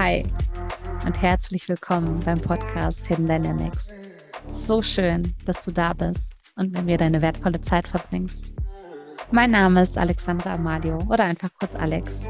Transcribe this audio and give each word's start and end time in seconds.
Hi 0.00 0.24
und 1.04 1.20
herzlich 1.20 1.68
willkommen 1.68 2.20
beim 2.20 2.40
Podcast 2.40 3.06
Hidden 3.06 3.26
Dynamics. 3.26 3.92
So 4.50 4.80
schön, 4.80 5.34
dass 5.44 5.62
du 5.62 5.72
da 5.72 5.92
bist 5.92 6.42
und 6.56 6.72
mit 6.72 6.86
mir 6.86 6.96
deine 6.96 7.20
wertvolle 7.20 7.60
Zeit 7.60 7.86
verbringst. 7.86 8.54
Mein 9.30 9.50
Name 9.50 9.82
ist 9.82 9.98
Alexandra 9.98 10.54
Amalio 10.54 11.00
oder 11.10 11.24
einfach 11.24 11.50
kurz 11.52 11.74
Alex. 11.74 12.22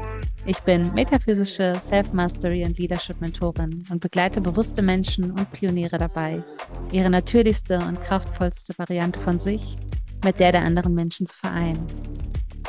Ich 0.45 0.59
bin 0.63 0.93
metaphysische 0.93 1.79
Self-Mastery 1.81 2.65
und 2.65 2.77
Leadership-Mentorin 2.77 3.85
und 3.89 4.01
begleite 4.01 4.41
bewusste 4.41 4.81
Menschen 4.81 5.31
und 5.31 5.49
Pioniere 5.53 5.97
dabei, 5.97 6.43
ihre 6.91 7.09
natürlichste 7.09 7.79
und 7.79 8.01
kraftvollste 8.01 8.77
Variante 8.77 9.17
von 9.21 9.39
sich 9.39 9.77
mit 10.25 10.41
der 10.41 10.51
der 10.51 10.63
anderen 10.63 10.93
Menschen 10.93 11.25
zu 11.25 11.37
vereinen. 11.37 11.87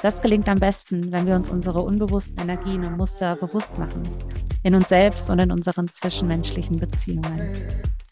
Das 0.00 0.20
gelingt 0.20 0.48
am 0.48 0.60
besten, 0.60 1.10
wenn 1.10 1.26
wir 1.26 1.34
uns 1.34 1.50
unsere 1.50 1.82
unbewussten 1.82 2.40
Energien 2.40 2.84
und 2.84 2.96
Muster 2.96 3.34
bewusst 3.34 3.76
machen, 3.78 4.02
in 4.62 4.74
uns 4.74 4.88
selbst 4.88 5.28
und 5.30 5.38
in 5.38 5.50
unseren 5.50 5.88
zwischenmenschlichen 5.88 6.78
Beziehungen. 6.78 7.50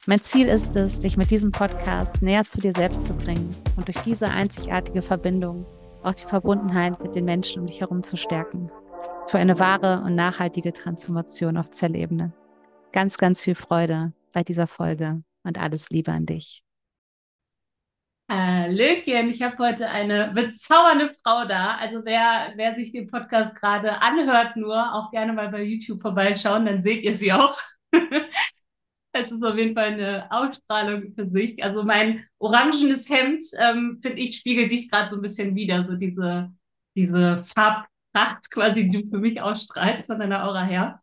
Mein 0.06 0.20
Ziel 0.20 0.48
ist 0.48 0.76
es, 0.76 1.00
dich 1.00 1.16
mit 1.16 1.30
diesem 1.30 1.52
Podcast 1.52 2.22
näher 2.22 2.44
zu 2.44 2.60
dir 2.60 2.72
selbst 2.72 3.06
zu 3.06 3.14
bringen 3.14 3.54
und 3.76 3.86
durch 3.86 3.98
diese 3.98 4.28
einzigartige 4.28 5.02
Verbindung 5.02 5.66
auch 6.02 6.14
die 6.14 6.24
Verbundenheit 6.24 7.02
mit 7.02 7.14
den 7.14 7.24
Menschen 7.24 7.60
um 7.60 7.66
dich 7.66 7.80
herum 7.80 8.02
zu 8.02 8.16
stärken. 8.16 8.70
Für 9.26 9.38
eine 9.38 9.58
wahre 9.58 10.02
und 10.04 10.14
nachhaltige 10.14 10.72
Transformation 10.72 11.56
auf 11.56 11.70
Zellebene. 11.70 12.32
Ganz, 12.92 13.18
ganz 13.18 13.42
viel 13.42 13.54
Freude 13.54 14.12
bei 14.32 14.42
dieser 14.42 14.66
Folge 14.66 15.22
und 15.44 15.58
alles 15.58 15.90
Liebe 15.90 16.12
an 16.12 16.26
dich. 16.26 16.64
Hallöchen, 18.30 19.28
ich 19.28 19.42
habe 19.42 19.58
heute 19.58 19.88
eine 19.88 20.30
bezaubernde 20.32 21.12
Frau 21.20 21.46
da. 21.46 21.74
Also 21.78 22.04
wer, 22.04 22.52
wer 22.54 22.76
sich 22.76 22.92
den 22.92 23.08
Podcast 23.08 23.56
gerade 23.56 24.00
anhört, 24.00 24.54
nur 24.54 24.94
auch 24.94 25.10
gerne 25.10 25.32
mal 25.32 25.48
bei 25.48 25.64
YouTube 25.64 26.00
vorbeischauen, 26.00 26.64
dann 26.64 26.80
seht 26.80 27.02
ihr 27.02 27.12
sie 27.12 27.32
auch. 27.32 27.58
Es 29.12 29.32
ist 29.32 29.42
auf 29.42 29.56
jeden 29.56 29.74
Fall 29.74 29.94
eine 29.94 30.30
Ausstrahlung 30.30 31.12
für 31.16 31.26
sich. 31.26 31.64
Also 31.64 31.82
mein 31.82 32.24
orangenes 32.38 33.10
Hemd, 33.10 33.42
ähm, 33.58 33.98
finde 34.00 34.22
ich, 34.22 34.36
spiegelt 34.36 34.70
dich 34.70 34.88
gerade 34.88 35.10
so 35.10 35.16
ein 35.16 35.22
bisschen 35.22 35.56
wieder. 35.56 35.82
So 35.82 35.96
diese, 35.96 36.52
diese 36.94 37.42
Farbpracht 37.42 38.48
quasi, 38.52 38.88
die 38.88 39.02
du 39.02 39.10
für 39.10 39.18
mich 39.18 39.40
ausstrahlst 39.40 40.06
von 40.06 40.20
deiner 40.20 40.44
Aura 40.44 40.62
her. 40.62 41.02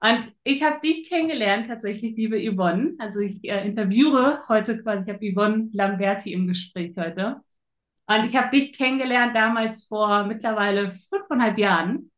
Und 0.00 0.32
ich 0.44 0.62
habe 0.62 0.80
dich 0.80 1.08
kennengelernt, 1.08 1.66
tatsächlich, 1.66 2.16
liebe 2.16 2.38
Yvonne. 2.38 2.94
Also 2.98 3.18
ich 3.18 3.42
äh, 3.44 3.66
interviewe 3.66 4.42
heute 4.48 4.80
quasi, 4.80 5.04
ich 5.04 5.12
habe 5.12 5.32
Yvonne 5.32 5.70
Lamberti 5.72 6.32
im 6.32 6.46
Gespräch 6.46 6.96
heute. 6.96 7.40
Und 8.06 8.24
ich 8.24 8.36
habe 8.36 8.56
dich 8.56 8.72
kennengelernt 8.72 9.34
damals 9.34 9.86
vor 9.86 10.24
mittlerweile 10.24 10.90
fünfeinhalb 10.90 11.58
Jahren. 11.58 12.10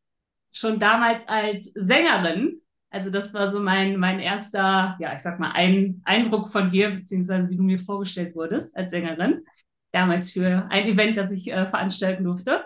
Schon 0.53 0.79
damals 0.79 1.27
als 1.27 1.71
Sängerin. 1.73 2.61
Also 2.91 3.09
das 3.09 3.33
war 3.33 3.51
so 3.51 3.59
mein, 3.59 3.97
mein 3.97 4.19
erster, 4.19 4.95
ja, 4.99 5.15
ich 5.15 5.21
sag 5.21 5.39
mal, 5.39 5.51
ein 5.51 6.01
Eindruck 6.05 6.49
von 6.49 6.69
dir, 6.69 6.91
beziehungsweise 6.91 7.49
wie 7.49 7.57
du 7.57 7.63
mir 7.63 7.79
vorgestellt 7.79 8.35
wurdest 8.35 8.77
als 8.77 8.91
Sängerin. 8.91 9.43
Damals 9.91 10.31
für 10.31 10.67
ein 10.69 10.85
Event, 10.87 11.17
das 11.17 11.31
ich 11.31 11.47
äh, 11.47 11.65
veranstalten 11.67 12.25
durfte. 12.25 12.63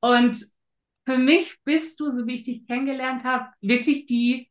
Und 0.00 0.36
für 1.06 1.18
mich 1.18 1.56
bist 1.64 2.00
du, 2.00 2.12
so 2.12 2.26
wie 2.26 2.34
ich 2.34 2.44
dich 2.44 2.66
kennengelernt 2.66 3.24
habe, 3.24 3.46
wirklich 3.60 4.06
die, 4.06 4.50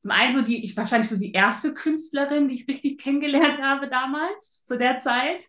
zum 0.00 0.10
einen 0.10 0.34
so 0.34 0.42
die, 0.42 0.64
ich 0.64 0.76
wahrscheinlich 0.76 1.10
so 1.10 1.18
die 1.18 1.32
erste 1.32 1.74
Künstlerin, 1.74 2.48
die 2.48 2.56
ich 2.56 2.68
richtig 2.68 3.00
kennengelernt 3.00 3.60
habe 3.62 3.88
damals, 3.88 4.64
zu 4.64 4.78
der 4.78 4.98
Zeit. 4.98 5.44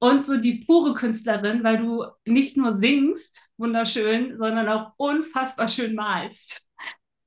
Und 0.00 0.24
so 0.24 0.36
die 0.38 0.64
pure 0.64 0.94
Künstlerin, 0.94 1.64
weil 1.64 1.78
du 1.78 2.04
nicht 2.24 2.56
nur 2.56 2.72
singst, 2.72 3.50
wunderschön, 3.56 4.36
sondern 4.36 4.68
auch 4.68 4.92
unfassbar 4.96 5.66
schön 5.66 5.96
malst. 5.96 6.64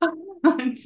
Und 0.00 0.78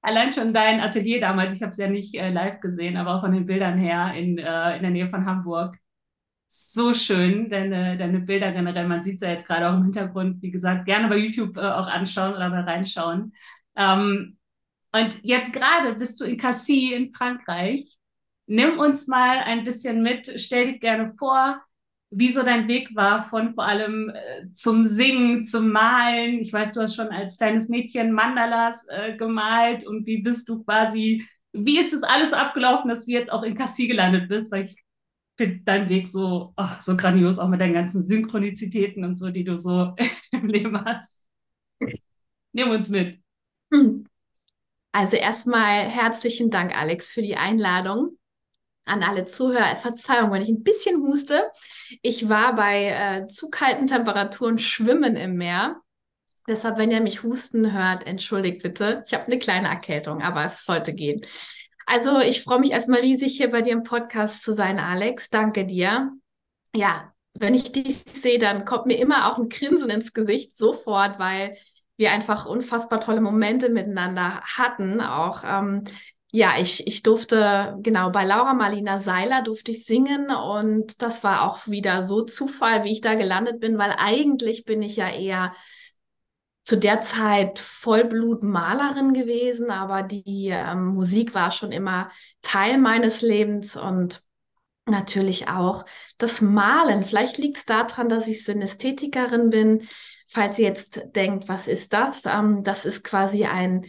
allein 0.00 0.32
schon 0.32 0.52
dein 0.52 0.80
Atelier 0.80 1.20
damals, 1.20 1.54
ich 1.54 1.62
habe 1.62 1.70
es 1.70 1.76
ja 1.78 1.88
nicht 1.88 2.16
äh, 2.16 2.30
live 2.30 2.58
gesehen, 2.58 2.96
aber 2.96 3.14
auch 3.14 3.20
von 3.20 3.32
den 3.32 3.46
Bildern 3.46 3.78
her 3.78 4.12
in, 4.14 4.38
äh, 4.38 4.76
in 4.76 4.82
der 4.82 4.90
Nähe 4.90 5.08
von 5.08 5.24
Hamburg, 5.24 5.78
so 6.52 6.92
schön, 6.94 7.48
deine, 7.48 7.96
deine 7.96 8.20
Bilder 8.20 8.52
generell. 8.52 8.86
Man 8.86 9.02
sieht 9.02 9.16
es 9.16 9.20
ja 9.22 9.30
jetzt 9.30 9.46
gerade 9.46 9.68
auch 9.68 9.76
im 9.76 9.84
Hintergrund. 9.84 10.42
Wie 10.42 10.50
gesagt, 10.50 10.86
gerne 10.86 11.08
bei 11.08 11.16
YouTube 11.16 11.56
äh, 11.56 11.60
auch 11.60 11.86
anschauen 11.86 12.34
oder 12.34 12.48
mal 12.50 12.64
reinschauen. 12.64 13.34
Ähm, 13.76 14.36
und 14.92 15.20
jetzt 15.22 15.52
gerade 15.52 15.94
bist 15.94 16.20
du 16.20 16.24
in 16.24 16.36
Cassis 16.36 16.92
in 16.92 17.14
Frankreich. 17.14 17.96
Nimm 18.46 18.78
uns 18.78 19.06
mal 19.06 19.38
ein 19.38 19.64
bisschen 19.64 20.02
mit. 20.02 20.30
Stell 20.40 20.72
dich 20.72 20.80
gerne 20.80 21.14
vor, 21.18 21.62
wie 22.10 22.30
so 22.30 22.42
dein 22.42 22.68
Weg 22.68 22.94
war 22.94 23.24
von 23.24 23.54
vor 23.54 23.64
allem 23.64 24.10
äh, 24.10 24.52
zum 24.52 24.86
Singen, 24.86 25.44
zum 25.44 25.70
Malen. 25.72 26.40
Ich 26.40 26.52
weiß, 26.52 26.74
du 26.74 26.82
hast 26.82 26.94
schon 26.94 27.08
als 27.08 27.38
kleines 27.38 27.68
Mädchen 27.70 28.12
Mandalas 28.12 28.86
äh, 28.88 29.16
gemalt 29.16 29.86
und 29.86 30.06
wie 30.06 30.22
bist 30.22 30.48
du 30.48 30.62
quasi, 30.64 31.26
wie 31.52 31.78
ist 31.78 31.94
das 31.94 32.02
alles 32.02 32.34
abgelaufen, 32.34 32.90
dass 32.90 33.06
du 33.06 33.12
jetzt 33.12 33.32
auch 33.32 33.42
in 33.42 33.54
Cassis 33.54 33.88
gelandet 33.88 34.28
bist? 34.28 34.52
Weil 34.52 34.64
ich 34.64 34.76
finde 35.36 35.64
deinen 35.64 35.88
Weg 35.88 36.08
so, 36.08 36.52
oh, 36.56 36.68
so 36.82 36.96
grandios, 36.96 37.38
auch 37.38 37.48
mit 37.48 37.60
deinen 37.60 37.74
ganzen 37.74 38.02
Synchronizitäten 38.02 39.04
und 39.04 39.16
so, 39.16 39.30
die 39.30 39.44
du 39.44 39.58
so 39.58 39.94
im 40.32 40.46
Leben 40.46 40.84
hast. 40.84 41.28
Nimm 42.52 42.70
uns 42.70 42.88
mit. 42.88 43.20
Hm. 43.72 44.06
Also 44.92 45.16
erstmal 45.16 45.84
herzlichen 45.84 46.50
Dank, 46.50 46.76
Alex, 46.76 47.12
für 47.12 47.22
die 47.22 47.36
Einladung. 47.36 48.18
An 48.84 49.04
alle 49.04 49.24
Zuhörer, 49.24 49.76
Verzeihung, 49.76 50.32
wenn 50.32 50.42
ich 50.42 50.48
ein 50.48 50.64
bisschen 50.64 51.02
huste. 51.02 51.50
Ich 52.02 52.28
war 52.28 52.54
bei 52.56 52.88
äh, 52.88 53.26
zu 53.28 53.48
kalten 53.48 53.86
Temperaturen 53.86 54.58
schwimmen 54.58 55.14
im 55.14 55.36
Meer. 55.36 55.80
Deshalb, 56.48 56.78
wenn 56.78 56.90
ihr 56.90 57.00
mich 57.00 57.22
husten 57.22 57.72
hört, 57.72 58.06
entschuldigt 58.06 58.62
bitte. 58.62 59.04
Ich 59.06 59.14
habe 59.14 59.26
eine 59.26 59.38
kleine 59.38 59.68
Erkältung, 59.68 60.20
aber 60.20 60.44
es 60.44 60.64
sollte 60.64 60.92
gehen. 60.92 61.20
Also 61.86 62.20
ich 62.20 62.42
freue 62.42 62.60
mich 62.60 62.72
erstmal 62.72 63.00
riesig, 63.00 63.36
hier 63.36 63.50
bei 63.50 63.62
dir 63.62 63.72
im 63.72 63.82
Podcast 63.82 64.42
zu 64.42 64.54
sein, 64.54 64.78
Alex. 64.78 65.30
Danke 65.30 65.66
dir. 65.66 66.12
Ja, 66.74 67.12
wenn 67.34 67.54
ich 67.54 67.72
dich 67.72 67.98
sehe, 67.98 68.38
dann 68.38 68.64
kommt 68.64 68.86
mir 68.86 68.98
immer 68.98 69.30
auch 69.30 69.38
ein 69.38 69.48
Grinsen 69.48 69.90
ins 69.90 70.12
Gesicht 70.12 70.56
sofort, 70.56 71.18
weil 71.18 71.56
wir 71.96 72.12
einfach 72.12 72.46
unfassbar 72.46 73.00
tolle 73.00 73.20
Momente 73.20 73.68
miteinander 73.68 74.40
hatten. 74.42 75.00
Auch 75.00 75.42
ähm, 75.44 75.84
ja, 76.30 76.54
ich, 76.58 76.86
ich 76.86 77.02
durfte, 77.02 77.76
genau, 77.82 78.10
bei 78.10 78.24
Laura 78.24 78.54
Marlina 78.54 78.98
Seiler 78.98 79.42
durfte 79.42 79.72
ich 79.72 79.84
singen 79.84 80.30
und 80.30 81.02
das 81.02 81.22
war 81.24 81.42
auch 81.42 81.68
wieder 81.68 82.02
so 82.02 82.22
Zufall, 82.22 82.84
wie 82.84 82.92
ich 82.92 83.02
da 83.02 83.14
gelandet 83.14 83.60
bin, 83.60 83.76
weil 83.76 83.94
eigentlich 83.98 84.64
bin 84.64 84.80
ich 84.80 84.96
ja 84.96 85.10
eher 85.10 85.52
zu 86.62 86.76
der 86.76 87.00
Zeit 87.00 87.58
Vollblutmalerin 87.58 89.14
gewesen, 89.14 89.70
aber 89.70 90.02
die 90.02 90.48
ähm, 90.50 90.94
Musik 90.94 91.34
war 91.34 91.50
schon 91.50 91.72
immer 91.72 92.10
Teil 92.40 92.78
meines 92.78 93.20
Lebens 93.20 93.76
und 93.76 94.22
natürlich 94.86 95.48
auch 95.48 95.84
das 96.18 96.40
Malen. 96.40 97.04
Vielleicht 97.04 97.38
liegt 97.38 97.58
es 97.58 97.64
daran, 97.64 98.08
dass 98.08 98.28
ich 98.28 98.44
Synästhetikerin 98.44 99.50
bin. 99.50 99.86
Falls 100.28 100.58
ihr 100.58 100.68
jetzt 100.68 101.02
denkt, 101.14 101.48
was 101.48 101.66
ist 101.66 101.92
das? 101.92 102.24
Ähm, 102.26 102.62
das 102.62 102.84
ist 102.84 103.02
quasi 103.02 103.44
ein 103.44 103.84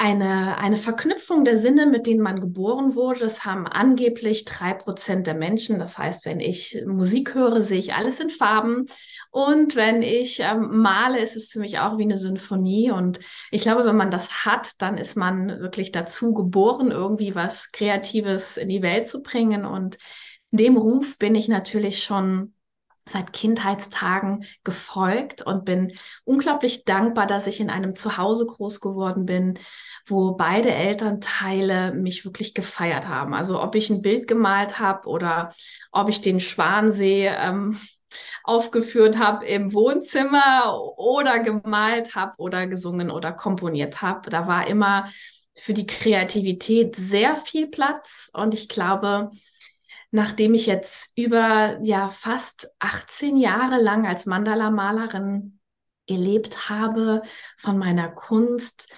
eine, 0.00 0.56
eine 0.56 0.78
Verknüpfung 0.78 1.44
der 1.44 1.58
Sinne, 1.58 1.84
mit 1.84 2.06
denen 2.06 2.22
man 2.22 2.40
geboren 2.40 2.94
wurde. 2.94 3.20
Das 3.20 3.44
haben 3.44 3.66
angeblich 3.66 4.46
drei 4.46 4.72
Prozent 4.72 5.26
der 5.26 5.34
Menschen. 5.34 5.78
Das 5.78 5.98
heißt, 5.98 6.24
wenn 6.24 6.40
ich 6.40 6.82
Musik 6.86 7.34
höre, 7.34 7.62
sehe 7.62 7.80
ich 7.80 7.92
alles 7.92 8.18
in 8.18 8.30
Farben. 8.30 8.86
Und 9.30 9.76
wenn 9.76 10.00
ich 10.00 10.40
ähm, 10.40 10.80
male, 10.80 11.20
ist 11.20 11.36
es 11.36 11.48
für 11.48 11.60
mich 11.60 11.80
auch 11.80 11.98
wie 11.98 12.04
eine 12.04 12.16
Symphonie. 12.16 12.90
Und 12.90 13.20
ich 13.50 13.60
glaube, 13.60 13.84
wenn 13.84 13.96
man 13.96 14.10
das 14.10 14.46
hat, 14.46 14.70
dann 14.78 14.96
ist 14.96 15.18
man 15.18 15.60
wirklich 15.60 15.92
dazu 15.92 16.32
geboren, 16.32 16.92
irgendwie 16.92 17.34
was 17.34 17.70
Kreatives 17.70 18.56
in 18.56 18.70
die 18.70 18.80
Welt 18.80 19.06
zu 19.06 19.22
bringen. 19.22 19.66
Und 19.66 19.98
dem 20.50 20.78
Ruf 20.78 21.18
bin 21.18 21.34
ich 21.34 21.46
natürlich 21.46 22.02
schon 22.02 22.54
seit 23.10 23.32
Kindheitstagen 23.32 24.44
gefolgt 24.64 25.42
und 25.42 25.64
bin 25.64 25.92
unglaublich 26.24 26.84
dankbar, 26.84 27.26
dass 27.26 27.46
ich 27.46 27.60
in 27.60 27.70
einem 27.70 27.94
Zuhause 27.94 28.46
groß 28.46 28.80
geworden 28.80 29.26
bin, 29.26 29.58
wo 30.06 30.32
beide 30.34 30.70
Elternteile 30.72 31.92
mich 31.92 32.24
wirklich 32.24 32.54
gefeiert 32.54 33.08
haben. 33.08 33.34
Also 33.34 33.62
ob 33.62 33.74
ich 33.74 33.90
ein 33.90 34.02
Bild 34.02 34.28
gemalt 34.28 34.78
habe 34.78 35.08
oder 35.08 35.52
ob 35.92 36.08
ich 36.08 36.20
den 36.20 36.40
Schwansee 36.40 37.28
ähm, 37.28 37.78
aufgeführt 38.44 39.18
habe 39.18 39.46
im 39.46 39.72
Wohnzimmer 39.72 40.78
oder 40.96 41.40
gemalt 41.40 42.14
habe 42.14 42.34
oder 42.38 42.66
gesungen 42.66 43.10
oder 43.10 43.32
komponiert 43.32 44.02
habe. 44.02 44.30
Da 44.30 44.46
war 44.46 44.66
immer 44.66 45.08
für 45.54 45.74
die 45.74 45.86
Kreativität 45.86 46.96
sehr 46.96 47.36
viel 47.36 47.68
Platz 47.68 48.30
und 48.32 48.54
ich 48.54 48.68
glaube, 48.68 49.30
nachdem 50.10 50.54
ich 50.54 50.66
jetzt 50.66 51.16
über 51.16 51.78
ja 51.82 52.08
fast 52.08 52.74
18 52.78 53.36
Jahre 53.36 53.80
lang 53.80 54.06
als 54.06 54.26
Mandala-Malerin 54.26 55.60
gelebt 56.06 56.68
habe 56.68 57.22
von 57.56 57.78
meiner 57.78 58.08
Kunst, 58.08 58.92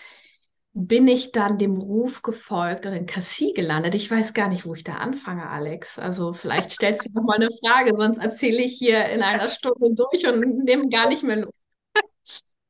bin 0.74 1.06
ich 1.06 1.32
dann 1.32 1.58
dem 1.58 1.76
Ruf 1.76 2.22
gefolgt 2.22 2.86
und 2.86 2.94
in 2.94 3.04
Cassis 3.04 3.52
gelandet. 3.54 3.94
Ich 3.94 4.10
weiß 4.10 4.32
gar 4.32 4.48
nicht, 4.48 4.64
wo 4.64 4.74
ich 4.74 4.84
da 4.84 4.94
anfange, 4.94 5.46
Alex. 5.48 5.98
Also 5.98 6.32
vielleicht 6.32 6.70
stellst 6.72 7.06
du 7.06 7.12
noch 7.12 7.24
mal 7.24 7.36
eine 7.36 7.50
Frage, 7.62 7.94
sonst 7.94 8.18
erzähle 8.18 8.62
ich 8.62 8.78
hier 8.78 9.06
in 9.10 9.22
einer 9.22 9.48
Stunde 9.48 9.94
durch 9.94 10.26
und 10.26 10.64
nehme 10.64 10.88
gar 10.88 11.08
nicht 11.08 11.22
mehr 11.22 11.36
Luft. 11.36 11.58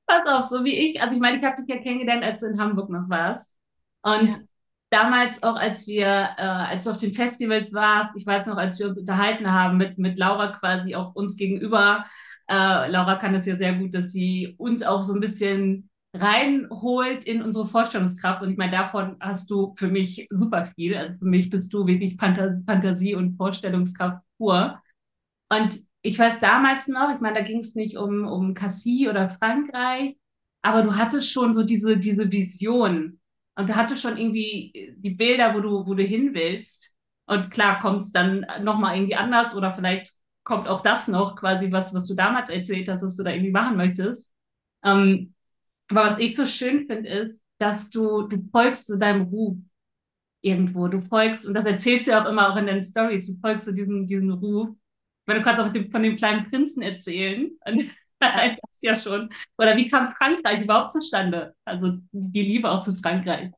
Pass 0.07 0.27
auf, 0.27 0.47
so 0.47 0.65
wie 0.65 0.91
ich. 0.91 1.01
Also 1.01 1.15
ich 1.15 1.21
meine, 1.21 1.39
ich 1.39 1.45
habe 1.45 1.63
dich 1.63 1.73
ja 1.73 1.81
kennengelernt, 1.81 2.25
als 2.25 2.41
du 2.41 2.47
in 2.47 2.61
Hamburg 2.61 2.91
noch 2.91 3.09
warst. 3.09 3.57
Und 4.03 4.33
ja. 4.33 4.39
Damals 4.93 5.43
auch, 5.43 5.57
als 5.57 5.87
wir, 5.87 6.07
äh, 6.37 6.43
als 6.43 6.85
du 6.85 6.91
auf 6.91 6.99
den 6.99 7.13
Festivals 7.13 7.73
warst, 7.73 8.11
ich 8.15 8.27
weiß 8.27 8.47
noch, 8.47 8.57
als 8.57 8.79
wir 8.79 8.89
uns 8.89 8.99
unterhalten 8.99 9.51
haben 9.51 9.79
mit, 9.79 9.99
mit 9.99 10.19
Laura 10.19 10.49
quasi 10.49 10.95
auch 10.95 11.15
uns 11.15 11.37
gegenüber. 11.37 12.05
Äh, 12.49 12.91
Laura 12.91 13.17
kann 13.17 13.33
das 13.33 13.47
ja 13.47 13.57
sehr 13.57 13.75
gut, 13.75 13.95
dass 13.95 14.13
sie 14.13 14.55
uns 14.59 14.83
auch 14.83 15.03
so 15.03 15.15
ein 15.15 15.21
bisschen 15.21 15.89
reinholt 16.15 17.25
in 17.25 17.43
unsere 17.43 17.67
Vorstellungskraft. 17.67 18.43
Und 18.43 18.51
ich 18.51 18.59
meine, 18.59 18.73
davon 18.73 19.17
hast 19.21 19.51
du 19.51 19.75
für 19.77 19.89
mich 19.89 20.27
super 20.31 20.67
viel. 20.75 20.95
Also 20.95 21.19
für 21.19 21.25
mich 21.25 21.49
bist 21.49 21.73
du 21.73 21.87
wirklich 21.87 22.17
Fantasie 22.19 23.15
und 23.15 23.37
Vorstellungskraft 23.37 24.23
pur. 24.37 24.79
Und 25.49 25.75
ich 26.03 26.19
weiß 26.19 26.41
damals 26.41 26.89
noch, 26.89 27.15
ich 27.15 27.21
meine, 27.21 27.39
da 27.39 27.45
ging 27.45 27.61
es 27.61 27.75
nicht 27.75 27.97
um, 27.97 28.27
um 28.27 28.53
Cassis 28.53 29.09
oder 29.09 29.31
Frankreich, 29.31 30.17
aber 30.61 30.83
du 30.83 30.97
hattest 30.97 31.31
schon 31.31 31.55
so 31.55 31.63
diese, 31.63 31.97
diese 31.97 32.31
Vision. 32.31 33.21
Und 33.55 33.69
du 33.69 33.77
hattest 33.77 34.03
schon 34.03 34.17
irgendwie 34.17 34.95
die 34.97 35.11
Bilder, 35.11 35.55
wo 35.55 35.61
du, 35.61 35.87
wo 35.87 35.95
du 35.95 36.03
hin 36.03 36.35
willst. 36.35 36.97
Und 37.27 37.51
klar 37.51 37.81
kommt 37.81 38.03
es 38.03 38.13
dann 38.13 38.47
nochmal 38.63 38.97
irgendwie 38.97 39.15
anders 39.15 39.55
oder 39.55 39.73
vielleicht 39.75 40.13
kommt 40.45 40.69
auch 40.69 40.83
das 40.83 41.09
noch 41.09 41.37
quasi, 41.37 41.71
was, 41.71 41.95
was 41.95 42.07
du 42.07 42.15
damals 42.15 42.51
erzählt 42.51 42.89
hast, 42.89 43.03
dass 43.03 43.17
du 43.17 43.23
da 43.23 43.31
irgendwie 43.31 43.53
machen 43.53 43.77
möchtest. 43.77 44.33
Ähm, 44.85 45.35
aber 45.89 46.05
was 46.05 46.19
ich 46.19 46.35
so 46.35 46.47
schön 46.47 46.87
finde, 46.87 47.09
ist, 47.09 47.45
dass 47.59 47.91
du, 47.91 48.23
du 48.23 48.43
folgst 48.51 48.87
zu 48.87 48.99
deinem 48.99 49.23
Ruf 49.23 49.59
irgendwo. 50.41 50.89
Du 50.89 51.01
folgst, 51.01 51.47
und 51.47 51.55
das 51.55 51.65
erzählst 51.65 52.07
du 52.07 52.13
ja 52.13 52.25
auch 52.25 52.29
immer 52.29 52.53
auch 52.53 52.57
in 52.57 52.67
den 52.67 52.81
Stories, 52.81 53.27
du 53.27 53.41
folgst 53.41 53.67
zu 53.67 53.73
diesem, 53.75 54.07
diesem 54.07 54.33
Ruf. 54.33 54.71
Weil 55.27 55.39
du 55.39 55.45
kannst 55.45 55.63
auch 55.63 55.73
von 55.73 56.03
dem 56.03 56.17
kleinen 56.17 56.51
Prinzen 56.51 56.83
erzählen. 56.83 57.51
das 58.63 58.83
ja 58.83 58.97
schon. 58.97 59.33
Oder 59.59 59.77
wie 59.77 59.89
kam 59.89 60.09
Frankreich 60.09 60.63
überhaupt 60.63 60.93
zustande? 60.93 61.55
Also 61.65 61.93
die 62.13 62.43
Liebe 62.43 62.71
auch 62.71 62.81
zu 62.81 62.95
Frankreich. 62.97 63.51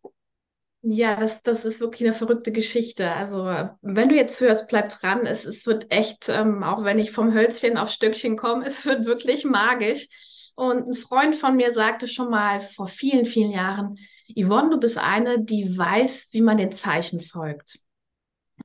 Ja, 0.87 1.17
das, 1.17 1.43
das 1.43 1.65
ist 1.65 1.81
wirklich 1.81 2.03
eine 2.07 2.13
verrückte 2.13 2.53
Geschichte. 2.53 3.11
Also, 3.11 3.45
wenn 3.81 4.11
du 4.11 4.15
jetzt 4.17 4.39
hörst, 4.43 4.69
bleib 4.69 4.91
dran. 4.91 5.25
Es, 5.25 5.47
es 5.47 5.67
wird 5.67 5.91
echt, 5.91 6.29
ähm, 6.29 6.63
auch 6.63 6.85
wenn 6.85 6.99
ich 6.99 7.11
vom 7.11 7.33
Hölzchen 7.33 7.79
auf 7.79 7.89
Stöckchen 7.91 8.37
komme, 8.37 8.67
es 8.67 8.85
wird 8.85 9.07
wirklich 9.07 9.45
magisch. 9.45 10.09
Und 10.57 10.87
ein 10.89 10.95
Freund 10.95 11.35
von 11.35 11.57
mir 11.57 11.73
sagte 11.73 12.07
schon 12.07 12.31
mal 12.31 12.61
vor 12.61 12.87
vielen, 12.87 13.25
vielen 13.25 13.51
Jahren, 13.51 13.97
Yvonne, 14.39 14.71
du 14.71 14.79
bist 14.79 14.99
eine, 14.99 15.43
die 15.43 15.77
weiß, 15.77 16.29
wie 16.33 16.43
man 16.43 16.59
den 16.59 16.71
Zeichen 16.71 17.21
folgt 17.21 17.79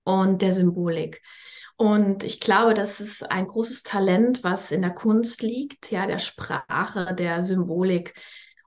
und 0.04 0.42
der 0.42 0.54
Symbolik. 0.54 1.22
Und 1.80 2.26
ich 2.26 2.42
glaube, 2.42 2.74
das 2.74 3.00
ist 3.00 3.32
ein 3.32 3.48
großes 3.48 3.84
Talent, 3.84 4.44
was 4.44 4.74
in 4.74 4.82
der 4.82 4.92
Kunst 4.92 5.42
liegt, 5.42 5.92
ja, 5.92 6.08
der 6.08 6.20
Sprache, 6.20 7.16
der 7.16 7.42
Symbolik. 7.42 8.16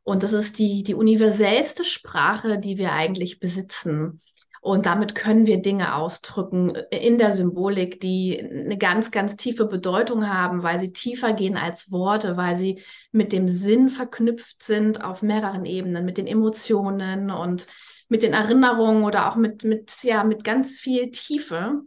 Und 0.02 0.22
das 0.22 0.32
ist 0.32 0.58
die, 0.58 0.82
die 0.82 0.94
universellste 0.94 1.84
Sprache, 1.84 2.58
die 2.58 2.78
wir 2.78 2.92
eigentlich 2.92 3.38
besitzen. 3.38 4.18
Und 4.62 4.86
damit 4.86 5.14
können 5.14 5.46
wir 5.46 5.60
Dinge 5.60 5.94
ausdrücken 5.94 6.70
in 6.90 7.18
der 7.18 7.34
Symbolik, 7.34 8.00
die 8.00 8.40
eine 8.40 8.78
ganz, 8.78 9.10
ganz 9.10 9.36
tiefe 9.36 9.66
Bedeutung 9.66 10.32
haben, 10.32 10.62
weil 10.62 10.78
sie 10.78 10.94
tiefer 10.94 11.34
gehen 11.34 11.58
als 11.58 11.92
Worte, 11.92 12.38
weil 12.38 12.56
sie 12.56 12.80
mit 13.10 13.32
dem 13.32 13.46
Sinn 13.46 13.90
verknüpft 13.90 14.62
sind 14.62 15.04
auf 15.04 15.20
mehreren 15.20 15.66
Ebenen, 15.66 16.06
mit 16.06 16.16
den 16.16 16.26
Emotionen 16.26 17.30
und 17.30 17.66
mit 18.08 18.22
den 18.22 18.32
Erinnerungen 18.32 19.04
oder 19.04 19.28
auch 19.30 19.36
mit, 19.36 19.64
mit, 19.64 20.02
ja, 20.02 20.24
mit 20.24 20.44
ganz 20.44 20.78
viel 20.80 21.10
Tiefe. 21.10 21.82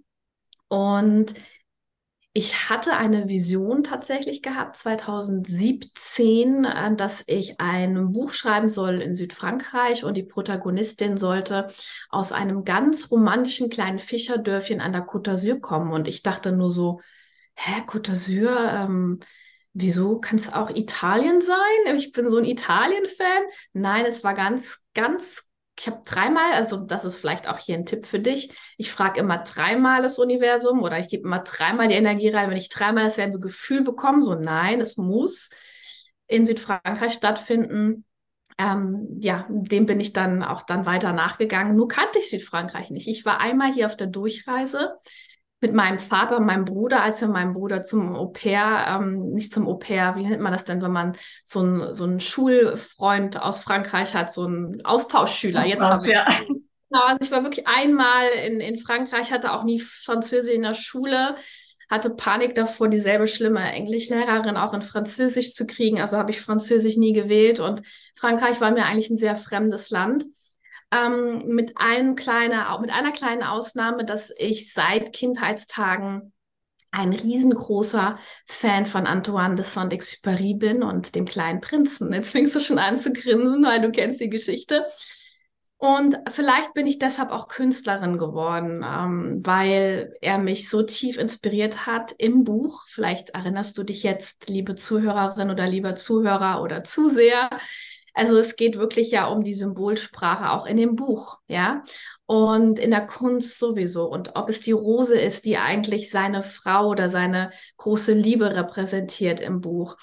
Und 0.68 1.34
ich 2.38 2.70
hatte 2.70 2.98
eine 2.98 3.30
Vision 3.30 3.82
tatsächlich 3.82 4.42
gehabt, 4.42 4.76
2017, 4.76 6.66
äh, 6.66 6.94
dass 6.94 7.24
ich 7.28 7.62
ein 7.62 8.12
Buch 8.12 8.32
schreiben 8.32 8.68
soll 8.68 9.02
in 9.02 9.16
Südfrankreich 9.16 10.04
und 10.04 10.18
die 10.18 10.24
Protagonistin 10.24 11.16
sollte 11.16 11.70
aus 12.10 12.34
einem 12.34 12.66
ganz 12.66 13.10
romantischen 13.10 13.70
kleinen 13.70 14.00
Fischerdörfchen 14.00 14.82
an 14.82 14.92
der 14.92 15.06
Côte 15.06 15.32
d'Azur 15.32 15.62
kommen. 15.62 15.94
Und 15.94 16.10
ich 16.10 16.24
dachte 16.24 16.52
nur 16.52 16.72
so, 16.72 17.00
hä, 17.56 17.84
Côte 17.88 18.12
d'Azur, 18.12 18.84
ähm, 18.84 19.22
wieso 19.72 20.20
kann 20.20 20.38
es 20.38 20.52
auch 20.52 20.70
Italien 20.70 21.40
sein? 21.40 21.96
Ich 21.96 22.12
bin 22.12 22.30
so 22.30 22.38
ein 22.38 22.46
Italien-Fan. 22.46 23.44
Nein, 23.72 24.06
es 24.06 24.26
war 24.26 24.34
ganz, 24.34 24.80
ganz 24.94 25.46
ich 25.78 25.88
habe 25.88 26.02
dreimal, 26.06 26.54
also 26.54 26.78
das 26.78 27.04
ist 27.04 27.18
vielleicht 27.18 27.50
auch 27.50 27.58
hier 27.58 27.76
ein 27.76 27.86
Tipp 27.86 28.06
für 28.06 28.20
dich. 28.20 28.52
Ich 28.78 28.92
frage 28.92 29.20
immer 29.20 29.40
dreimal 29.40 30.02
das 30.02 30.20
Universum 30.20 30.82
oder 30.82 31.00
ich 31.00 31.10
gebe 31.10 31.24
immer 31.24 31.40
dreimal 31.40 31.90
die 31.90 31.96
Energie 31.96 32.30
rein, 32.30 32.50
wenn 32.50 32.58
ich 32.58 32.70
dreimal 32.70 33.04
dasselbe 33.04 33.40
Gefühl 33.40 33.84
bekomme. 33.84 34.24
So, 34.24 34.36
nein, 34.36 34.80
es 34.80 34.96
muss 34.96 35.50
in 36.28 36.46
Südfrankreich 36.46 37.14
stattfinden. 37.14 38.06
Ähm, 38.58 39.20
ja, 39.20 39.46
dem 39.50 39.86
bin 39.86 40.00
ich 40.00 40.14
dann 40.14 40.42
auch 40.42 40.62
dann 40.62 40.86
weiter 40.86 41.12
nachgegangen. 41.12 41.76
Nur 41.76 41.90
kannte 41.90 42.20
ich 42.20 42.30
Südfrankreich 42.30 42.90
nicht. 42.90 43.10
Ich 43.10 43.26
war 43.26 43.42
einmal 43.42 43.74
hier 43.74 43.88
auf 43.88 43.98
der 43.98 44.08
Durchreise 44.08 44.96
mit 45.66 45.74
meinem 45.74 45.98
Vater, 45.98 46.40
meinem 46.40 46.64
Bruder, 46.64 47.02
als 47.02 47.24
er 47.24 47.28
meinem 47.28 47.54
Bruder 47.54 47.82
zum 47.82 48.16
Au 48.16 48.28
pair, 48.28 48.86
ähm, 48.88 49.32
nicht 49.32 49.52
zum 49.52 49.68
Au 49.68 49.74
pair, 49.74 50.16
wie 50.16 50.24
nennt 50.24 50.42
man 50.42 50.54
das 50.54 50.64
denn, 50.64 50.80
wenn 50.84 50.92
man 50.92 51.18
so 51.44 51.62
einen 51.62 51.96
so 51.96 52.04
einen 52.04 52.20
Schulfreund 52.20 53.42
aus 53.42 53.62
Frankreich 53.62 54.14
hat, 54.14 54.32
so 54.32 54.44
einen 54.44 54.86
Austauschschüler. 54.86 55.66
Jetzt 55.66 55.82
habe 55.82 56.08
ich 56.08 56.14
ja. 56.14 56.28
Also 56.92 57.18
ich 57.20 57.32
war 57.32 57.44
wirklich 57.44 57.68
einmal 57.68 58.28
in, 58.46 58.62
in 58.62 58.78
Frankreich, 58.78 59.32
hatte 59.32 59.54
auch 59.54 59.64
nie 59.64 59.80
Französisch 59.80 60.54
in 60.54 60.62
der 60.62 60.76
Schule, 60.76 61.36
hatte 61.90 62.12
Panik 62.12 62.54
davor, 62.54 62.88
dieselbe 62.88 63.28
schlimme 63.28 63.72
Englischlehrerin 63.72 64.56
auch 64.56 64.74
in 64.74 64.84
Französisch 64.84 65.56
zu 65.56 65.66
kriegen. 65.66 66.00
Also 66.00 66.18
habe 66.18 66.30
ich 66.30 66.40
Französisch 66.40 66.96
nie 66.96 67.12
gewählt 67.12 67.60
und 67.60 67.82
Frankreich 68.14 68.62
war 68.62 68.72
mir 68.72 68.86
eigentlich 68.86 69.10
ein 69.10 69.18
sehr 69.18 69.36
fremdes 69.36 69.90
Land. 69.90 70.26
Ähm, 70.92 71.48
mit, 71.48 71.78
einem 71.78 72.16
kleiner, 72.16 72.78
mit 72.80 72.92
einer 72.92 73.12
kleinen 73.12 73.44
Ausnahme, 73.44 74.06
dass 74.06 74.32
ich 74.38 74.74
seit 74.74 75.14
Kindheitstagen 75.14 76.32
ein 76.92 77.12
riesengroßer 77.12 78.18
Fan 78.46 78.86
von 78.86 79.06
Antoine 79.06 79.56
de 79.56 79.66
Saint-Exupéry 79.66 80.58
bin 80.58 80.82
und 80.82 81.16
dem 81.16 81.26
kleinen 81.26 81.60
Prinzen. 81.60 82.14
Jetzt 82.14 82.32
fängst 82.32 82.56
du 82.56 82.60
schon 82.60 82.80
an 82.80 82.98
zu 82.98 83.12
grinsen, 83.12 83.64
weil 83.64 83.82
du 83.82 83.92
kennst 83.92 84.22
die 84.22 84.30
Geschichte. 84.30 84.86
Und 85.78 86.18
vielleicht 86.30 86.74
bin 86.74 86.88
ich 86.88 87.00
deshalb 87.00 87.32
auch 87.32 87.50
Künstlerin 87.50 88.18
geworden, 88.18 88.84
ähm, 88.84 89.42
weil 89.44 90.14
er 90.22 90.38
mich 90.38 90.70
so 90.70 90.84
tief 90.84 91.18
inspiriert 91.18 91.86
hat 91.86 92.14
im 92.18 92.46
Buch. 92.46 92.86
Vielleicht 92.88 93.32
erinnerst 93.32 93.78
du 93.78 93.84
dich 93.84 94.02
jetzt, 94.04 94.48
liebe 94.48 94.76
Zuhörerin 94.76 95.52
oder 95.52 95.68
lieber 95.68 95.96
Zuhörer 95.96 96.62
oder 96.62 96.86
Zuseher, 96.86 97.50
also 98.16 98.38
es 98.38 98.56
geht 98.56 98.78
wirklich 98.78 99.12
ja 99.12 99.28
um 99.28 99.44
die 99.44 99.54
Symbolsprache 99.54 100.52
auch 100.52 100.66
in 100.66 100.78
dem 100.78 100.96
Buch, 100.96 101.38
ja. 101.48 101.84
Und 102.26 102.80
in 102.80 102.90
der 102.90 103.06
Kunst 103.06 103.60
sowieso. 103.60 104.10
Und 104.10 104.36
ob 104.36 104.50
es 104.50 104.62
die 104.62 104.72
Rose 104.72 105.20
ist, 105.20 105.46
die 105.46 105.58
eigentlich 105.58 106.10
seine 106.10 106.42
Frau 106.42 106.88
oder 106.88 107.10
seine 107.10 107.52
große 107.78 108.14
Liebe 108.14 108.56
repräsentiert 108.56 109.42
im 109.42 109.60
Buch. 109.60 109.98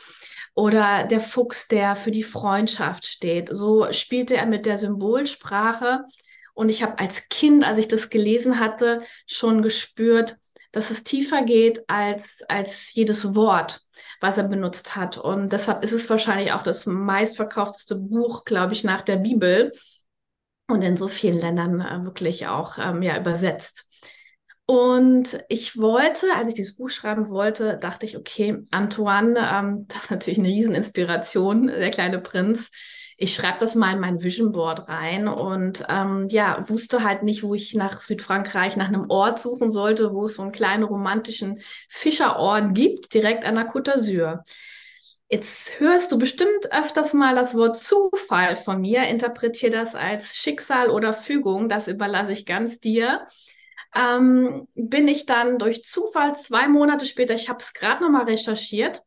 Oder 0.54 1.04
der 1.04 1.20
Fuchs, 1.20 1.68
der 1.68 1.96
für 1.96 2.10
die 2.10 2.22
Freundschaft 2.22 3.06
steht. 3.06 3.48
So 3.50 3.90
spielte 3.92 4.36
er 4.36 4.46
mit 4.46 4.66
der 4.66 4.76
Symbolsprache. 4.76 6.04
Und 6.54 6.68
ich 6.68 6.82
habe 6.82 6.98
als 6.98 7.30
Kind, 7.30 7.64
als 7.64 7.78
ich 7.78 7.88
das 7.88 8.10
gelesen 8.10 8.60
hatte, 8.60 9.00
schon 9.26 9.62
gespürt, 9.62 10.36
dass 10.72 10.90
es 10.90 11.04
tiefer 11.04 11.42
geht 11.42 11.88
als, 11.88 12.42
als 12.48 12.94
jedes 12.94 13.34
Wort, 13.34 13.82
was 14.20 14.38
er 14.38 14.44
benutzt 14.44 14.96
hat. 14.96 15.18
Und 15.18 15.52
deshalb 15.52 15.84
ist 15.84 15.92
es 15.92 16.08
wahrscheinlich 16.10 16.52
auch 16.52 16.62
das 16.62 16.86
meistverkaufteste 16.86 17.96
Buch, 17.96 18.44
glaube 18.44 18.72
ich, 18.72 18.82
nach 18.82 19.02
der 19.02 19.16
Bibel 19.16 19.72
und 20.68 20.82
in 20.82 20.96
so 20.96 21.08
vielen 21.08 21.38
Ländern 21.38 21.80
äh, 21.80 22.04
wirklich 22.04 22.46
auch 22.46 22.78
ähm, 22.78 23.02
ja, 23.02 23.18
übersetzt. 23.18 23.86
Und 24.64 25.44
ich 25.48 25.76
wollte, 25.76 26.32
als 26.34 26.48
ich 26.48 26.54
dieses 26.54 26.76
Buch 26.76 26.88
schreiben 26.88 27.28
wollte, 27.28 27.76
dachte 27.76 28.06
ich, 28.06 28.16
okay, 28.16 28.58
Antoine, 28.70 29.34
ähm, 29.52 29.86
das 29.88 30.04
ist 30.04 30.10
natürlich 30.10 30.38
eine 30.38 30.48
Rieseninspiration, 30.48 31.66
der 31.66 31.90
kleine 31.90 32.20
Prinz 32.20 32.70
ich 33.22 33.36
schreibe 33.36 33.58
das 33.60 33.76
mal 33.76 33.94
in 33.94 34.00
mein 34.00 34.20
Vision 34.20 34.50
Board 34.50 34.88
rein 34.88 35.28
und 35.28 35.84
ähm, 35.88 36.26
ja, 36.28 36.68
wusste 36.68 37.04
halt 37.04 37.22
nicht, 37.22 37.44
wo 37.44 37.54
ich 37.54 37.72
nach 37.72 38.02
Südfrankreich 38.02 38.76
nach 38.76 38.88
einem 38.88 39.10
Ort 39.10 39.38
suchen 39.38 39.70
sollte, 39.70 40.12
wo 40.12 40.24
es 40.24 40.34
so 40.34 40.42
einen 40.42 40.50
kleinen 40.50 40.82
romantischen 40.82 41.60
Fischerort 41.88 42.74
gibt, 42.74 43.14
direkt 43.14 43.44
an 43.44 43.54
der 43.54 43.70
Côte 43.70 43.92
d'Azur. 43.92 44.40
Jetzt 45.28 45.78
hörst 45.78 46.10
du 46.10 46.18
bestimmt 46.18 46.72
öfters 46.72 47.14
mal 47.14 47.36
das 47.36 47.54
Wort 47.54 47.78
Zufall 47.78 48.56
von 48.56 48.80
mir, 48.80 49.04
interpretiere 49.04 49.70
das 49.70 49.94
als 49.94 50.36
Schicksal 50.36 50.90
oder 50.90 51.12
Fügung, 51.12 51.68
das 51.68 51.86
überlasse 51.86 52.32
ich 52.32 52.44
ganz 52.44 52.80
dir. 52.80 53.24
Ähm, 53.94 54.66
bin 54.74 55.06
ich 55.06 55.26
dann 55.26 55.60
durch 55.60 55.84
Zufall 55.84 56.34
zwei 56.34 56.66
Monate 56.66 57.06
später, 57.06 57.34
ich 57.34 57.48
habe 57.48 57.60
es 57.60 57.72
gerade 57.72 58.02
nochmal 58.02 58.24
recherchiert, 58.24 59.04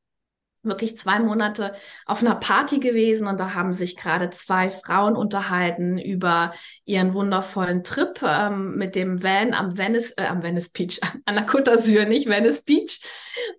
wirklich 0.66 0.98
zwei 0.98 1.20
Monate 1.20 1.74
auf 2.06 2.22
einer 2.22 2.36
Party 2.36 2.80
gewesen 2.80 3.28
und 3.28 3.40
da 3.40 3.54
haben 3.54 3.74
sich 3.74 3.96
gerade 3.96 4.30
zwei 4.30 4.70
Frauen 4.70 5.16
unterhalten 5.16 5.98
über 5.98 6.54
ihren 6.86 7.14
wundervollen 7.14 7.84
Trip 7.84 8.20
ähm, 8.24 8.76
mit 8.76 8.96
dem 8.96 9.24
Van 9.24 9.54
am 9.54 9.78
Venice, 9.78 10.14
äh, 10.18 10.26
am 10.26 10.44
Venice 10.44 10.70
Beach, 10.70 11.00
an 11.26 11.36
der 11.36 11.48
Côte 11.48 11.72
d'Azur, 11.72 12.06
nicht 12.06 12.28
Venice 12.28 12.62
Beach 12.64 13.02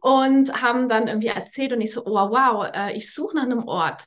und 0.00 0.62
haben 0.62 0.88
dann 0.88 1.08
irgendwie 1.08 1.28
erzählt 1.28 1.72
und 1.72 1.80
ich 1.80 1.92
so, 1.92 2.04
oh 2.06 2.30
wow, 2.30 2.66
äh, 2.72 2.96
ich 2.96 3.12
suche 3.12 3.36
nach 3.36 3.44
einem 3.44 3.66
Ort 3.66 4.04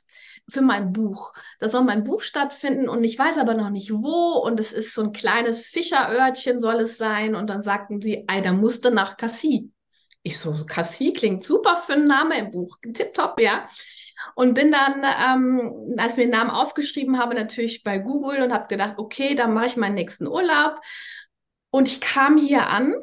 für 0.50 0.62
mein 0.62 0.92
Buch. 0.92 1.32
Da 1.58 1.68
soll 1.68 1.84
mein 1.84 2.04
Buch 2.04 2.22
stattfinden 2.22 2.88
und 2.88 3.04
ich 3.04 3.18
weiß 3.18 3.38
aber 3.38 3.54
noch 3.54 3.70
nicht 3.70 3.92
wo 3.92 4.38
und 4.44 4.60
es 4.60 4.72
ist 4.72 4.94
so 4.94 5.02
ein 5.02 5.12
kleines 5.12 5.64
Fischerörtchen 5.64 6.60
soll 6.60 6.80
es 6.80 6.98
sein 6.98 7.34
und 7.34 7.50
dann 7.50 7.62
sagten 7.62 8.00
sie, 8.00 8.24
ey, 8.28 8.42
da 8.42 8.52
musste 8.52 8.90
nach 8.90 9.16
Cassis. 9.16 9.62
Ich 10.22 10.38
so, 10.38 10.54
Cassis 10.66 11.14
klingt 11.14 11.42
super 11.44 11.76
für 11.76 11.94
einen 11.94 12.06
Namen 12.06 12.32
im 12.32 12.50
Buch. 12.50 12.76
Tipptopp, 12.92 13.40
ja. 13.40 13.66
Und 14.34 14.54
bin 14.54 14.70
dann, 14.70 15.02
ähm, 15.02 15.94
als 15.96 16.16
mir 16.16 16.24
den 16.24 16.30
Namen 16.30 16.50
aufgeschrieben 16.50 17.18
habe, 17.18 17.34
natürlich 17.34 17.82
bei 17.82 17.98
Google 17.98 18.42
und 18.42 18.52
habe 18.52 18.66
gedacht, 18.66 18.94
okay, 18.98 19.34
dann 19.34 19.54
mache 19.54 19.66
ich 19.66 19.76
meinen 19.76 19.94
nächsten 19.94 20.26
Urlaub. 20.26 20.78
Und 21.70 21.88
ich 21.88 22.00
kam 22.00 22.36
hier 22.36 22.68
an 22.68 22.94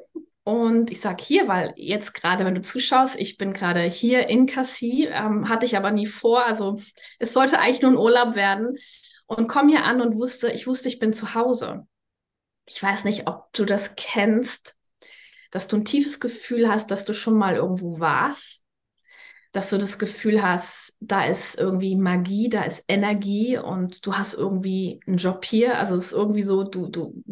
und 0.43 0.91
ich 0.91 1.01
sage 1.01 1.23
hier, 1.23 1.47
weil 1.47 1.73
jetzt 1.75 2.13
gerade, 2.13 2.45
wenn 2.45 2.55
du 2.55 2.61
zuschaust, 2.61 3.19
ich 3.19 3.37
bin 3.37 3.51
gerade 3.51 3.81
hier 3.81 4.29
in 4.29 4.45
Cassis, 4.45 5.07
ähm, 5.09 5.49
hatte 5.49 5.65
ich 5.65 5.75
aber 5.75 5.91
nie 5.91 6.05
vor. 6.05 6.45
Also 6.45 6.79
es 7.17 7.33
sollte 7.33 7.59
eigentlich 7.59 7.81
nur 7.81 7.91
ein 7.91 7.97
Urlaub 7.97 8.35
werden. 8.35 8.77
Und 9.25 9.49
komme 9.49 9.71
hier 9.71 9.83
an 9.83 9.99
und 9.99 10.15
wusste, 10.15 10.51
ich 10.51 10.67
wusste, 10.67 10.87
ich 10.87 10.99
bin 10.99 11.11
zu 11.11 11.35
Hause. 11.35 11.85
Ich 12.65 12.81
weiß 12.81 13.03
nicht, 13.03 13.27
ob 13.27 13.51
du 13.51 13.65
das 13.65 13.95
kennst, 13.97 14.76
dass 15.51 15.67
du 15.67 15.77
ein 15.77 15.85
tiefes 15.85 16.19
Gefühl 16.19 16.69
hast, 16.69 16.91
dass 16.91 17.05
du 17.05 17.13
schon 17.13 17.37
mal 17.37 17.55
irgendwo 17.55 17.99
warst 17.99 18.61
dass 19.57 19.71
du 19.71 19.79
das 19.79 19.97
Gefühl 19.97 20.43
hast, 20.43 20.95
da 20.99 21.25
ist 21.25 21.57
irgendwie 21.57 21.95
Magie, 21.95 22.47
da 22.47 22.61
ist 22.61 22.83
Energie 22.87 23.57
und 23.57 24.05
du 24.05 24.13
hast 24.15 24.35
irgendwie 24.35 24.99
einen 25.07 25.17
Job 25.17 25.43
hier. 25.45 25.79
Also 25.79 25.95
es 25.95 26.07
ist 26.07 26.13
irgendwie 26.13 26.43
so, 26.43 26.63
du, 26.63 26.87
du, 26.87 27.23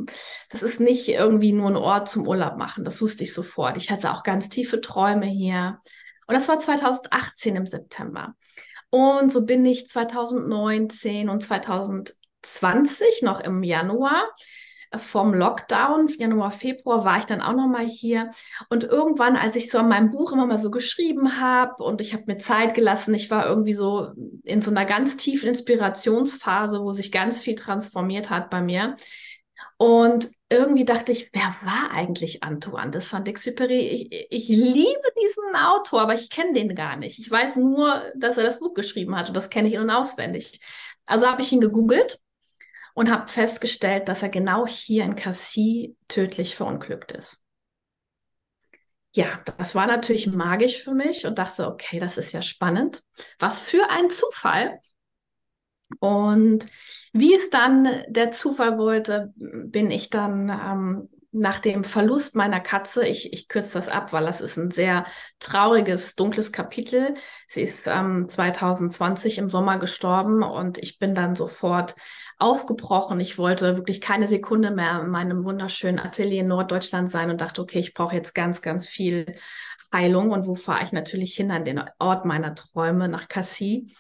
das 0.50 0.64
ist 0.64 0.80
nicht 0.80 1.08
irgendwie 1.08 1.54
nur 1.54 1.68
ein 1.68 1.76
Ort 1.76 2.10
zum 2.10 2.28
Urlaub 2.28 2.58
machen. 2.58 2.84
Das 2.84 3.00
wusste 3.00 3.24
ich 3.24 3.34
sofort. 3.34 3.78
Ich 3.78 3.92
hatte 3.92 4.12
auch 4.12 4.24
ganz 4.24 4.50
tiefe 4.50 4.82
Träume 4.82 5.28
hier. 5.28 5.80
Und 6.26 6.34
das 6.34 6.48
war 6.48 6.60
2018 6.60 7.56
im 7.58 7.68
September. 7.68 8.34
Und 8.90 9.32
so 9.32 9.46
bin 9.46 9.64
ich 9.66 9.88
2019 9.88 11.30
und 11.30 11.46
2020 11.46 13.22
noch 13.22 13.40
im 13.42 13.62
Januar 13.62 14.28
vom 15.00 15.34
Lockdown, 15.34 16.08
Januar, 16.08 16.52
Februar, 16.52 17.06
war 17.06 17.20
ich 17.20 17.26
dann 17.26 17.42
auch 17.42 17.54
noch 17.54 17.68
mal 17.68 17.86
hier. 17.86 18.32
Und 18.70 18.84
irgendwann, 18.84 19.36
als 19.36 19.56
ich 19.56 19.70
so 19.72 19.80
an 19.80 19.90
meinem 19.90 20.12
Buch 20.12 20.32
immer 20.34 20.46
mal 20.46 20.58
so 20.58 20.72
geschrieben 20.72 21.40
habe 21.40 21.84
und 21.84 22.02
ich 22.02 22.14
habe 22.14 22.24
mir 22.28 22.38
Zeit 22.38 22.74
gelassen, 22.74 23.14
ich 23.14 23.30
war 23.32 23.48
irgendwie 23.48 23.74
so 23.74 24.12
in 24.44 24.62
so 24.62 24.72
einer 24.72 24.86
ganz 24.86 25.18
tiefen 25.18 25.50
Inspirationsphase, 25.50 26.82
wo 26.82 26.92
sich 26.92 27.12
ganz 27.12 27.42
viel 27.42 27.56
transformiert 27.56 28.30
hat 28.30 28.50
bei 28.50 28.62
mir. 28.62 28.96
Und 29.78 30.30
irgendwie 30.50 30.86
dachte 30.86 31.12
ich, 31.12 31.32
wer 31.34 31.56
war 31.64 31.92
eigentlich 31.92 32.44
Antoine 32.44 32.92
de 32.92 33.02
Saint-Exupéry? 33.02 33.80
Ich, 33.80 34.28
ich 34.30 34.48
liebe 34.48 35.12
diesen 35.22 35.56
Autor, 35.56 36.02
aber 36.02 36.14
ich 36.14 36.30
kenne 36.30 36.54
den 36.54 36.76
gar 36.76 36.96
nicht. 36.96 37.20
Ich 37.20 37.30
weiß 37.30 37.58
nur, 37.58 38.02
dass 38.16 38.38
er 38.38 38.44
das 38.44 38.60
Buch 38.60 38.74
geschrieben 38.74 39.16
hat 39.16 39.28
und 39.28 39.34
das 39.34 39.50
kenne 39.50 39.68
ich 39.68 39.74
in- 39.74 39.82
und 39.82 39.90
auswendig. 39.90 40.62
Also 41.06 41.28
habe 41.28 41.42
ich 41.42 41.52
ihn 41.52 41.62
gegoogelt 41.62 42.20
und 42.96 43.12
habe 43.12 43.28
festgestellt, 43.28 44.10
dass 44.10 44.24
er 44.24 44.30
genau 44.30 44.66
hier 44.66 45.04
in 45.04 45.16
Cassis 45.16 45.90
tödlich 46.08 46.56
verunglückt 46.56 47.12
ist. 47.12 47.40
Ja, 49.14 49.42
das 49.58 49.76
war 49.76 49.86
natürlich 49.86 50.28
magisch 50.28 50.82
für 50.82 50.94
mich 50.94 51.26
und 51.26 51.38
dachte, 51.38 51.68
okay, 51.68 52.00
das 52.00 52.18
ist 52.18 52.32
ja 52.32 52.42
spannend. 52.42 53.04
Was 53.38 53.64
für 53.64 53.90
ein 53.90 54.10
Zufall. 54.10 54.80
Und 56.00 56.68
wie 57.14 57.36
es 57.36 57.50
dann 57.50 58.04
der 58.08 58.32
Zufall 58.32 58.78
wollte, 58.78 59.34
bin 59.36 59.92
ich 59.92 60.10
dann 60.10 60.50
ähm, 60.50 61.10
nach 61.36 61.60
dem 61.60 61.84
Verlust 61.84 62.36
meiner 62.36 62.62
Katze, 62.62 63.06
ich, 63.06 63.34
ich 63.34 63.50
kürze 63.50 63.74
das 63.74 63.90
ab, 63.90 64.14
weil 64.14 64.26
das 64.26 64.40
ist 64.40 64.56
ein 64.58 64.72
sehr 64.72 65.06
trauriges, 65.40 66.16
dunkles 66.16 66.54
Kapitel. 66.54 67.14
Sie 67.48 67.62
ist 67.62 67.84
ähm, 67.88 68.30
2020 68.30 69.38
im 69.38 69.50
Sommer 69.50 69.78
gestorben 69.78 70.44
und 70.44 70.78
ich 70.78 70.98
bin 70.98 71.14
dann 71.14 71.36
sofort 71.36 71.96
aufgebrochen. 72.38 73.20
Ich 73.20 73.38
wollte 73.38 73.76
wirklich 73.78 74.02
keine 74.02 74.28
Sekunde 74.28 74.72
mehr 74.72 75.02
in 75.02 75.10
meinem 75.10 75.44
wunderschönen 75.46 76.00
Atelier 76.00 76.42
in 76.42 76.48
Norddeutschland 76.48 77.10
sein 77.10 77.30
und 77.30 77.42
dachte, 77.42 77.62
okay, 77.62 77.80
ich 77.80 77.94
brauche 77.94 78.16
jetzt 78.16 78.36
ganz, 78.36 78.62
ganz 78.62 78.88
viel 78.88 79.36
Heilung. 79.94 80.32
Und 80.32 80.46
wo 80.46 80.56
fahre 80.56 80.84
ich 80.84 80.92
natürlich 80.92 81.36
hin? 81.36 81.52
An 81.52 81.66
den 81.66 81.82
Ort 82.00 82.26
meiner 82.26 82.56
Träume, 82.56 83.08
nach 83.08 83.28
Cassis. 83.28 83.92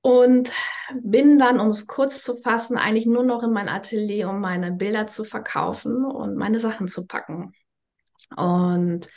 Und 0.00 0.52
bin 1.00 1.38
dann, 1.38 1.60
um 1.60 1.68
es 1.68 1.86
kurz 1.86 2.24
zu 2.24 2.36
fassen, 2.36 2.76
eigentlich 2.76 3.06
nur 3.06 3.22
noch 3.22 3.44
in 3.44 3.52
mein 3.52 3.68
Atelier, 3.68 4.28
um 4.28 4.40
meine 4.40 4.72
Bilder 4.72 5.06
zu 5.06 5.22
verkaufen 5.22 6.04
und 6.04 6.36
meine 6.36 6.58
Sachen 6.58 6.88
zu 6.88 7.06
packen. 7.06 7.52
Und 8.36 9.08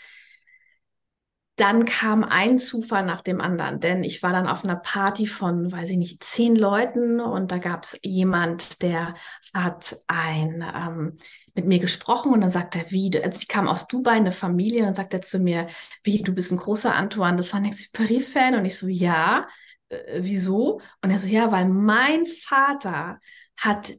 dann 1.56 1.86
kam 1.86 2.26
ein 2.26 2.58
Zufall 2.58 3.06
nach 3.06 3.22
dem 3.22 3.40
anderen, 3.40 3.80
denn 3.80 4.04
ich 4.04 4.22
war 4.22 4.34
dann 4.34 4.48
auf 4.48 4.66
einer 4.66 4.76
Party 4.76 5.26
von, 5.26 5.72
weiß 5.72 5.90
ich 5.90 5.98
nicht, 5.98 6.22
zehn 6.22 6.54
Leuten 6.54 7.22
und 7.22 7.52
da 7.52 7.60
gab 7.60 7.84
es 7.84 7.98
jemand, 8.04 8.82
der 8.82 9.14
hat 9.54 9.98
ein 10.08 10.66
ähm, 10.76 11.18
mit 11.54 11.66
mir 11.66 11.80
gesprochen 11.80 12.34
und 12.34 12.42
dann 12.42 12.52
sagt 12.52 12.76
er, 12.76 12.92
wie, 12.92 13.10
also 13.24 13.40
ich 13.40 13.48
kam 13.48 13.70
aus 13.70 13.88
Dubai, 13.88 14.12
eine 14.12 14.34
Familie, 14.34 14.82
und 14.82 14.88
dann 14.88 14.96
sagt 14.96 15.14
er 15.14 15.22
zu 15.22 15.40
mir, 15.40 15.68
wie, 16.04 16.22
du 16.22 16.34
bist 16.34 16.52
ein 16.52 16.58
großer 16.58 16.94
Antoine 16.94 17.38
de 17.38 17.46
Saint-Exupéry-Fan 17.46 18.56
und 18.56 18.66
ich 18.66 18.78
so, 18.78 18.88
ja, 18.88 19.48
äh, 19.88 20.20
wieso? 20.22 20.82
Und 21.02 21.12
er 21.12 21.20
so, 21.20 21.28
ja, 21.30 21.54
weil 21.54 21.70
mein 21.70 22.26
Vater 22.26 23.20
hat 23.56 23.94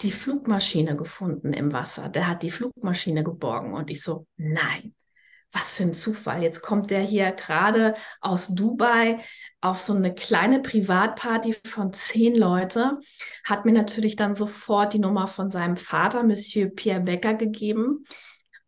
die 0.00 0.12
Flugmaschine 0.12 0.96
gefunden 0.96 1.52
im 1.52 1.72
Wasser, 1.72 2.08
der 2.08 2.28
hat 2.28 2.42
die 2.42 2.50
Flugmaschine 2.50 3.24
geborgen 3.24 3.74
und 3.74 3.90
ich 3.90 4.02
so, 4.02 4.26
nein 4.36 4.94
was 5.52 5.74
für 5.74 5.84
ein 5.84 5.94
Zufall. 5.94 6.42
Jetzt 6.42 6.60
kommt 6.62 6.90
der 6.90 7.00
hier 7.00 7.32
gerade 7.32 7.94
aus 8.20 8.48
Dubai 8.48 9.16
auf 9.60 9.80
so 9.80 9.94
eine 9.94 10.14
kleine 10.14 10.60
Privatparty 10.60 11.56
von 11.66 11.92
zehn 11.92 12.34
Leute, 12.34 12.98
hat 13.44 13.64
mir 13.64 13.72
natürlich 13.72 14.16
dann 14.16 14.34
sofort 14.34 14.92
die 14.92 14.98
Nummer 14.98 15.26
von 15.26 15.50
seinem 15.50 15.76
Vater, 15.76 16.22
Monsieur 16.22 16.68
Pierre 16.68 17.00
Becker, 17.00 17.34
gegeben 17.34 18.04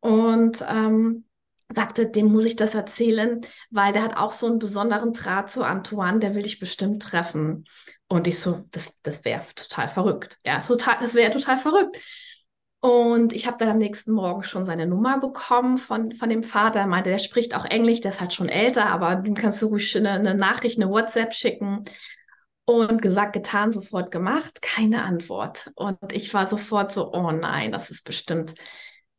und 0.00 0.64
ähm, 0.68 1.25
sagte, 1.72 2.08
dem 2.08 2.26
muss 2.26 2.44
ich 2.46 2.56
das 2.56 2.75
erzählen, 2.75 3.40
weil 3.70 3.92
der 3.92 4.02
hat 4.02 4.16
auch 4.16 4.32
so 4.32 4.46
einen 4.46 4.58
besonderen 4.58 5.12
Draht 5.12 5.50
zu 5.50 5.62
Antoine, 5.62 6.18
der 6.18 6.34
will 6.34 6.42
dich 6.42 6.58
bestimmt 6.58 7.02
treffen. 7.02 7.64
Und 8.08 8.26
ich 8.26 8.40
so, 8.40 8.64
das, 8.72 8.99
das 9.02 9.25
wäre 9.25 9.42
total 9.54 9.88
verrückt. 9.88 10.38
Ja, 10.44 10.58
total, 10.58 10.96
das 11.00 11.14
wäre 11.14 11.32
total 11.32 11.58
verrückt. 11.58 11.99
Und 12.80 13.34
ich 13.34 13.46
habe 13.46 13.58
dann 13.58 13.68
am 13.68 13.78
nächsten 13.78 14.10
Morgen 14.12 14.42
schon 14.42 14.64
seine 14.64 14.87
Nummer 14.87 15.20
bekommen 15.20 15.76
von, 15.76 16.12
von 16.12 16.30
dem 16.30 16.42
Vater. 16.42 16.80
Er 16.80 16.87
meinte, 16.87 17.10
der 17.10 17.18
spricht 17.18 17.54
auch 17.54 17.66
Englisch, 17.66 18.00
der 18.00 18.12
ist 18.12 18.20
halt 18.20 18.32
schon 18.32 18.49
älter, 18.49 18.87
aber 18.87 19.16
du 19.16 19.34
kannst 19.34 19.60
du 19.60 19.66
ruhig 19.66 19.96
eine, 19.96 20.12
eine 20.12 20.34
Nachricht, 20.34 20.80
eine 20.80 20.90
WhatsApp 20.90 21.34
schicken. 21.34 21.84
Und 22.64 23.02
gesagt, 23.02 23.32
getan, 23.32 23.72
sofort 23.72 24.12
gemacht, 24.12 24.62
keine 24.62 25.02
Antwort. 25.04 25.72
Und 25.75 25.99
ich 26.12 26.32
war 26.32 26.49
sofort 26.49 26.92
so, 26.92 27.12
oh 27.12 27.32
nein, 27.32 27.72
das 27.72 27.90
ist 27.90 28.04
bestimmt, 28.04 28.54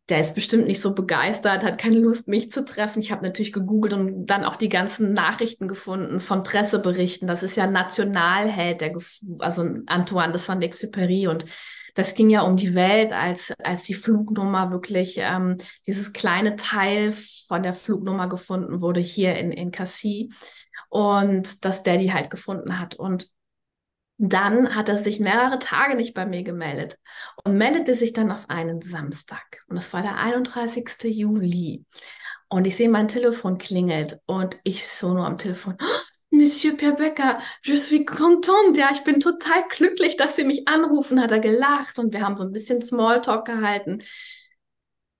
der 0.09 0.21
ist 0.21 0.35
bestimmt 0.35 0.67
nicht 0.67 0.81
so 0.81 0.95
begeistert, 0.95 1.61
hat 1.61 1.77
keine 1.77 1.97
Lust, 1.97 2.29
mich 2.29 2.49
zu 2.49 2.63
treffen. 2.63 3.01
Ich 3.01 3.11
habe 3.11 3.25
natürlich 3.25 3.51
gegoogelt 3.51 3.93
und 3.93 4.25
dann 4.25 4.45
auch 4.45 4.55
die 4.55 4.69
ganzen 4.69 5.13
Nachrichten 5.13 5.67
gefunden 5.67 6.19
von 6.19 6.43
Presseberichten. 6.43 7.27
Das 7.27 7.43
ist 7.43 7.57
ja 7.57 7.67
Nationalheld, 7.67 8.81
der, 8.81 8.93
also 9.39 9.69
Antoine 9.85 10.31
de 10.31 10.41
Saint-Exupéry 10.41 11.27
und 11.27 11.45
das 11.95 12.15
ging 12.15 12.29
ja 12.29 12.41
um 12.41 12.55
die 12.55 12.75
Welt, 12.75 13.13
als, 13.13 13.53
als 13.63 13.83
die 13.83 13.93
Flugnummer 13.93 14.71
wirklich, 14.71 15.17
ähm, 15.17 15.57
dieses 15.87 16.13
kleine 16.13 16.55
Teil 16.55 17.13
von 17.47 17.63
der 17.63 17.73
Flugnummer 17.73 18.29
gefunden 18.29 18.81
wurde 18.81 18.99
hier 18.99 19.35
in, 19.35 19.51
in 19.51 19.71
Cassis 19.71 20.33
und 20.89 21.65
dass 21.65 21.83
der 21.83 21.97
die 21.97 22.13
halt 22.13 22.29
gefunden 22.29 22.79
hat. 22.79 22.95
Und 22.95 23.27
dann 24.17 24.75
hat 24.75 24.87
er 24.87 25.01
sich 25.01 25.19
mehrere 25.19 25.57
Tage 25.57 25.95
nicht 25.95 26.13
bei 26.13 26.25
mir 26.25 26.43
gemeldet 26.43 26.97
und 27.43 27.57
meldete 27.57 27.95
sich 27.95 28.13
dann 28.13 28.31
auf 28.31 28.49
einen 28.49 28.81
Samstag. 28.81 29.63
Und 29.67 29.75
das 29.75 29.93
war 29.93 30.03
der 30.03 30.17
31. 30.17 31.03
Juli. 31.05 31.85
Und 32.47 32.67
ich 32.67 32.75
sehe, 32.75 32.89
mein 32.89 33.07
Telefon 33.07 33.57
klingelt 33.57 34.19
und 34.27 34.59
ich 34.63 34.87
so 34.87 35.13
nur 35.13 35.25
am 35.25 35.37
Telefon, 35.37 35.77
Monsieur 36.31 36.77
Pierre 36.77 36.95
Becker, 36.95 37.39
je 37.61 37.75
suis 37.75 38.05
contente. 38.05 38.79
Ja, 38.79 38.89
ich 38.93 39.03
bin 39.03 39.19
total 39.19 39.63
glücklich, 39.69 40.15
dass 40.15 40.37
Sie 40.37 40.45
mich 40.45 40.67
anrufen, 40.67 41.21
hat 41.21 41.31
er 41.31 41.41
gelacht 41.41 41.99
und 41.99 42.13
wir 42.13 42.21
haben 42.21 42.37
so 42.37 42.45
ein 42.45 42.53
bisschen 42.53 42.81
Smalltalk 42.81 43.45
gehalten. 43.45 44.01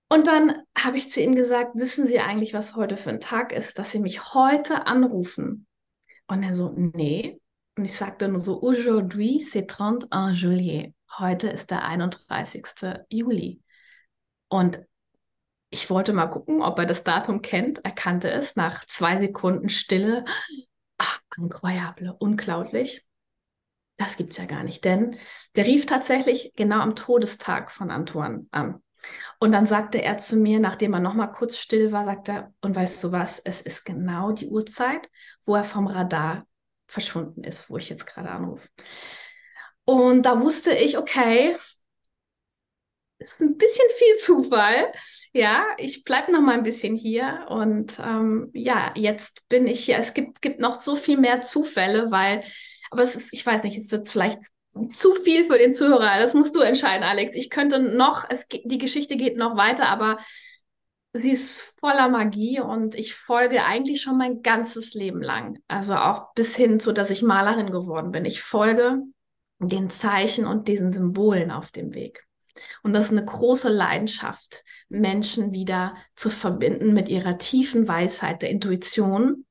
Und 0.08 0.27
dann 0.27 0.62
habe 0.77 0.98
ich 0.98 1.10
zu 1.10 1.22
ihm 1.22 1.36
gesagt, 1.36 1.75
wissen 1.75 2.08
Sie 2.08 2.20
eigentlich, 2.20 2.53
was 2.53 2.75
heute 2.75 2.96
für 2.96 3.10
ein 3.10 3.20
Tag 3.20 3.51
ist, 3.51 3.77
dass 3.77 3.91
Sie 3.91 4.00
mich 4.00 4.34
heute 4.34 4.88
anrufen? 4.88 5.68
Und 6.27 6.44
er 6.44 6.56
so, 6.56 6.74
nee. 6.75 7.41
Und 7.77 7.86
ich 7.86 7.96
sagte 7.96 8.30
nur 8.30 8.39
so, 8.39 8.62
aujourd'hui 8.62 9.44
c'est 9.44 9.68
31 9.70 10.41
juillet. 10.41 10.94
Heute 11.18 11.50
ist 11.50 11.72
der 11.72 11.84
31. 11.84 12.63
Juli. 13.10 13.62
Und 14.48 14.80
ich 15.70 15.89
wollte 15.89 16.13
mal 16.13 16.27
gucken, 16.27 16.62
ob 16.62 16.80
er 16.80 16.86
das 16.86 17.03
Datum 17.03 17.41
kennt. 17.41 17.84
Er 17.84 17.91
kannte 17.91 18.30
es. 18.30 18.56
Nach 18.56 18.86
zwei 18.86 19.20
Sekunden 19.20 19.70
Stille 19.70 20.25
Ach, 21.03 21.20
incroyable, 21.36 22.15
unglaublich. 22.20 23.08
Das 23.98 24.17
gibt 24.17 24.34
es 24.34 24.38
ja 24.38 24.46
gar 24.46 24.63
nicht, 24.63 24.86
denn 24.86 25.17
der 25.55 25.65
rief 25.65 25.88
tatsächlich 25.88 26.53
genau 26.55 26.79
am 26.79 26.96
Todestag 26.96 27.72
von 27.72 27.89
Antoine 27.89 28.46
an. 28.51 28.84
Und 29.39 29.51
dann 29.51 29.65
sagte 29.65 30.00
er 30.03 30.20
zu 30.20 30.38
mir, 30.38 30.60
nachdem 30.60 30.93
er 30.93 31.00
nochmal 31.00 31.31
kurz 31.31 31.58
still 31.58 31.91
war, 31.91 32.05
sagt 32.05 32.29
er, 32.29 32.53
und 32.62 32.75
weißt 32.75 33.03
du 33.03 33.12
was, 33.12 33.39
es 33.39 33.62
ist 33.62 33.84
genau 33.84 34.31
die 34.31 34.48
Uhrzeit, 34.48 35.10
wo 35.43 35.55
er 35.55 35.63
vom 35.63 35.88
Radar 35.88 36.46
verschwunden 36.86 37.43
ist, 37.43 37.72
wo 37.72 37.77
ich 37.77 37.89
jetzt 37.89 38.05
gerade 38.05 38.29
anrufe. 38.29 38.70
Und 39.84 40.27
da 40.27 40.39
wusste 40.39 40.72
ich, 40.72 41.00
okay, 41.00 41.58
ist 43.21 43.41
ein 43.41 43.57
bisschen 43.57 43.87
viel 43.97 44.15
Zufall. 44.15 44.91
Ja, 45.33 45.65
ich 45.77 46.03
bleibe 46.03 46.31
noch 46.31 46.41
mal 46.41 46.55
ein 46.55 46.63
bisschen 46.63 46.95
hier 46.95 47.45
und 47.49 47.97
ähm, 48.03 48.49
ja, 48.53 48.91
jetzt 48.95 49.47
bin 49.47 49.67
ich 49.67 49.85
hier. 49.85 49.97
Es 49.97 50.13
gibt, 50.13 50.41
gibt 50.41 50.59
noch 50.59 50.81
so 50.81 50.95
viel 50.95 51.17
mehr 51.17 51.41
Zufälle, 51.41 52.11
weil, 52.11 52.43
aber 52.89 53.03
es 53.03 53.15
ist, 53.15 53.29
ich 53.31 53.45
weiß 53.45 53.63
nicht, 53.63 53.77
es 53.77 53.91
wird 53.91 54.09
vielleicht 54.09 54.39
zu 54.91 55.15
viel 55.15 55.45
für 55.45 55.57
den 55.57 55.73
Zuhörer. 55.73 56.19
Das 56.19 56.33
musst 56.33 56.55
du 56.55 56.61
entscheiden, 56.61 57.03
Alex. 57.03 57.35
Ich 57.35 57.49
könnte 57.49 57.79
noch, 57.79 58.25
es, 58.29 58.47
die 58.47 58.77
Geschichte 58.77 59.17
geht 59.17 59.37
noch 59.37 59.55
weiter, 59.55 59.87
aber 59.87 60.17
sie 61.13 61.31
ist 61.31 61.75
voller 61.79 62.07
Magie 62.09 62.59
und 62.61 62.95
ich 62.95 63.13
folge 63.15 63.65
eigentlich 63.65 64.01
schon 64.01 64.17
mein 64.17 64.41
ganzes 64.41 64.93
Leben 64.93 65.21
lang. 65.21 65.59
Also 65.67 65.95
auch 65.95 66.33
bis 66.33 66.55
hin 66.55 66.79
zu, 66.79 66.93
dass 66.93 67.09
ich 67.09 67.21
Malerin 67.21 67.71
geworden 67.71 68.11
bin. 68.11 68.25
Ich 68.25 68.41
folge 68.41 69.01
den 69.59 69.89
Zeichen 69.89 70.45
und 70.47 70.67
diesen 70.67 70.91
Symbolen 70.91 71.51
auf 71.51 71.71
dem 71.71 71.93
Weg. 71.93 72.25
Und 72.84 72.94
das 72.94 73.08
ist 73.08 73.12
eine 73.12 73.25
große 73.25 73.70
Leidenschaft, 73.70 74.63
Menschen 74.89 75.51
wieder 75.51 75.96
zu 76.15 76.30
verbinden 76.30 76.94
mit 76.94 77.10
ihrer 77.10 77.38
tiefen 77.38 77.88
Weisheit 77.88 78.41
der 78.41 78.50
Intuition 78.50 79.46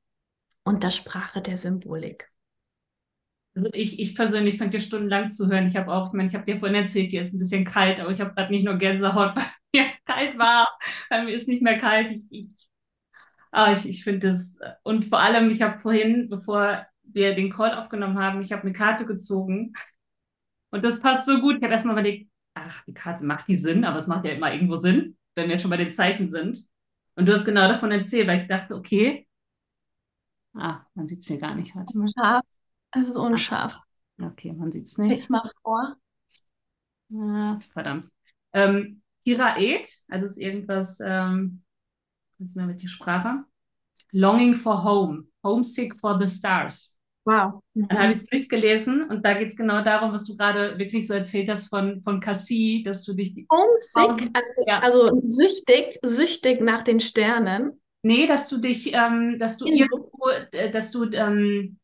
und 0.64 0.82
der 0.82 0.90
Sprache 0.90 1.40
der 1.40 1.58
Symbolik. 1.58 2.30
Also 3.54 3.68
ich, 3.72 3.98
ich 3.98 4.14
persönlich 4.14 4.58
könnte 4.58 4.78
dir 4.78 4.84
stundenlang 4.84 5.30
zuhören. 5.30 5.66
Ich 5.66 5.76
habe 5.76 5.92
auch, 5.92 6.08
ich, 6.08 6.12
meine, 6.12 6.28
ich 6.28 6.34
habe 6.34 6.44
dir 6.44 6.58
vorhin 6.58 6.76
erzählt, 6.76 7.12
dir 7.12 7.22
ist 7.22 7.34
ein 7.34 7.38
bisschen 7.38 7.64
kalt, 7.64 7.98
aber 8.00 8.10
ich 8.10 8.20
habe 8.20 8.34
gerade 8.34 8.52
nicht 8.52 8.64
nur 8.64 8.76
Gänsehaut, 8.76 9.36
weil 9.36 9.44
mir 9.74 9.90
kalt 10.06 10.38
war, 10.38 10.68
weil 11.08 11.24
mir 11.24 11.32
ist 11.32 11.48
nicht 11.48 11.62
mehr 11.62 11.78
kalt. 11.78 12.12
Ich, 12.12 12.22
ich, 12.30 12.48
ah, 13.50 13.72
ich, 13.72 13.88
ich 13.88 14.04
finde 14.04 14.28
das, 14.28 14.58
und 14.82 15.06
vor 15.06 15.20
allem, 15.20 15.50
ich 15.50 15.62
habe 15.62 15.78
vorhin, 15.78 16.28
bevor 16.28 16.86
wir 17.02 17.34
den 17.34 17.50
Call 17.50 17.74
aufgenommen 17.74 18.18
haben, 18.18 18.40
ich 18.40 18.52
habe 18.52 18.62
eine 18.62 18.72
Karte 18.72 19.04
gezogen 19.04 19.72
und 20.70 20.84
das 20.84 21.00
passt 21.00 21.26
so 21.26 21.40
gut. 21.40 21.56
Ich 21.56 21.62
habe 21.62 21.72
erstmal 21.72 21.94
überlegt, 21.94 22.29
ach, 22.54 22.84
die 22.84 22.94
Karte 22.94 23.24
macht 23.24 23.48
die 23.48 23.56
Sinn, 23.56 23.84
aber 23.84 23.98
es 23.98 24.06
macht 24.06 24.24
ja 24.24 24.32
immer 24.32 24.52
irgendwo 24.52 24.78
Sinn, 24.78 25.16
wenn 25.34 25.48
wir 25.48 25.58
schon 25.58 25.70
bei 25.70 25.76
den 25.76 25.92
Zeichen 25.92 26.30
sind. 26.30 26.66
Und 27.16 27.26
du 27.26 27.32
hast 27.32 27.44
genau 27.44 27.68
davon 27.68 27.90
erzählt, 27.90 28.28
weil 28.28 28.42
ich 28.42 28.48
dachte, 28.48 28.74
okay, 28.74 29.26
ah, 30.54 30.80
man 30.94 31.06
sieht 31.06 31.20
es 31.20 31.28
mir 31.28 31.38
gar 31.38 31.54
nicht. 31.54 31.74
Warte. 31.74 31.92
Scharf. 32.16 32.44
Es 32.92 33.08
ist 33.08 33.16
unscharf. 33.16 33.80
Okay, 34.20 34.52
man 34.52 34.72
sieht 34.72 34.86
es 34.86 34.98
nicht. 34.98 35.20
Ich 35.20 35.28
mach 35.28 35.50
vor. 35.62 35.96
Ah, 37.12 37.58
verdammt. 37.72 38.10
Ähm, 38.52 39.02
Kiraet, 39.24 40.02
also 40.08 40.26
ist 40.26 40.38
irgendwas, 40.38 41.00
ähm, 41.04 41.62
was 42.38 42.48
ist 42.48 42.56
mir 42.56 42.66
mit 42.66 42.82
die 42.82 42.88
Sprache? 42.88 43.44
Longing 44.12 44.58
for 44.58 44.82
Home, 44.82 45.24
Homesick 45.44 45.98
for 46.00 46.18
the 46.20 46.28
Stars. 46.28 46.98
Wow. 47.24 47.62
Dann 47.74 47.98
habe 47.98 48.12
ich 48.12 48.18
es 48.18 48.26
durchgelesen 48.26 49.04
und 49.04 49.24
da 49.24 49.34
geht 49.34 49.48
es 49.48 49.56
genau 49.56 49.82
darum, 49.84 50.12
was 50.12 50.24
du 50.24 50.36
gerade 50.36 50.78
wirklich 50.78 51.06
so 51.06 51.14
erzählt 51.14 51.50
hast 51.50 51.68
von, 51.68 52.00
von 52.00 52.18
Cassie, 52.20 52.82
dass 52.82 53.04
du 53.04 53.12
dich. 53.12 53.46
Homesick, 53.50 54.30
also, 54.32 54.52
Ja. 54.66 54.78
also 54.80 55.20
süchtig, 55.22 55.98
süchtig 56.02 56.60
nach 56.62 56.82
den 56.82 56.98
Sternen. 57.00 57.80
Nee, 58.02 58.26
dass 58.26 58.48
du 58.48 58.56
dich, 58.56 58.94
ähm, 58.94 59.38
dass 59.38 59.58
du 59.58 59.66
Genau. 59.66 59.76
irgendwo, 59.78 60.28
äh, 60.52 60.70
dass 60.70 60.90
du, 60.90 61.04
ähm, 61.12 61.76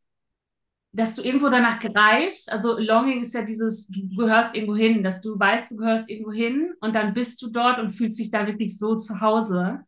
dass 0.93 1.15
du 1.15 1.23
irgendwo 1.23 1.51
danach 1.51 1.81
greifst. 1.81 2.51
Also 2.51 2.79
Longing 2.79 3.21
ist 3.21 3.35
ja 3.35 3.43
dieses, 3.43 3.89
du 3.89 4.09
gehörst 4.17 4.57
irgendwo 4.57 4.75
hin, 4.75 5.03
dass 5.03 5.21
du 5.21 5.39
weißt, 5.39 5.71
du 5.73 5.77
gehörst 5.77 6.09
irgendwo 6.09 6.33
hin 6.33 6.73
und 6.81 6.95
dann 6.95 7.13
bist 7.13 7.43
du 7.43 7.51
dort 7.51 7.79
und 7.79 7.93
fühlst 7.93 8.19
dich 8.19 8.31
da 8.31 8.47
wirklich 8.47 8.79
so 8.79 8.97
zu 8.97 9.21
Hause. 9.21 9.81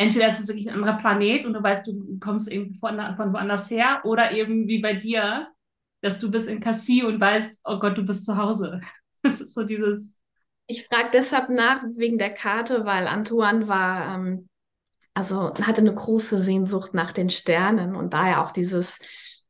Entweder 0.00 0.28
ist 0.28 0.40
es 0.40 0.48
wirklich 0.48 0.66
ein 0.66 0.76
anderer 0.76 0.96
Planet 0.96 1.44
und 1.44 1.52
du 1.52 1.62
weißt, 1.62 1.86
du 1.86 2.18
kommst 2.20 2.50
irgendwie 2.50 2.78
von, 2.78 2.98
von 3.16 3.34
woanders 3.34 3.70
her 3.70 4.00
oder 4.04 4.32
eben 4.32 4.66
wie 4.66 4.78
bei 4.78 4.94
dir, 4.94 5.48
dass 6.00 6.18
du 6.18 6.30
bist 6.30 6.48
in 6.48 6.58
Cassis 6.58 7.04
und 7.04 7.20
weißt, 7.20 7.58
oh 7.64 7.78
Gott, 7.78 7.98
du 7.98 8.02
bist 8.02 8.24
zu 8.24 8.36
Hause. 8.38 8.80
Das 9.22 9.42
ist 9.42 9.52
so 9.52 9.64
dieses, 9.64 10.18
Ich 10.66 10.86
frage 10.86 11.10
deshalb 11.12 11.50
nach 11.50 11.82
wegen 11.96 12.16
der 12.16 12.32
Karte, 12.32 12.86
weil 12.86 13.06
Antoine 13.06 13.68
war, 13.68 14.14
ähm, 14.14 14.48
also 15.12 15.52
hatte 15.60 15.82
eine 15.82 15.92
große 15.92 16.42
Sehnsucht 16.42 16.94
nach 16.94 17.12
den 17.12 17.28
Sternen 17.28 17.94
und 17.94 18.14
daher 18.14 18.42
auch 18.42 18.50
dieses, 18.52 18.98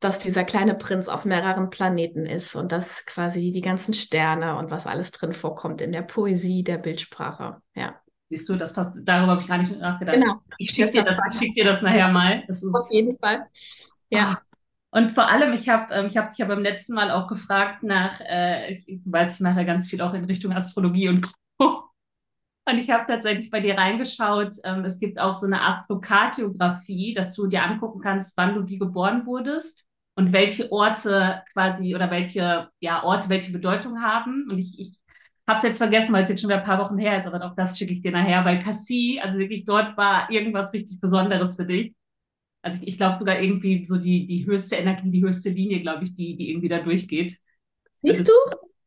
dass 0.00 0.18
dieser 0.18 0.42
kleine 0.42 0.74
Prinz 0.74 1.06
auf 1.06 1.24
mehreren 1.24 1.70
Planeten 1.70 2.26
ist 2.26 2.56
und 2.56 2.72
dass 2.72 3.06
quasi 3.06 3.52
die 3.52 3.60
ganzen 3.60 3.94
Sterne 3.94 4.58
und 4.58 4.72
was 4.72 4.88
alles 4.88 5.12
drin 5.12 5.32
vorkommt 5.32 5.80
in 5.80 5.92
der 5.92 6.02
Poesie 6.02 6.64
der 6.64 6.78
Bildsprache. 6.78 7.62
Ja, 7.76 8.00
siehst 8.30 8.48
du, 8.48 8.56
das 8.56 8.72
passt, 8.72 8.98
darüber 9.02 9.32
habe 9.32 9.42
ich 9.42 9.48
gar 9.48 9.58
nicht 9.58 9.76
nachgedacht. 9.76 10.16
genau. 10.16 10.40
Ich 10.56 10.70
schicke 10.70 10.92
dir, 10.92 11.02
das- 11.04 11.38
schick 11.38 11.54
dir 11.54 11.64
das 11.64 11.82
nachher 11.82 12.08
mal. 12.08 12.44
Das 12.48 12.62
ist, 12.62 12.74
Auf 12.74 12.90
jeden 12.90 13.18
Fall. 13.18 13.42
Ja. 14.08 14.38
Und 14.92 15.12
vor 15.12 15.28
allem, 15.28 15.52
ich 15.52 15.68
habe 15.68 15.92
ähm, 15.94 16.06
ich 16.06 16.16
hab 16.16 16.30
dich 16.30 16.38
ja 16.38 16.46
beim 16.46 16.62
letzten 16.62 16.94
Mal 16.94 17.10
auch 17.10 17.28
gefragt 17.28 17.82
nach, 17.82 18.20
äh, 18.20 18.74
ich 18.86 19.00
weiß, 19.04 19.34
ich 19.34 19.40
mache 19.40 19.60
ja 19.60 19.64
ganz 19.64 19.86
viel 19.86 20.00
auch 20.00 20.14
in 20.14 20.24
Richtung 20.24 20.52
Astrologie 20.52 21.08
und. 21.08 21.30
Und 22.68 22.78
ich 22.78 22.90
habe 22.90 23.04
tatsächlich 23.06 23.50
bei 23.50 23.60
dir 23.60 23.76
reingeschaut. 23.76 24.52
Ähm, 24.64 24.84
es 24.84 24.98
gibt 25.00 25.18
auch 25.18 25.34
so 25.34 25.46
eine 25.46 25.62
Astrokartografie, 25.62 27.14
dass 27.14 27.34
du 27.34 27.46
dir 27.46 27.64
angucken 27.64 28.00
kannst, 28.00 28.36
wann 28.36 28.54
du 28.54 28.68
wie 28.68 28.78
geboren 28.78 29.26
wurdest 29.26 29.86
und 30.14 30.32
welche 30.32 30.70
Orte 30.70 31.42
quasi 31.52 31.94
oder 31.94 32.10
welche 32.10 32.68
ja, 32.80 33.02
Orte 33.02 33.28
welche 33.28 33.50
Bedeutung 33.52 34.02
haben. 34.02 34.48
Und 34.50 34.58
ich, 34.58 34.78
ich 34.78 34.99
habe 35.50 35.66
jetzt 35.66 35.78
vergessen, 35.78 36.12
weil 36.12 36.22
es 36.22 36.30
jetzt 36.30 36.40
schon 36.40 36.48
wieder 36.48 36.60
ein 36.60 36.64
paar 36.64 36.78
Wochen 36.84 36.98
her 36.98 37.18
ist, 37.18 37.26
aber 37.26 37.44
auch 37.44 37.54
das 37.54 37.76
schicke 37.78 37.92
ich 37.92 38.02
dir 38.02 38.12
nachher, 38.12 38.44
weil 38.44 38.62
Cassis, 38.62 39.20
also 39.20 39.38
wirklich 39.38 39.64
dort 39.64 39.96
war 39.96 40.30
irgendwas 40.30 40.72
richtig 40.72 41.00
Besonderes 41.00 41.56
für 41.56 41.66
dich. 41.66 41.94
Also 42.62 42.78
ich, 42.80 42.88
ich 42.88 42.96
glaube 42.96 43.18
sogar 43.18 43.40
irgendwie 43.40 43.84
so 43.84 43.96
die, 43.96 44.26
die 44.26 44.46
höchste 44.46 44.76
Energie, 44.76 45.10
die 45.10 45.22
höchste 45.22 45.50
Linie, 45.50 45.80
glaube 45.80 46.04
ich, 46.04 46.14
die, 46.14 46.36
die 46.36 46.50
irgendwie 46.50 46.68
da 46.68 46.78
durchgeht. 46.78 47.36
Siehst 47.98 48.28
du? 48.28 48.32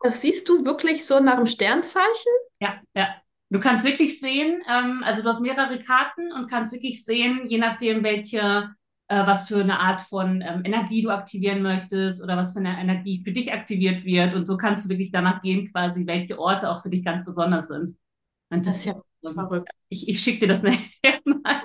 Das 0.02 0.21
siehst 0.21 0.49
du 0.49 0.65
wirklich 0.65 1.06
so 1.06 1.19
nach 1.19 1.38
dem 1.38 1.45
Sternzeichen? 1.45 2.32
Ja, 2.60 2.82
ja. 2.95 3.15
Du 3.49 3.60
kannst 3.60 3.86
wirklich 3.86 4.19
sehen, 4.19 4.62
ähm, 4.67 5.04
also 5.06 5.21
du 5.21 5.30
hast 5.30 5.39
mehrere 5.39 5.80
Karten 5.80 6.32
und 6.34 6.49
kannst 6.49 6.73
wirklich 6.73 7.06
sehen, 7.06 7.45
je 7.45 7.60
nachdem, 7.60 8.04
welche, 8.04 8.73
äh, 9.13 9.28
was 9.28 9.47
für 9.47 9.60
eine 9.62 9.80
Art 9.80 10.02
von 10.02 10.41
ähm, 10.41 10.62
Energie 10.63 11.04
du 11.04 11.10
aktivieren 11.10 11.62
möchtest 11.62 12.23
oder 12.23 12.36
was 12.36 12.54
für 12.54 12.60
eine 12.60 12.80
Energie 12.80 13.21
für 13.23 13.32
dich 13.32 13.54
aktiviert 13.54 14.04
wird. 14.06 14.34
Und 14.34 14.47
so 14.47 14.58
kannst 14.58 14.86
du 14.86 14.89
wirklich 14.89 15.12
danach 15.12 15.41
gehen, 15.41 15.71
quasi, 15.71 16.08
welche 16.08 16.39
Orte 16.39 16.69
auch 16.69 16.82
für 16.82 16.89
dich 16.89 17.06
ganz 17.06 17.26
besonders 17.26 17.67
sind. 17.67 17.97
Und 18.49 18.65
Das 18.65 18.78
ist 18.78 18.86
ja 18.86 18.93
ähm, 19.23 19.34
verrückt. 19.36 19.69
ich, 19.89 20.08
ich 20.10 20.21
schicke 20.21 20.41
dir 20.41 20.47
das 20.47 20.63
nachher 20.63 21.19
mal. 21.26 21.62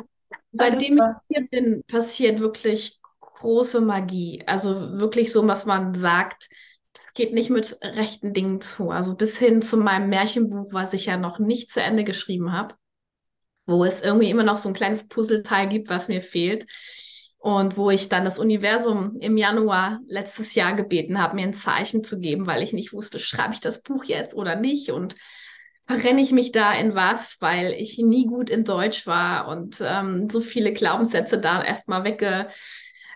Seitdem 0.50 0.98
ich 0.98 1.36
hier 1.36 1.48
bin, 1.48 1.82
passiert 1.84 2.40
wirklich 2.40 3.00
große 3.20 3.80
Magie. 3.80 4.42
Also 4.46 4.98
wirklich 4.98 5.32
so, 5.32 5.46
was 5.46 5.64
man 5.66 5.94
sagt, 5.94 6.48
das 6.92 7.12
geht 7.14 7.32
nicht 7.32 7.50
mit 7.50 7.78
rechten 7.82 8.32
Dingen 8.32 8.60
zu. 8.60 8.90
Also 8.90 9.16
bis 9.16 9.38
hin 9.38 9.62
zu 9.62 9.76
meinem 9.76 10.08
Märchenbuch, 10.10 10.72
was 10.72 10.92
ich 10.92 11.06
ja 11.06 11.16
noch 11.16 11.38
nicht 11.38 11.70
zu 11.70 11.80
Ende 11.80 12.04
geschrieben 12.04 12.52
habe, 12.52 12.74
wo 13.66 13.84
es 13.84 14.00
irgendwie 14.00 14.30
immer 14.30 14.42
noch 14.42 14.56
so 14.56 14.68
ein 14.68 14.74
kleines 14.74 15.08
Puzzleteil 15.08 15.68
gibt, 15.68 15.90
was 15.90 16.08
mir 16.08 16.20
fehlt. 16.20 16.66
Und 17.38 17.76
wo 17.76 17.90
ich 17.90 18.08
dann 18.08 18.24
das 18.24 18.40
Universum 18.40 19.16
im 19.20 19.36
Januar 19.36 20.00
letztes 20.06 20.54
Jahr 20.54 20.74
gebeten 20.74 21.20
habe, 21.20 21.36
mir 21.36 21.44
ein 21.44 21.54
Zeichen 21.54 22.02
zu 22.02 22.18
geben, 22.18 22.46
weil 22.46 22.62
ich 22.62 22.72
nicht 22.72 22.92
wusste, 22.92 23.20
schreibe 23.20 23.54
ich 23.54 23.60
das 23.60 23.82
Buch 23.82 24.04
jetzt 24.04 24.34
oder 24.34 24.56
nicht. 24.56 24.90
Und 24.90 25.14
verrenne 25.86 26.20
ich 26.20 26.32
mich 26.32 26.52
da 26.52 26.72
in 26.72 26.94
was, 26.94 27.36
weil 27.40 27.72
ich 27.72 27.98
nie 27.98 28.26
gut 28.26 28.50
in 28.50 28.64
Deutsch 28.64 29.06
war 29.06 29.48
und 29.48 29.80
ähm, 29.80 30.28
so 30.28 30.40
viele 30.40 30.72
Glaubenssätze 30.72 31.38
da 31.38 31.62
erstmal 31.62 32.04
wegge 32.04 32.48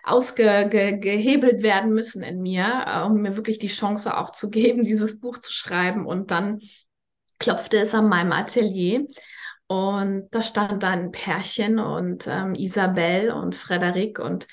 ausgehebelt 0.03 1.63
werden 1.63 1.93
müssen 1.93 2.23
in 2.23 2.41
mir, 2.41 2.83
äh, 2.85 3.01
um 3.03 3.21
mir 3.21 3.37
wirklich 3.37 3.57
die 3.59 3.67
Chance 3.67 4.17
auch 4.17 4.31
zu 4.31 4.49
geben, 4.49 4.83
dieses 4.83 5.19
Buch 5.19 5.37
zu 5.37 5.53
schreiben. 5.53 6.05
Und 6.05 6.31
dann 6.31 6.59
klopfte 7.39 7.77
es 7.77 7.93
an 7.93 8.09
meinem 8.09 8.31
Atelier 8.31 9.05
und 9.73 10.27
da 10.31 10.41
stand 10.41 10.83
dann 10.83 10.99
ein 10.99 11.11
Pärchen 11.11 11.79
und 11.79 12.27
ähm, 12.27 12.55
Isabel 12.55 13.31
und 13.31 13.55
Frederik 13.55 14.19
und 14.19 14.47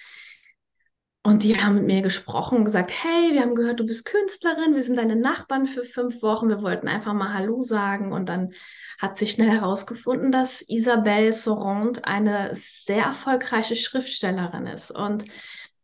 und 1.22 1.42
die 1.42 1.60
haben 1.60 1.74
mit 1.74 1.84
mir 1.84 2.00
gesprochen 2.00 2.58
und 2.58 2.64
gesagt, 2.64 2.90
hey, 2.90 3.34
wir 3.34 3.42
haben 3.42 3.54
gehört, 3.54 3.78
du 3.78 3.84
bist 3.84 4.06
Künstlerin, 4.06 4.74
wir 4.74 4.82
sind 4.82 4.96
deine 4.96 5.16
Nachbarn 5.16 5.66
für 5.66 5.84
fünf 5.84 6.22
Wochen, 6.22 6.48
wir 6.48 6.62
wollten 6.62 6.88
einfach 6.88 7.12
mal 7.12 7.34
Hallo 7.34 7.60
sagen. 7.60 8.10
Und 8.14 8.30
dann 8.30 8.54
hat 8.98 9.18
sich 9.18 9.32
schnell 9.32 9.50
herausgefunden, 9.50 10.32
dass 10.32 10.62
Isabelle 10.62 11.34
Sorond 11.34 12.06
eine 12.06 12.52
sehr 12.54 13.04
erfolgreiche 13.04 13.76
Schriftstellerin 13.76 14.66
ist. 14.66 14.90
Und 14.90 15.26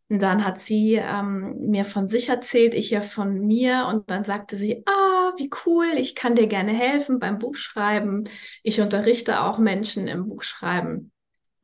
dann 0.09 0.45
hat 0.45 0.61
sie 0.61 0.95
ähm, 0.95 1.57
mir 1.69 1.85
von 1.85 2.09
sich 2.09 2.29
erzählt, 2.29 2.75
ich 2.75 2.91
ja 2.91 3.01
von 3.01 3.41
mir. 3.47 3.87
Und 3.89 4.11
dann 4.11 4.25
sagte 4.25 4.57
sie, 4.57 4.85
ah, 4.87 5.33
wie 5.37 5.51
cool, 5.67 5.87
ich 5.97 6.15
kann 6.15 6.37
dir 6.37 6.47
gerne 6.47 6.73
helfen 6.73 7.19
beim 7.19 7.39
Buchschreiben. 7.39 8.29
Ich 8.63 8.81
unterrichte 8.81 9.43
auch 9.43 9.59
Menschen 9.59 10.07
im 10.07 10.29
Buchschreiben. 10.29 11.13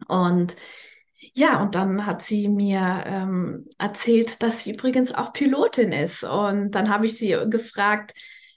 Und 0.08 0.56
ja, 1.34 1.62
und 1.62 1.74
dann 1.74 2.04
hat 2.04 2.22
sie 2.22 2.48
mir 2.48 3.04
ähm, 3.06 3.68
erzählt, 3.78 4.42
dass 4.42 4.64
sie 4.64 4.72
übrigens 4.72 5.14
auch 5.14 5.32
Pilotin 5.32 5.92
ist. 5.92 6.24
Und 6.24 6.72
dann 6.72 6.90
habe 6.90 7.06
ich 7.06 7.16
sie 7.16 7.36
gefragt, 7.48 8.12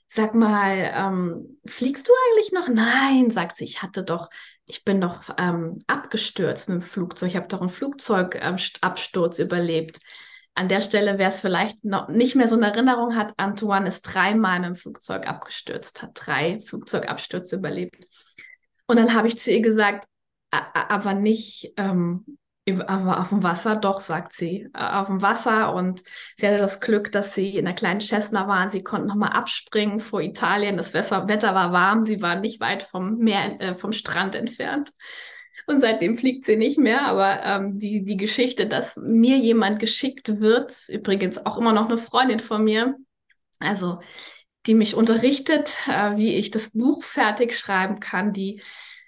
sag 0.10 0.34
mal, 0.34 0.92
ähm, 0.96 1.60
fliegst 1.66 2.08
du 2.08 2.14
eigentlich 2.30 2.52
noch? 2.54 2.68
Nein, 2.70 3.30
sagt 3.30 3.58
sie, 3.58 3.66
ich 3.66 3.84
hatte 3.84 4.04
doch, 4.04 4.30
ich 4.66 4.84
bin 4.84 5.02
doch 5.02 5.22
ähm, 5.38 5.80
abgestürzt 5.88 6.70
mit 6.70 6.82
dem 6.82 6.82
Flugzeug. 6.82 7.30
Ich 7.30 7.36
habe 7.36 7.48
doch 7.48 7.62
einen 7.62 7.70
Flugzeugabsturz 7.70 9.40
überlebt. 9.40 10.00
an 10.56 10.70
der 10.70 10.82
Stelle, 10.82 11.18
wer 11.18 11.28
es 11.28 11.42
vielleicht 11.42 11.84
noch 11.84 12.08
nicht 12.08 12.36
mehr 12.36 12.48
so 12.48 12.56
eine 12.56 12.68
Erinnerung 12.68 13.16
hat, 13.16 13.34
Antoine 13.38 13.90
ist 13.90 14.04
dreimal 14.04 14.60
mit 14.60 14.70
dem 14.70 14.76
Flugzeug 14.76 15.28
abgestürzt, 15.28 16.02
hat 16.02 16.12
drei 16.14 16.62
Flugzeugabstürze 16.62 17.58
überlebt. 17.58 18.08
Und 18.88 18.98
dann 18.98 19.14
habe 19.14 19.28
ich 19.28 19.38
zu 19.38 19.52
ihr 19.52 19.62
gesagt, 19.62 20.08
aber 20.52 21.14
nicht 21.14 21.74
ähm, 21.76 22.38
aber 22.68 23.20
auf 23.20 23.30
dem 23.30 23.44
Wasser, 23.44 23.76
doch, 23.76 24.00
sagt 24.00 24.34
sie, 24.34 24.68
äh, 24.74 24.80
auf 24.80 25.08
dem 25.08 25.22
Wasser. 25.22 25.74
Und 25.74 26.02
sie 26.36 26.48
hatte 26.48 26.58
das 26.58 26.82
Glück, 26.82 27.12
dass 27.12 27.36
sie 27.36 27.56
in 27.56 27.68
einer 27.68 27.76
kleinen 27.76 28.02
Cessna 28.02 28.48
waren. 28.48 28.72
Sie 28.72 28.84
konnten 28.84 29.08
nochmal 29.08 29.34
abspringen 29.34 30.00
vor 30.00 30.22
Italien. 30.22 30.78
Das 30.78 30.94
Wetter 30.94 31.56
war 31.56 31.72
warm. 31.72 32.06
Sie 32.06 32.22
war 32.22 32.36
nicht 32.36 32.60
weit 32.60 32.84
vom 32.84 33.18
Meer, 33.18 33.62
äh, 33.62 33.76
vom 33.76 33.92
Strand 33.92 34.36
entfernt. 34.36 34.92
Und 35.68 35.82
seitdem 35.82 36.18
fliegt 36.18 36.46
sie 36.46 36.56
nicht 36.56 36.80
mehr. 36.80 37.04
Aber 37.04 37.44
ähm, 37.44 37.78
die, 37.78 38.04
die 38.04 38.18
Geschichte, 38.18 38.68
dass 38.68 38.96
mir 38.96 39.38
jemand 39.38 39.80
geschickt 39.80 40.40
wird, 40.40 40.74
übrigens 40.90 41.46
auch 41.46 41.58
immer 41.58 41.74
noch 41.74 41.88
eine 41.88 41.98
Freundin 41.98 42.40
von 42.40 42.64
mir, 42.64 42.96
also 43.60 44.00
die 44.66 44.74
mich 44.74 44.96
unterrichtet, 44.96 45.76
äh, 45.88 46.18
wie 46.18 46.36
ich 46.36 46.50
das 46.50 46.72
Buch 46.72 47.04
fertig 47.04 47.58
schreiben 47.58 48.00
kann, 48.00 48.34
die 48.34 48.62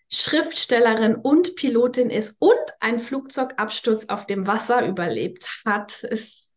Schriftstellerin 0.09 1.15
und 1.15 1.55
Pilotin 1.55 2.09
ist 2.09 2.41
und 2.41 2.55
einen 2.79 2.99
Flugzeugabsturz 2.99 4.05
auf 4.05 4.25
dem 4.25 4.47
Wasser 4.47 4.87
überlebt 4.87 5.63
hat, 5.65 6.03
ist, 6.03 6.55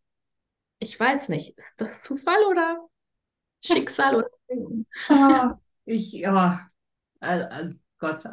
ich 0.78 0.98
weiß 0.98 1.28
nicht, 1.30 1.58
ist 1.58 1.66
das 1.76 2.02
Zufall 2.02 2.42
oder 2.48 2.88
Schicksal 3.64 4.16
oder? 4.16 4.30
Oh, 5.08 5.50
ich, 5.84 6.12
ja, 6.12 6.68
oh, 7.20 7.70
Gott. 7.98 8.24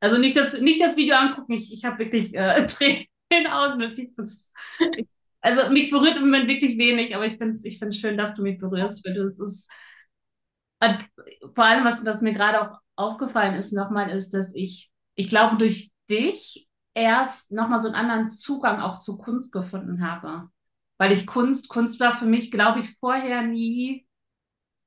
Also 0.00 0.18
nicht 0.18 0.36
das, 0.36 0.58
nicht 0.60 0.80
das 0.80 0.96
Video 0.96 1.16
angucken, 1.16 1.52
ich, 1.52 1.72
ich 1.72 1.84
habe 1.84 1.98
wirklich 1.98 2.34
äh, 2.34 2.66
Tränen 2.66 3.06
in 3.30 3.46
Augen. 3.46 3.82
also 5.40 5.70
mich 5.70 5.90
berührt 5.90 6.16
im 6.16 6.22
Moment 6.22 6.48
wirklich 6.48 6.78
wenig, 6.78 7.14
aber 7.14 7.26
ich 7.26 7.38
finde 7.38 7.50
es 7.50 7.64
ich 7.64 7.78
find's 7.78 7.98
schön, 7.98 8.16
dass 8.16 8.34
du 8.34 8.42
mich 8.42 8.58
berührst, 8.58 9.04
weil 9.04 9.14
du 9.14 9.24
es 9.24 9.38
ist. 9.38 9.70
Vor 11.54 11.64
allem, 11.64 11.84
was, 11.84 12.04
was 12.04 12.22
mir 12.22 12.32
gerade 12.32 12.60
auch 12.60 12.78
aufgefallen 12.96 13.54
ist 13.54 13.72
nochmal, 13.72 14.10
ist, 14.10 14.30
dass 14.30 14.54
ich, 14.54 14.90
ich 15.14 15.28
glaube, 15.28 15.56
durch 15.56 15.92
dich 16.10 16.68
erst 16.94 17.52
nochmal 17.52 17.80
so 17.80 17.86
einen 17.86 17.94
anderen 17.94 18.30
Zugang 18.30 18.80
auch 18.80 18.98
zu 18.98 19.16
Kunst 19.18 19.52
gefunden 19.52 20.06
habe. 20.06 20.48
Weil 20.98 21.12
ich 21.12 21.26
Kunst, 21.26 21.68
Kunst 21.68 22.00
war 22.00 22.18
für 22.18 22.26
mich, 22.26 22.50
glaube 22.50 22.80
ich, 22.80 22.96
vorher 22.98 23.42
nie, 23.42 24.06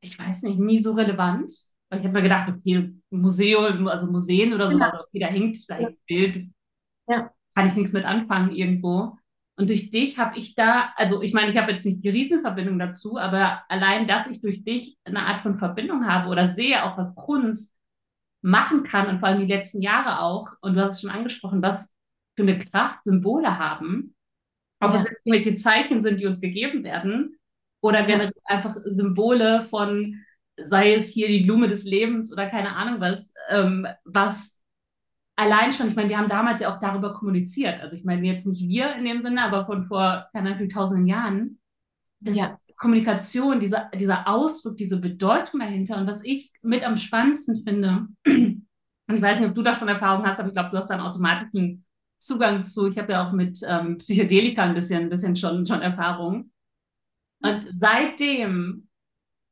ich 0.01 0.17
weiß 0.19 0.43
nicht, 0.43 0.59
nie 0.59 0.79
so 0.79 0.93
relevant. 0.93 1.51
Weil 1.89 1.99
ich 1.99 2.05
habe 2.05 2.17
mir 2.17 2.23
gedacht, 2.23 2.49
okay, 2.49 2.93
Museum, 3.09 3.87
also 3.87 4.11
Museen 4.11 4.53
oder 4.53 4.71
so, 4.71 4.77
ja. 4.77 4.99
Okay, 5.07 5.19
da 5.19 5.27
hängt 5.27 5.57
vielleicht 5.57 5.89
ein 5.89 5.97
Bild. 6.07 6.49
Ja. 7.07 7.31
Kann 7.53 7.69
ich 7.69 7.75
nichts 7.75 7.93
mit 7.93 8.05
anfangen 8.05 8.51
irgendwo. 8.51 9.17
Und 9.57 9.69
durch 9.69 9.89
dich 9.89 10.17
habe 10.17 10.37
ich 10.37 10.55
da, 10.55 10.93
also 10.97 11.21
ich 11.21 11.33
meine, 11.33 11.51
ich 11.51 11.57
habe 11.57 11.71
jetzt 11.71 11.85
nicht 11.85 12.03
die 12.03 12.09
Riesenverbindung 12.09 12.77
dazu, 12.77 13.17
aber 13.17 13.63
allein, 13.69 14.07
dass 14.07 14.27
ich 14.27 14.41
durch 14.41 14.63
dich 14.63 14.97
eine 15.05 15.21
Art 15.21 15.41
von 15.41 15.57
Verbindung 15.57 16.05
habe 16.05 16.29
oder 16.29 16.49
sehe 16.49 16.83
auch, 16.83 16.97
was 16.97 17.15
Kunst 17.15 17.73
machen 18.41 18.83
kann 18.83 19.07
und 19.07 19.19
vor 19.19 19.29
allem 19.29 19.39
die 19.39 19.53
letzten 19.53 19.81
Jahre 19.81 20.19
auch, 20.19 20.49
und 20.61 20.75
du 20.75 20.81
hast 20.81 20.95
es 20.95 21.01
schon 21.01 21.09
angesprochen, 21.09 21.61
was 21.61 21.93
für 22.35 22.43
eine 22.43 22.59
Kraft 22.59 23.05
Symbole 23.05 23.57
haben, 23.57 24.13
ob 24.81 24.93
ja. 24.93 24.99
es 24.99 25.05
irgendwelche 25.05 25.55
Zeichen 25.55 26.01
sind, 26.01 26.19
die 26.19 26.25
uns 26.25 26.41
gegeben 26.41 26.83
werden, 26.83 27.37
oder 27.81 28.03
generell 28.03 28.33
ja. 28.49 28.55
einfach 28.55 28.75
Symbole 28.83 29.65
von, 29.69 30.19
sei 30.57 30.95
es 30.95 31.09
hier 31.09 31.27
die 31.27 31.43
Blume 31.43 31.67
des 31.67 31.85
Lebens 31.85 32.33
oder 32.33 32.49
keine 32.49 32.75
Ahnung 32.75 32.99
was, 32.99 33.33
ähm, 33.49 33.87
was 34.03 34.54
allein 35.35 35.71
schon, 35.71 35.87
ich 35.87 35.95
meine, 35.95 36.09
wir 36.09 36.17
haben 36.17 36.29
damals 36.29 36.61
ja 36.61 36.73
auch 36.73 36.79
darüber 36.79 37.13
kommuniziert. 37.13 37.81
Also 37.81 37.95
ich 37.95 38.05
meine 38.05 38.25
jetzt 38.25 38.45
nicht 38.45 38.67
wir 38.67 38.95
in 38.95 39.05
dem 39.05 39.21
Sinne, 39.21 39.43
aber 39.43 39.65
von 39.65 39.85
vor, 39.85 40.27
keine 40.33 40.53
Ahnung, 40.53 40.69
tausenden 40.69 41.07
Jahren. 41.07 41.59
Das, 42.21 42.35
ja. 42.35 42.57
Kommunikation, 42.77 43.59
dieser, 43.59 43.89
dieser 43.93 44.27
Ausdruck, 44.27 44.75
diese 44.77 44.99
Bedeutung 44.99 45.61
dahinter 45.61 45.97
und 45.97 46.07
was 46.07 46.23
ich 46.23 46.51
mit 46.61 46.83
am 46.83 46.97
spannendsten 46.97 47.63
finde, 47.63 48.07
und 48.27 48.67
ich 49.07 49.21
weiß 49.21 49.39
nicht, 49.39 49.49
ob 49.49 49.55
du 49.55 49.61
davon 49.61 49.87
Erfahrung 49.87 50.25
hast, 50.25 50.39
aber 50.39 50.49
ich 50.49 50.53
glaube, 50.53 50.71
du 50.71 50.77
hast 50.77 50.89
da 50.89 50.95
einen 50.95 51.05
automatischen 51.05 51.85
Zugang 52.17 52.63
zu. 52.63 52.87
Ich 52.87 52.97
habe 52.97 53.13
ja 53.13 53.27
auch 53.27 53.31
mit 53.31 53.59
ähm, 53.67 53.97
Psychedelika 53.97 54.63
ein 54.63 54.73
bisschen, 54.73 55.03
ein 55.03 55.09
bisschen 55.09 55.35
schon, 55.35 55.65
schon 55.65 55.81
Erfahrung. 55.81 56.51
Und 57.41 57.67
seitdem 57.71 58.87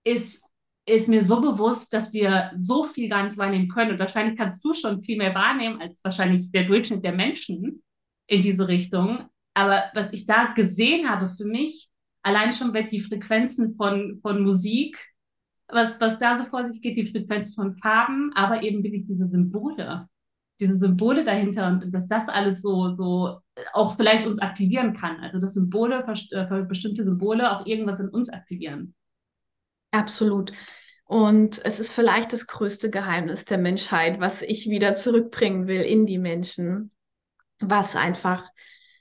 ist, 0.04 0.44
ist 0.86 1.08
mir 1.08 1.22
so 1.22 1.40
bewusst, 1.42 1.94
dass 1.94 2.12
wir 2.12 2.52
so 2.56 2.84
viel 2.84 3.10
gar 3.10 3.24
nicht 3.24 3.38
wahrnehmen 3.38 3.70
können. 3.70 3.92
Und 3.92 4.00
wahrscheinlich 4.00 4.38
kannst 4.38 4.64
du 4.66 4.74
schon 4.74 5.02
viel 5.02 5.18
mehr 5.18 5.34
wahrnehmen 5.34 5.80
als 5.82 6.04
wahrscheinlich 6.04 6.52
der 6.52 6.66
Durchschnitt 6.66 7.04
der 7.04 7.14
Menschen 7.14 7.82
in 8.28 8.42
diese 8.42 8.68
Richtung. 8.68 9.30
Aber 9.54 9.84
was 9.94 10.12
ich 10.12 10.26
da 10.26 10.54
gesehen 10.54 11.10
habe 11.10 11.30
für 11.30 11.46
mich, 11.46 11.90
allein 12.24 12.52
schon 12.52 12.74
weg 12.74 12.90
die 12.90 13.02
Frequenzen 13.02 13.76
von, 13.76 14.18
von 14.22 14.44
Musik, 14.44 14.98
was, 15.68 16.00
was 16.02 16.18
da 16.18 16.40
so 16.40 16.50
vor 16.50 16.68
sich 16.68 16.82
geht, 16.82 16.98
die 16.98 17.12
Frequenzen 17.12 17.54
von 17.54 17.78
Farben, 17.78 18.32
aber 18.34 18.64
eben 18.64 18.84
wirklich 18.84 19.06
diese 19.08 19.28
Symbole, 19.28 20.08
diese 20.60 20.78
Symbole 20.78 21.24
dahinter 21.24 21.68
und 21.68 21.94
dass 21.94 22.08
das 22.08 22.28
alles 22.28 22.62
so, 22.62 22.96
so 22.96 23.40
auch 23.74 23.96
vielleicht 23.96 24.28
uns 24.28 24.42
aktivieren 24.42 24.94
kann. 24.94 25.18
Also 25.22 25.40
dass 25.40 25.54
Symbole, 25.54 26.06
äh, 26.32 26.64
bestimmte 26.64 27.04
Symbole 27.04 27.52
auch 27.52 27.66
irgendwas 27.66 28.00
in 28.00 28.10
uns 28.10 28.30
aktivieren. 28.30 28.94
Absolut. 29.94 30.52
Und 31.06 31.64
es 31.66 31.80
ist 31.80 31.94
vielleicht 31.94 32.34
das 32.34 32.48
größte 32.48 32.90
Geheimnis 32.90 33.46
der 33.46 33.60
Menschheit, 33.60 34.20
was 34.20 34.42
ich 34.42 34.68
wieder 34.70 34.96
zurückbringen 34.96 35.68
will 35.68 35.82
in 35.82 36.06
die 36.08 36.18
Menschen, 36.18 36.92
was 37.60 37.96
einfach 37.96 38.50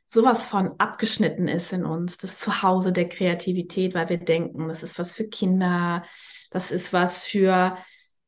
sowas 0.04 0.44
von 0.44 0.78
abgeschnitten 0.78 1.48
ist 1.48 1.72
in 1.72 1.86
uns, 1.86 2.18
das 2.18 2.38
Zuhause 2.38 2.92
der 2.92 3.08
Kreativität, 3.08 3.94
weil 3.94 4.10
wir 4.10 4.18
denken, 4.18 4.68
das 4.68 4.82
ist 4.82 4.98
was 4.98 5.14
für 5.14 5.26
Kinder, 5.26 6.02
das 6.50 6.70
ist 6.70 6.92
was 6.92 7.22
für 7.22 7.78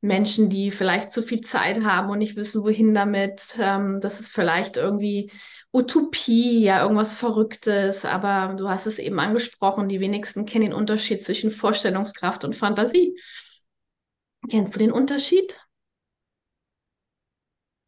Menschen, 0.05 0.51
die 0.51 0.71
vielleicht 0.71 1.11
zu 1.11 1.23
viel 1.23 1.40
Zeit 1.40 1.85
haben 1.85 2.11
und 2.11 2.19
nicht 2.19 2.37
wissen, 2.37 2.62
wohin 2.62 2.95
damit. 2.95 3.57
Ähm, 3.59 4.01
das 4.01 4.21
ist 4.21 4.33
vielleicht 4.33 4.77
irgendwie 4.77 5.31
Utopie, 5.73 6.62
ja, 6.62 6.83
irgendwas 6.83 7.14
Verrücktes. 7.14 8.05
Aber 8.05 8.55
du 8.55 8.69
hast 8.69 8.87
es 8.87 8.99
eben 8.99 9.19
angesprochen, 9.19 9.88
die 9.88 10.01
wenigsten 10.01 10.45
kennen 10.45 10.67
den 10.67 10.75
Unterschied 10.75 11.25
zwischen 11.25 11.51
Vorstellungskraft 11.51 12.45
und 12.45 12.55
Fantasie. 12.55 13.19
Kennst 14.51 14.75
du 14.75 14.79
den 14.79 14.93
Unterschied? 14.93 15.59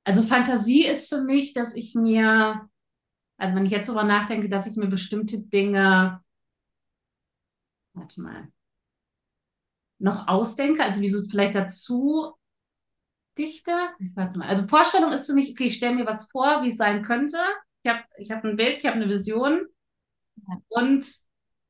Also 0.04 0.22
Fantasie 0.22 0.86
ist 0.86 1.08
für 1.08 1.20
mich, 1.22 1.52
dass 1.52 1.74
ich 1.74 1.94
mir 1.94 2.68
also 3.38 3.54
wenn 3.54 3.66
ich 3.66 3.72
jetzt 3.72 3.88
darüber 3.88 4.04
nachdenke, 4.04 4.48
dass 4.48 4.66
ich 4.66 4.76
mir 4.76 4.86
bestimmte 4.86 5.40
Dinge, 5.40 6.22
warte 7.92 8.20
mal, 8.20 8.48
noch 9.98 10.28
ausdenke, 10.28 10.82
also 10.82 11.00
wie 11.00 11.08
so 11.08 11.22
vielleicht 11.28 11.54
dazu 11.54 12.34
dichte. 13.38 13.72
Warte 14.14 14.38
mal. 14.38 14.48
Also 14.48 14.66
Vorstellung 14.66 15.12
ist 15.12 15.26
für 15.26 15.34
mich, 15.34 15.50
okay, 15.50 15.66
ich 15.66 15.76
stelle 15.76 15.94
mir 15.94 16.06
was 16.06 16.30
vor, 16.30 16.62
wie 16.62 16.68
es 16.68 16.76
sein 16.76 17.02
könnte. 17.02 17.38
Ich 17.82 17.90
habe 17.90 18.02
ich 18.18 18.30
hab 18.30 18.44
ein 18.44 18.56
Bild, 18.56 18.78
ich 18.78 18.86
habe 18.86 18.96
eine 18.96 19.08
Vision 19.08 19.66
und 20.68 21.06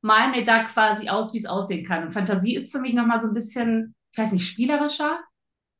mal 0.01 0.29
mir 0.31 0.45
da 0.45 0.63
quasi 0.63 1.09
aus, 1.09 1.33
wie 1.33 1.37
es 1.37 1.45
aussehen 1.45 1.85
kann. 1.85 2.07
Und 2.07 2.13
Fantasie 2.13 2.55
ist 2.55 2.71
für 2.71 2.79
mich 2.79 2.93
nochmal 2.93 3.21
so 3.21 3.27
ein 3.27 3.33
bisschen, 3.33 3.95
ich 4.11 4.17
weiß 4.17 4.31
nicht, 4.31 4.47
spielerischer 4.47 5.19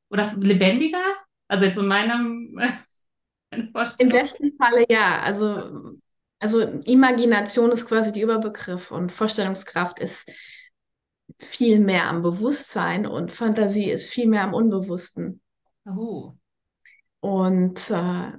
oder 0.10 0.32
lebendiger. 0.38 1.04
Also 1.48 1.66
jetzt 1.66 1.78
in 1.78 1.88
meinem 1.88 2.60
im 3.98 4.10
besten 4.10 4.52
Falle 4.58 4.86
ja. 4.90 5.22
Also, 5.22 5.98
also 6.40 6.62
Imagination 6.86 7.72
ist 7.72 7.88
quasi 7.88 8.12
der 8.12 8.24
Überbegriff 8.24 8.92
und 8.92 9.12
Vorstellungskraft 9.12 10.00
ist 10.00 10.30
viel 11.39 11.80
mehr 11.80 12.08
am 12.08 12.21
Bewusstsein 12.21 13.06
und 13.06 13.32
Fantasie 13.32 13.89
ist 13.89 14.10
viel 14.10 14.28
mehr 14.28 14.43
am 14.43 14.54
Unbewussten. 14.54 15.41
Oh. 15.86 16.34
Und 17.19 17.89
äh, 17.89 18.32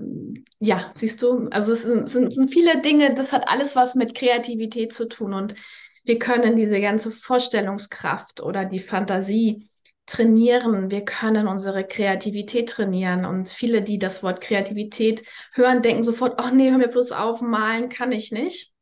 ja, 0.61 0.90
siehst 0.94 1.22
du, 1.22 1.48
also 1.48 1.72
es 1.72 1.82
sind, 1.82 2.08
sind, 2.08 2.32
sind 2.32 2.50
viele 2.50 2.80
Dinge, 2.80 3.14
das 3.14 3.32
hat 3.32 3.48
alles 3.48 3.76
was 3.76 3.94
mit 3.94 4.14
Kreativität 4.14 4.92
zu 4.92 5.08
tun 5.08 5.34
und 5.34 5.54
wir 6.04 6.18
können 6.18 6.56
diese 6.56 6.80
ganze 6.80 7.11
Vorstellungskraft 7.11 8.40
oder 8.40 8.64
die 8.64 8.80
Fantasie 8.80 9.68
trainieren, 10.08 10.90
wir 10.90 11.04
können 11.04 11.46
unsere 11.46 11.87
Kreativität 11.87 12.70
trainieren. 12.70 13.26
Und 13.26 13.48
viele, 13.48 13.82
die 13.82 13.98
das 13.98 14.22
Wort 14.22 14.40
Kreativität 14.40 15.22
hören, 15.52 15.82
denken 15.82 16.02
sofort, 16.02 16.42
oh 16.42 16.48
nee, 16.52 16.70
hör 16.70 16.78
mir 16.78 16.88
bloß 16.88 17.12
auf, 17.12 17.42
malen 17.42 17.90
kann 17.90 18.11
ich 18.11 18.32
nicht. 18.32 18.72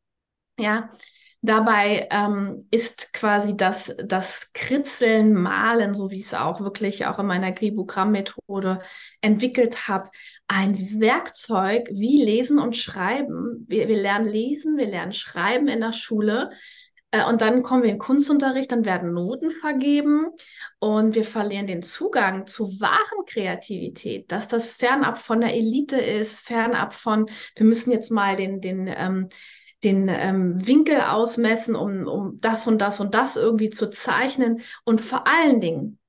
Ja, 0.57 0.89
dabei 1.41 2.07
ähm, 2.11 2.67
ist 2.71 3.13
quasi 3.13 3.55
das, 3.55 3.95
das 4.03 4.51
Kritzeln, 4.53 5.33
Malen, 5.33 5.93
so 5.93 6.11
wie 6.11 6.19
ich 6.19 6.25
es 6.27 6.33
auch 6.33 6.61
wirklich 6.61 7.05
auch 7.05 7.19
in 7.19 7.27
meiner 7.27 7.51
Gribogramm-Methode 7.51 8.81
entwickelt 9.21 9.87
habe, 9.87 10.09
ein 10.47 10.77
Werkzeug 10.99 11.89
wie 11.91 12.23
Lesen 12.23 12.59
und 12.59 12.75
Schreiben. 12.75 13.65
Wir, 13.67 13.87
wir 13.87 13.97
lernen 13.97 14.27
Lesen, 14.27 14.77
wir 14.77 14.87
lernen 14.87 15.13
Schreiben 15.13 15.67
in 15.67 15.81
der 15.81 15.93
Schule. 15.93 16.51
Äh, 17.11 17.23
und 17.25 17.41
dann 17.41 17.63
kommen 17.63 17.83
wir 17.83 17.89
in 17.89 17.99
Kunstunterricht, 17.99 18.71
dann 18.71 18.85
werden 18.85 19.13
Noten 19.13 19.51
vergeben 19.51 20.27
und 20.79 21.15
wir 21.15 21.23
verlieren 21.23 21.67
den 21.67 21.81
Zugang 21.81 22.45
zu 22.47 22.79
wahren 22.81 23.25
Kreativität, 23.25 24.31
dass 24.31 24.47
das 24.47 24.69
fernab 24.69 25.17
von 25.17 25.39
der 25.41 25.53
Elite 25.53 25.97
ist, 25.97 26.39
fernab 26.39 26.93
von, 26.93 27.27
wir 27.55 27.65
müssen 27.65 27.91
jetzt 27.91 28.11
mal 28.11 28.35
den, 28.35 28.59
den, 28.59 28.93
ähm, 28.93 29.29
den 29.83 30.07
ähm, 30.09 30.65
Winkel 30.67 31.01
ausmessen, 31.01 31.75
um, 31.75 32.07
um 32.07 32.39
das 32.41 32.67
und 32.67 32.79
das 32.79 32.99
und 32.99 33.13
das 33.13 33.35
irgendwie 33.35 33.69
zu 33.69 33.89
zeichnen. 33.89 34.61
Und 34.83 35.01
vor 35.01 35.27
allen 35.27 35.61
Dingen, 35.61 35.99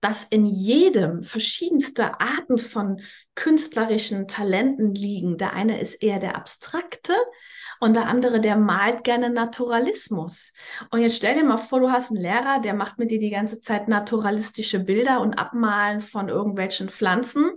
dass 0.00 0.24
in 0.24 0.46
jedem 0.46 1.24
verschiedenste 1.24 2.20
Arten 2.20 2.58
von 2.58 3.00
künstlerischen 3.34 4.28
Talenten 4.28 4.94
liegen. 4.94 5.38
Der 5.38 5.54
eine 5.54 5.80
ist 5.80 5.96
eher 5.96 6.20
der 6.20 6.36
abstrakte 6.36 7.14
und 7.80 7.94
der 7.94 8.06
andere, 8.06 8.40
der 8.40 8.56
malt 8.56 9.04
gerne 9.04 9.30
Naturalismus. 9.30 10.52
Und 10.90 11.00
jetzt 11.00 11.16
stell 11.16 11.34
dir 11.34 11.44
mal 11.44 11.56
vor, 11.56 11.80
du 11.80 11.90
hast 11.90 12.10
einen 12.10 12.20
Lehrer, 12.20 12.60
der 12.60 12.74
macht 12.74 12.98
mit 12.98 13.10
dir 13.10 13.18
die 13.18 13.30
ganze 13.30 13.60
Zeit 13.60 13.88
naturalistische 13.88 14.80
Bilder 14.80 15.20
und 15.20 15.38
Abmalen 15.38 16.00
von 16.00 16.28
irgendwelchen 16.28 16.88
Pflanzen. 16.88 17.50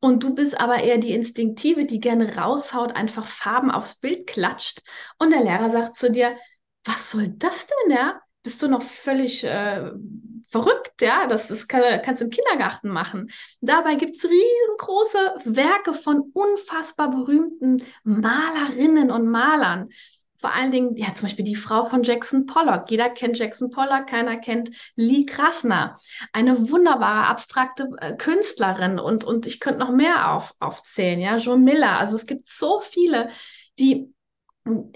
Und 0.00 0.22
du 0.22 0.34
bist 0.34 0.60
aber 0.60 0.82
eher 0.82 0.98
die 0.98 1.12
Instinktive, 1.12 1.84
die 1.84 2.00
gerne 2.00 2.36
raushaut, 2.36 2.94
einfach 2.94 3.26
Farben 3.26 3.70
aufs 3.70 4.00
Bild 4.00 4.26
klatscht. 4.26 4.82
Und 5.18 5.30
der 5.30 5.42
Lehrer 5.42 5.70
sagt 5.70 5.94
zu 5.94 6.10
dir, 6.10 6.36
was 6.84 7.10
soll 7.10 7.28
das 7.28 7.66
denn, 7.66 7.96
ja? 7.96 8.20
Bist 8.42 8.62
du 8.62 8.68
noch 8.68 8.82
völlig 8.82 9.44
äh, 9.44 9.90
verrückt, 10.48 11.00
ja, 11.00 11.26
das, 11.26 11.48
das 11.48 11.68
kann, 11.68 11.82
kannst 12.02 12.20
du 12.20 12.24
im 12.26 12.30
Kindergarten 12.30 12.88
machen. 12.88 13.30
Dabei 13.60 13.94
gibt 13.94 14.16
es 14.16 14.24
riesengroße 14.24 15.34
Werke 15.44 15.94
von 15.94 16.30
unfassbar 16.32 17.10
berühmten 17.10 17.82
Malerinnen 18.02 19.10
und 19.10 19.28
Malern. 19.28 19.90
Vor 20.40 20.54
allen 20.54 20.70
Dingen, 20.70 20.96
ja, 20.96 21.08
zum 21.16 21.26
Beispiel 21.26 21.44
die 21.44 21.56
Frau 21.56 21.84
von 21.84 22.04
Jackson 22.04 22.46
Pollock. 22.46 22.90
Jeder 22.90 23.10
kennt 23.10 23.38
Jackson 23.38 23.70
Pollock, 23.70 24.06
keiner 24.06 24.36
kennt 24.36 24.70
Lee 24.94 25.26
Krasner. 25.26 25.98
Eine 26.32 26.70
wunderbare, 26.70 27.26
abstrakte 27.26 27.88
äh, 28.00 28.14
Künstlerin 28.14 29.00
und, 29.00 29.24
und 29.24 29.46
ich 29.46 29.58
könnte 29.58 29.80
noch 29.80 29.90
mehr 29.90 30.30
auf, 30.30 30.54
aufzählen, 30.60 31.18
ja, 31.20 31.36
Joan 31.38 31.64
Miller. 31.64 31.98
Also 31.98 32.14
es 32.14 32.26
gibt 32.26 32.46
so 32.46 32.78
viele, 32.78 33.30
die 33.80 34.14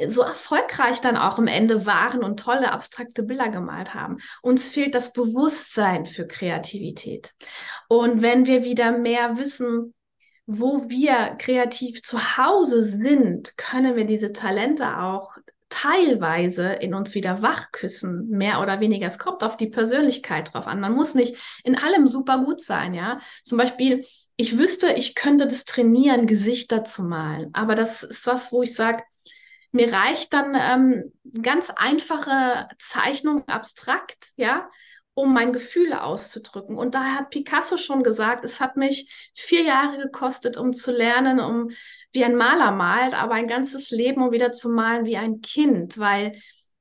so 0.09 0.23
erfolgreich 0.23 1.01
dann 1.01 1.17
auch 1.17 1.39
am 1.39 1.47
Ende 1.47 1.87
waren 1.87 2.23
und 2.23 2.41
tolle 2.41 2.73
abstrakte 2.73 3.23
Bilder 3.23 3.49
gemalt 3.49 3.95
haben. 3.95 4.19
Uns 4.43 4.69
fehlt 4.69 4.95
das 4.95 5.13
Bewusstsein 5.13 6.07
für 6.07 6.27
Kreativität. 6.27 7.33
Und 7.89 8.23
wenn 8.23 8.47
wir 8.47 8.65
wieder 8.65 8.97
mehr 8.97 9.39
wissen, 9.39 9.95
wo 10.47 10.89
wir 10.89 11.37
kreativ 11.39 12.03
zu 12.03 12.37
Hause 12.37 12.83
sind, 12.83 13.57
können 13.57 13.97
wir 13.97 14.05
diese 14.05 14.33
Talente 14.33 14.99
auch 14.99 15.37
teilweise 15.73 16.69
in 16.69 16.95
uns 16.95 17.15
wieder 17.15 17.41
wachküssen, 17.41 18.29
mehr 18.29 18.61
oder 18.61 18.81
weniger. 18.81 19.07
Es 19.07 19.19
kommt 19.19 19.43
auf 19.43 19.57
die 19.57 19.69
Persönlichkeit 19.69 20.53
drauf 20.53 20.67
an. 20.67 20.81
Man 20.81 20.93
muss 20.93 21.15
nicht 21.15 21.37
in 21.65 21.77
allem 21.77 22.07
super 22.07 22.45
gut 22.45 22.61
sein, 22.61 22.93
ja. 22.93 23.21
Zum 23.43 23.57
Beispiel, 23.57 24.05
ich 24.37 24.59
wüsste, 24.59 24.93
ich 24.93 25.15
könnte 25.15 25.47
das 25.47 25.65
trainieren, 25.65 26.27
Gesichter 26.27 26.85
zu 26.85 27.03
malen. 27.05 27.51
Aber 27.55 27.75
das 27.75 28.03
ist 28.03 28.27
was, 28.27 28.53
wo 28.53 28.63
ich 28.63 28.75
sage, 28.75 29.03
mir 29.73 29.93
reicht 29.93 30.33
dann 30.35 30.55
ähm, 30.55 31.13
ganz 31.43 31.71
einfache 31.71 32.69
Zeichnung 32.79 33.49
abstrakt, 33.49 34.33
ja, 34.37 34.69
um 35.15 35.33
mein 35.33 35.53
Gefühle 35.53 36.03
auszudrücken. 36.03 36.77
Und 36.77 36.95
daher 36.95 37.17
hat 37.17 37.31
Picasso 37.31 37.79
schon 37.79 38.03
gesagt, 38.03 38.45
es 38.45 38.61
hat 38.61 38.77
mich 38.77 39.33
vier 39.35 39.63
Jahre 39.63 39.99
gekostet, 39.99 40.57
um 40.57 40.73
zu 40.73 40.93
lernen, 40.93 41.41
um 41.41 41.71
wie 42.13 42.25
ein 42.25 42.37
Maler 42.37 42.71
malt, 42.71 43.15
aber 43.15 43.35
ein 43.35 43.49
ganzes 43.49 43.91
Leben, 43.91 44.23
um 44.23 44.33
wieder 44.33 44.53
zu 44.53 44.69
malen 44.69 45.07
wie 45.07 45.17
ein 45.17 45.41
Kind, 45.41 45.99
weil 45.99 46.33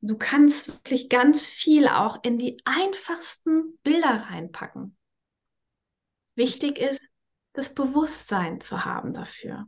du 0.02 0.18
kannst 0.18 0.68
wirklich 0.70 1.10
ganz 1.10 1.46
viel 1.46 1.88
auch 1.88 2.20
in 2.24 2.38
die 2.38 2.62
einfachsten 2.66 3.78
Bilder 3.84 4.28
reinpacken. 4.30 4.98
Wichtig 6.36 6.78
ist, 6.78 7.02
das 7.54 7.74
Bewusstsein 7.74 8.62
zu 8.62 8.86
haben 8.86 9.14
dafür 9.14 9.68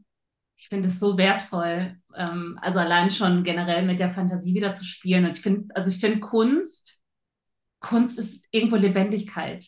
ich 0.64 0.70
finde 0.70 0.88
es 0.88 0.98
so 0.98 1.18
wertvoll, 1.18 1.98
ähm, 2.16 2.58
also 2.62 2.80
allein 2.80 3.10
schon 3.10 3.44
generell 3.44 3.86
mit 3.86 4.00
der 4.00 4.12
Fantasie 4.12 4.54
wieder 4.56 4.74
zu 4.74 4.86
spielen. 4.86 5.26
Und 5.26 5.38
ich 5.38 5.42
finde, 5.44 5.76
also 5.76 5.92
ich 5.92 6.00
finde 6.00 6.22
Kunst, 6.22 7.00
Kunst 7.82 8.18
ist 8.18 8.48
irgendwo 8.52 8.78
Lebendigkeit. 8.78 9.68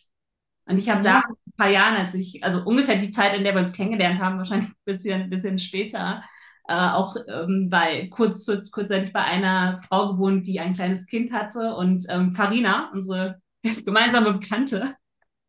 Und 0.64 0.78
ich 0.78 0.88
habe 0.88 1.04
ja. 1.04 1.20
da 1.20 1.28
ein 1.28 1.52
paar 1.58 1.68
Jahren, 1.68 1.96
als 1.96 2.14
ich, 2.14 2.42
also 2.42 2.62
ungefähr 2.62 2.96
die 2.96 3.10
Zeit, 3.10 3.36
in 3.36 3.44
der 3.44 3.54
wir 3.54 3.60
uns 3.60 3.74
kennengelernt 3.74 4.22
haben, 4.22 4.38
wahrscheinlich 4.38 4.70
ein 4.70 4.74
bisschen, 4.86 5.28
bisschen 5.28 5.58
später, 5.58 6.22
äh, 6.66 6.72
auch 6.72 7.14
ähm, 7.28 7.68
bei 7.68 8.08
kurz, 8.08 8.46
kurz, 8.46 8.70
kurzzeitig 8.70 9.12
bei 9.12 9.22
einer 9.22 9.78
Frau 9.80 10.14
gewohnt, 10.14 10.46
die 10.46 10.60
ein 10.60 10.72
kleines 10.72 11.06
Kind 11.06 11.30
hatte. 11.30 11.74
Und 11.74 12.04
ähm, 12.08 12.32
Farina, 12.32 12.90
unsere 12.94 13.42
gemeinsame 13.84 14.32
Bekannte, 14.32 14.96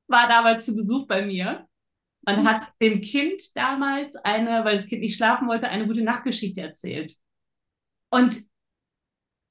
war 0.08 0.28
damals 0.28 0.66
zu 0.66 0.76
Besuch 0.76 1.08
bei 1.08 1.26
mir 1.26 1.68
und 2.28 2.46
hat 2.48 2.68
dem 2.82 3.02
Kind 3.02 3.56
damals 3.56 4.16
eine, 4.18 4.66
weil 4.66 4.76
das 4.76 4.88
Kind 4.88 5.02
nicht 5.02 5.16
schlafen 5.16 5.48
wollte, 5.48 5.70
eine 5.70 5.88
gute 5.88 6.04
Nachtgeschichte 6.04 6.62
erzählt. 6.62 7.16
Und 8.10 8.38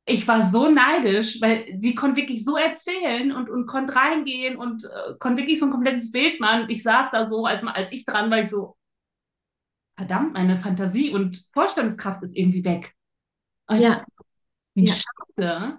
ich 0.05 0.29
war 0.29 0.43
so 0.43 0.69
neidisch, 0.69 1.41
weil 1.41 1.79
sie 1.81 1.95
konnte 1.95 2.21
wirklich 2.21 2.45
so 2.45 2.57
erzählen 2.57 3.33
und, 3.33 3.51
und 3.51 3.67
konnte 3.67 3.97
reingehen 3.97 4.57
und 4.57 4.85
äh, 4.85 5.15
konnte 5.19 5.43
wirklich 5.43 5.59
so 5.59 5.67
ein 5.67 5.73
komplettes 5.73 6.12
Bild 6.12 6.39
machen. 6.39 6.67
Ich 6.69 6.83
saß 6.83 7.11
da 7.11 7.29
so, 7.29 7.47
als, 7.47 7.62
als 7.67 7.93
ich 7.93 8.05
dran 8.05 8.31
war, 8.31 8.41
ich 8.41 8.49
so, 8.49 8.77
verdammt, 9.99 10.35
meine 10.35 10.59
Fantasie 10.59 11.11
und 11.11 11.47
Vorstellungskraft 11.53 12.23
ist 12.23 12.37
irgendwie 12.37 12.62
weg. 12.62 12.95
Und 13.69 13.81
ja. 13.81 14.05
Wie 14.75 14.85
ja. 14.85 14.95
schade. 14.95 15.79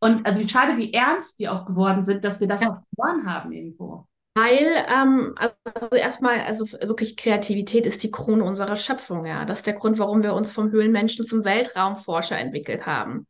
Und 0.00 0.24
also 0.24 0.40
wie 0.40 0.48
schade, 0.48 0.76
wie 0.76 0.92
ernst 0.92 1.38
wir 1.40 1.52
auch 1.52 1.66
geworden 1.66 2.02
sind, 2.02 2.24
dass 2.24 2.40
wir 2.40 2.46
das 2.46 2.62
ja. 2.62 2.70
auch 2.70 2.82
verloren 2.94 3.26
haben 3.28 3.52
irgendwo. 3.52 4.07
Weil, 4.40 4.86
ähm, 4.88 5.34
also 5.36 5.96
erstmal, 5.96 6.40
also 6.42 6.70
wirklich 6.80 7.16
Kreativität 7.16 7.86
ist 7.86 8.04
die 8.04 8.12
Krone 8.12 8.44
unserer 8.44 8.76
Schöpfung, 8.76 9.24
ja. 9.26 9.44
Das 9.44 9.60
ist 9.60 9.66
der 9.66 9.74
Grund, 9.74 9.98
warum 9.98 10.22
wir 10.22 10.34
uns 10.34 10.52
vom 10.52 10.70
Höhlenmenschen 10.70 11.26
zum 11.26 11.44
Weltraumforscher 11.44 12.38
entwickelt 12.38 12.86
haben. 12.86 13.26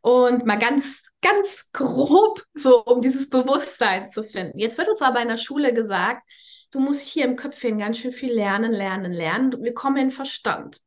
Und 0.00 0.44
mal 0.44 0.58
ganz, 0.58 1.04
ganz 1.22 1.70
grob, 1.72 2.42
so 2.52 2.84
um 2.84 3.00
dieses 3.00 3.30
Bewusstsein 3.30 4.10
zu 4.10 4.24
finden. 4.24 4.58
Jetzt 4.58 4.76
wird 4.76 4.88
uns 4.88 5.02
aber 5.02 5.22
in 5.22 5.28
der 5.28 5.36
Schule 5.36 5.72
gesagt, 5.72 6.28
du 6.72 6.80
musst 6.80 7.06
hier 7.06 7.26
im 7.26 7.36
Köpfchen 7.36 7.78
ganz 7.78 7.98
schön 7.98 8.12
viel 8.12 8.32
lernen, 8.32 8.72
lernen, 8.72 9.12
lernen. 9.12 9.62
Wir 9.62 9.72
kommen 9.72 9.98
in 9.98 10.10
Verstand. 10.10 10.80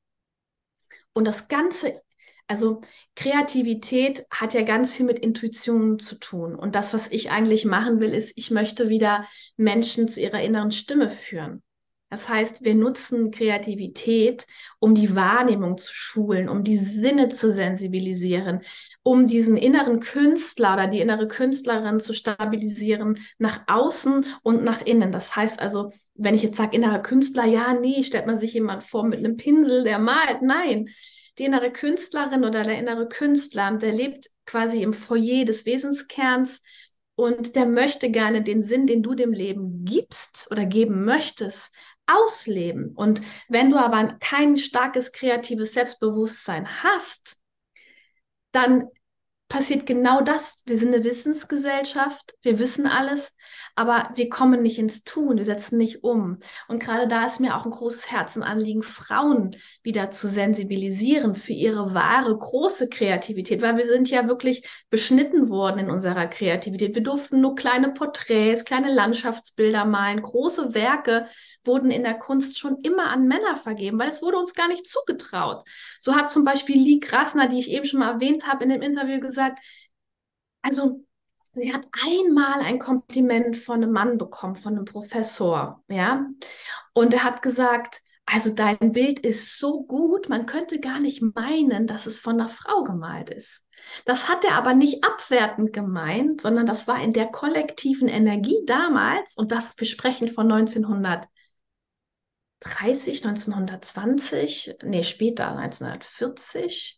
Und 1.14 1.26
das 1.26 1.48
Ganze 1.48 2.02
also 2.48 2.82
Kreativität 3.16 4.26
hat 4.32 4.54
ja 4.54 4.64
ganz 4.64 4.96
viel 4.96 5.06
mit 5.06 5.20
Intuition 5.20 6.00
zu 6.00 6.16
tun. 6.16 6.56
Und 6.56 6.76
das, 6.76 6.94
was 6.94 7.12
ich 7.12 7.30
eigentlich 7.32 7.66
machen 7.66 8.00
will, 8.00 8.14
ist, 8.14 8.34
ich 8.36 8.52
möchte 8.52 8.90
wieder 8.90 9.26
Menschen 9.58 10.08
zu 10.08 10.22
ihrer 10.22 10.42
inneren 10.42 10.72
Stimme 10.72 11.10
führen. 11.10 11.62
Das 12.10 12.30
heißt, 12.30 12.64
wir 12.64 12.74
nutzen 12.74 13.32
Kreativität, 13.32 14.46
um 14.80 14.96
die 14.96 15.14
Wahrnehmung 15.14 15.78
zu 15.78 15.94
schulen, 15.94 16.48
um 16.48 16.64
die 16.64 16.78
Sinne 16.78 17.28
zu 17.28 17.52
sensibilisieren, 17.52 18.62
um 19.04 19.28
diesen 19.28 19.58
inneren 19.58 20.00
Künstler 20.00 20.76
oder 20.76 20.88
die 20.88 21.02
innere 21.02 21.28
Künstlerin 21.28 22.00
zu 22.00 22.14
stabilisieren 22.14 23.20
nach 23.40 23.64
außen 23.68 24.26
und 24.42 24.64
nach 24.64 24.82
innen. 24.86 25.12
Das 25.12 25.36
heißt 25.36 25.60
also, 25.60 25.92
wenn 26.16 26.34
ich 26.34 26.44
jetzt 26.44 26.58
sage 26.58 26.78
innerer 26.78 27.00
Künstler, 27.00 27.44
ja, 27.44 27.74
nee, 27.74 28.02
stellt 28.04 28.26
man 28.26 28.38
sich 28.38 28.54
jemand 28.54 28.84
vor 28.84 29.04
mit 29.04 29.20
einem 29.20 29.36
Pinsel, 29.36 29.84
der 29.84 30.00
malt. 30.00 30.42
Nein, 30.42 30.88
die 31.38 31.46
innere 31.46 31.72
Künstlerin 31.72 32.44
oder 32.44 32.64
der 32.64 32.78
innere 32.78 33.08
Künstler, 33.08 33.72
der 33.78 33.92
lebt 33.92 34.30
quasi 34.46 34.82
im 34.82 34.94
Foyer 34.94 35.46
des 35.46 35.66
Wesenskerns 35.66 36.62
und 37.16 37.56
der 37.56 37.66
möchte 37.66 38.12
gerne 38.12 38.44
den 38.44 38.64
Sinn, 38.64 38.88
den 38.88 39.04
du 39.04 39.16
dem 39.16 39.34
Leben 39.34 39.86
gibst 39.86 40.48
oder 40.52 40.66
geben 40.66 41.04
möchtest, 41.04 41.74
ausleben. 42.06 42.94
Und 42.96 43.22
wenn 43.50 43.70
du 43.70 43.78
aber 43.78 44.18
kein 44.20 44.58
starkes 44.58 45.12
kreatives 45.12 45.74
Selbstbewusstsein 45.74 46.84
hast, 46.84 47.38
dann 48.52 48.88
passiert 49.48 49.86
genau 49.86 50.22
das. 50.22 50.64
Wir 50.66 50.78
sind 50.78 50.94
eine 50.94 51.04
Wissensgesellschaft, 51.04 52.36
wir 52.42 52.60
wissen 52.60 52.86
alles, 52.86 53.34
aber 53.76 54.10
wir 54.16 54.30
kommen 54.30 54.62
nicht 54.62 54.78
ins 54.78 55.04
Tun, 55.04 55.38
wir 55.38 55.46
setzen 55.46 55.78
nicht 55.78 56.04
um. 56.04 56.40
Und 56.68 56.80
gerade 56.80 57.08
da 57.08 57.26
ist 57.26 57.40
mir 57.40 57.56
auch 57.56 57.66
ein 57.66 57.72
großes 57.72 58.12
Herzenanliegen, 58.12 58.84
Frauen 58.84 59.56
wieder 59.84 60.10
zu 60.10 60.28
sensibilisieren 60.28 61.36
für 61.36 61.54
ihre 61.54 61.94
wahre, 61.94 62.38
große 62.38 62.90
Kreativität, 62.90 63.62
weil 63.62 63.78
wir 63.78 63.86
sind 63.86 64.10
ja 64.10 64.28
wirklich 64.28 64.68
beschnitten 64.90 65.50
worden 65.50 65.80
in 65.80 65.90
unserer 65.90 66.28
Kreativität. 66.28 66.96
Wir 66.96 67.04
durften 67.04 67.40
nur 67.40 67.56
kleine 67.56 67.90
Porträts, 67.92 68.66
kleine 68.66 68.94
Landschaftsbilder 68.94 69.86
malen, 69.86 70.22
große 70.22 70.74
Werke 70.74 71.28
wurden 71.64 71.92
in 71.92 72.04
der 72.04 72.16
Kunst 72.16 72.60
schon 72.60 72.78
immer 72.82 73.10
an 73.10 73.28
Männer 73.28 73.56
vergeben, 73.56 74.00
weil 74.00 74.10
es 74.10 74.22
wurde 74.22 74.38
uns 74.38 74.56
gar 74.56 74.68
nicht 74.68 74.86
zugetraut. 74.86 75.64
So 76.00 76.16
hat 76.16 76.32
zum 76.32 76.44
Beispiel 76.44 76.82
Lee 76.82 77.00
Grasner, 77.00 77.48
die 77.48 77.60
ich 77.60 77.70
eben 77.70 77.86
schon 77.86 78.00
mal 78.00 78.14
erwähnt 78.14 78.48
habe, 78.48 78.64
in 78.64 78.70
dem 78.70 78.82
Interview 78.82 79.20
gesagt, 79.20 79.37
also 80.62 81.06
sie 81.54 81.74
hat 81.74 81.88
einmal 82.06 82.62
ein 82.62 82.80
Kompliment 82.80 83.58
von 83.58 83.84
einem 83.84 83.92
Mann 83.92 84.18
bekommen, 84.18 84.56
von 84.56 84.76
einem 84.76 84.86
Professor, 84.86 85.84
ja, 85.88 86.26
und 86.94 87.14
er 87.14 87.24
hat 87.24 87.42
gesagt, 87.42 88.02
also 88.26 88.54
dein 88.54 88.92
Bild 88.92 89.22
ist 89.22 89.58
so 89.58 89.86
gut, 89.86 90.28
man 90.28 90.46
könnte 90.46 90.82
gar 90.82 91.00
nicht 91.00 91.22
meinen, 91.22 91.88
dass 91.88 92.06
es 92.06 92.20
von 92.20 92.40
einer 92.40 92.50
Frau 92.50 92.84
gemalt 92.84 93.30
ist. 93.30 93.64
Das 94.04 94.28
hat 94.28 94.44
er 94.44 94.56
aber 94.56 94.74
nicht 94.74 95.04
abwertend 95.06 95.72
gemeint, 95.72 96.42
sondern 96.42 96.66
das 96.66 96.88
war 96.88 97.02
in 97.02 97.14
der 97.14 97.28
kollektiven 97.28 98.10
Energie 98.10 98.60
damals, 98.66 99.36
und 99.36 99.52
das, 99.52 99.76
wir 99.78 99.88
sprechen 99.88 100.28
von 100.28 100.52
1900. 100.52 101.28
30, 102.60 103.24
1920, 103.24 104.78
nee, 104.84 105.04
später, 105.04 105.56
1940, 105.56 106.97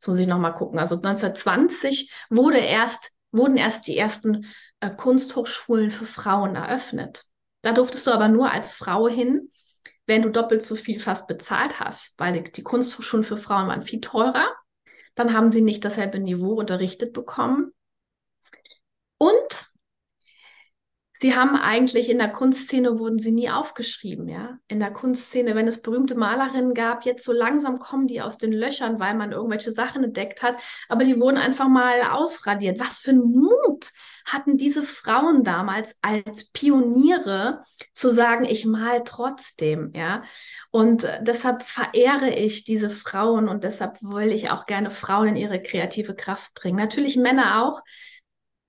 Das 0.00 0.08
muss 0.08 0.18
ich 0.18 0.26
nochmal 0.26 0.54
gucken. 0.54 0.78
Also 0.78 0.96
1920 0.96 2.10
wurde 2.30 2.58
erst, 2.58 3.12
wurden 3.32 3.56
erst 3.56 3.86
die 3.86 3.98
ersten 3.98 4.46
äh, 4.80 4.90
Kunsthochschulen 4.90 5.90
für 5.90 6.06
Frauen 6.06 6.56
eröffnet. 6.56 7.24
Da 7.60 7.72
durftest 7.72 8.06
du 8.06 8.12
aber 8.12 8.28
nur 8.28 8.50
als 8.50 8.72
Frau 8.72 9.08
hin, 9.08 9.50
wenn 10.06 10.22
du 10.22 10.30
doppelt 10.30 10.64
so 10.64 10.74
viel 10.74 10.98
fast 10.98 11.28
bezahlt 11.28 11.78
hast, 11.80 12.14
weil 12.16 12.32
die, 12.32 12.50
die 12.50 12.62
Kunsthochschulen 12.62 13.24
für 13.24 13.36
Frauen 13.36 13.68
waren 13.68 13.82
viel 13.82 14.00
teurer. 14.00 14.48
Dann 15.14 15.34
haben 15.34 15.52
sie 15.52 15.60
nicht 15.60 15.84
dasselbe 15.84 16.18
Niveau 16.18 16.54
unterrichtet 16.54 17.12
bekommen. 17.12 17.72
Und 19.18 19.69
sie 21.20 21.36
haben 21.36 21.54
eigentlich 21.54 22.08
in 22.08 22.18
der 22.18 22.30
Kunstszene 22.30 22.98
wurden 22.98 23.18
sie 23.18 23.32
nie 23.32 23.50
aufgeschrieben, 23.50 24.28
ja. 24.28 24.58
In 24.68 24.80
der 24.80 24.90
Kunstszene, 24.90 25.54
wenn 25.54 25.68
es 25.68 25.82
berühmte 25.82 26.14
Malerinnen 26.14 26.72
gab, 26.72 27.04
jetzt 27.04 27.24
so 27.24 27.32
langsam 27.32 27.78
kommen 27.78 28.06
die 28.06 28.22
aus 28.22 28.38
den 28.38 28.52
Löchern, 28.52 28.98
weil 29.00 29.14
man 29.14 29.32
irgendwelche 29.32 29.72
Sachen 29.72 30.02
entdeckt 30.02 30.42
hat, 30.42 30.56
aber 30.88 31.04
die 31.04 31.20
wurden 31.20 31.36
einfach 31.36 31.68
mal 31.68 32.02
ausradiert. 32.10 32.80
Was 32.80 33.00
für 33.00 33.10
ein 33.10 33.20
Mut 33.20 33.90
hatten 34.24 34.56
diese 34.56 34.82
Frauen 34.82 35.44
damals 35.44 35.94
als 36.00 36.46
Pioniere 36.52 37.64
zu 37.92 38.08
sagen, 38.08 38.44
ich 38.44 38.64
mal 38.64 39.02
trotzdem, 39.04 39.92
ja. 39.94 40.22
Und 40.70 41.04
äh, 41.04 41.22
deshalb 41.22 41.62
verehre 41.62 42.30
ich 42.30 42.64
diese 42.64 42.88
Frauen 42.88 43.48
und 43.48 43.64
deshalb 43.64 44.00
will 44.00 44.32
ich 44.32 44.50
auch 44.50 44.64
gerne 44.64 44.90
Frauen 44.90 45.28
in 45.28 45.36
ihre 45.36 45.60
kreative 45.60 46.14
Kraft 46.14 46.54
bringen. 46.54 46.78
Natürlich 46.78 47.16
Männer 47.16 47.62
auch, 47.62 47.82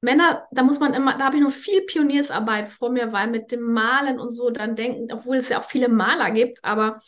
Männer, 0.02 0.48
da 0.52 0.64
muss 0.64 0.80
man 0.80 0.94
immer, 0.94 1.18
da 1.18 1.26
habe 1.26 1.38
ich 1.38 1.44
noch 1.44 1.52
viel 1.52 1.82
Pioniersarbeit 1.82 2.72
vor 2.72 2.90
mir, 2.90 3.12
weil 3.12 3.30
mit 3.30 3.52
dem 3.52 3.62
Malen 3.62 4.20
und 4.20 4.32
so 4.32 4.50
dann 4.50 4.76
denken, 4.76 5.14
obwohl 5.14 5.38
es 5.38 5.50
ja 5.50 5.60
auch 5.60 5.64
viele 5.64 5.90
Maler 5.90 6.32
gibt, 6.32 6.64
aber 6.66 7.00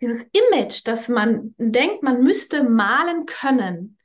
dieses 0.00 0.22
Image, 0.32 0.86
dass 0.86 1.08
man 1.08 1.54
denkt, 1.58 2.02
man 2.02 2.22
müsste 2.22 2.62
malen 2.62 3.26
können, 3.26 3.98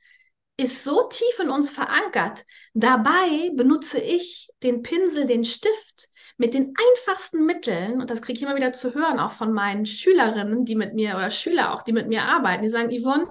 ist 0.58 0.84
so 0.84 1.04
tief 1.08 1.38
in 1.38 1.50
uns 1.50 1.70
verankert. 1.70 2.44
Dabei 2.74 3.50
benutze 3.54 4.00
ich 4.00 4.48
den 4.62 4.82
Pinsel, 4.82 5.26
den 5.26 5.44
Stift 5.44 6.08
mit 6.38 6.54
den 6.54 6.74
einfachsten 6.76 7.46
Mitteln, 7.46 8.00
und 8.00 8.10
das 8.10 8.22
kriege 8.22 8.38
ich 8.38 8.42
immer 8.42 8.56
wieder 8.56 8.72
zu 8.72 8.94
hören, 8.94 9.20
auch 9.20 9.32
von 9.32 9.52
meinen 9.52 9.86
Schülerinnen, 9.86 10.64
die 10.64 10.74
mit 10.74 10.94
mir 10.94 11.14
oder 11.16 11.30
Schüler 11.30 11.72
auch, 11.74 11.82
die 11.82 11.92
mit 11.92 12.08
mir 12.08 12.24
arbeiten, 12.24 12.62
die 12.62 12.68
sagen, 12.70 12.90
Yvonne, 12.90 13.30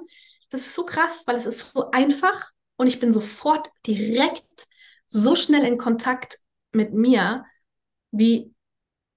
das 0.50 0.62
ist 0.62 0.76
so 0.76 0.86
krass, 0.86 1.24
weil 1.26 1.36
es 1.36 1.46
ist 1.46 1.74
so 1.74 1.92
einfach 1.92 2.52
und 2.78 2.88
ich 2.88 3.00
bin 3.00 3.12
sofort 3.12 3.70
direkt 3.86 4.68
so 5.08 5.36
schnell 5.36 5.64
in 5.64 5.78
Kontakt 5.78 6.40
mit 6.72 6.94
mir, 6.94 7.46
wie 8.12 8.54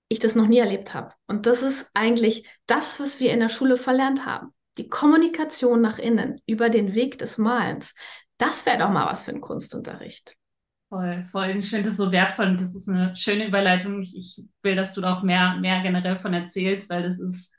ich 0.09 0.19
das 0.19 0.35
noch 0.35 0.47
nie 0.47 0.59
erlebt 0.59 0.95
habe. 0.95 1.13
Und 1.27 1.47
das 1.47 1.63
ist 1.63 1.91
eigentlich 1.95 2.49
das, 2.67 2.99
was 2.99 3.21
wir 3.21 3.33
in 3.33 3.41
der 3.41 3.49
Schule 3.49 3.77
verlernt 3.77 4.25
haben. 4.25 4.55
Die 4.79 4.89
Kommunikation 4.89 5.81
nach 5.81 5.99
innen 5.99 6.41
über 6.47 6.71
den 6.71 6.95
Weg 6.95 7.19
des 7.19 7.37
Malens. 7.37 7.95
Das 8.39 8.65
wäre 8.65 8.79
doch 8.79 8.91
mal 8.91 9.07
was 9.07 9.23
für 9.23 9.33
einen 9.33 9.41
Kunstunterricht. 9.41 10.37
Voll, 10.89 11.27
voll. 11.31 11.49
Ich 11.59 11.69
finde 11.69 11.91
das 11.91 11.99
so 11.99 12.13
wertvoll 12.13 12.47
und 12.47 12.61
das 12.61 12.75
ist 12.75 12.89
eine 12.89 13.15
schöne 13.15 13.47
Überleitung. 13.47 14.01
Ich, 14.01 14.43
will, 14.63 14.75
dass 14.75 14.95
du 14.95 15.03
da 15.03 15.19
auch 15.19 15.23
mehr, 15.23 15.57
mehr 15.57 15.83
generell 15.83 16.17
von 16.19 16.33
erzählst, 16.33 16.89
weil 16.89 17.03
das 17.03 17.21
ist 17.21 17.53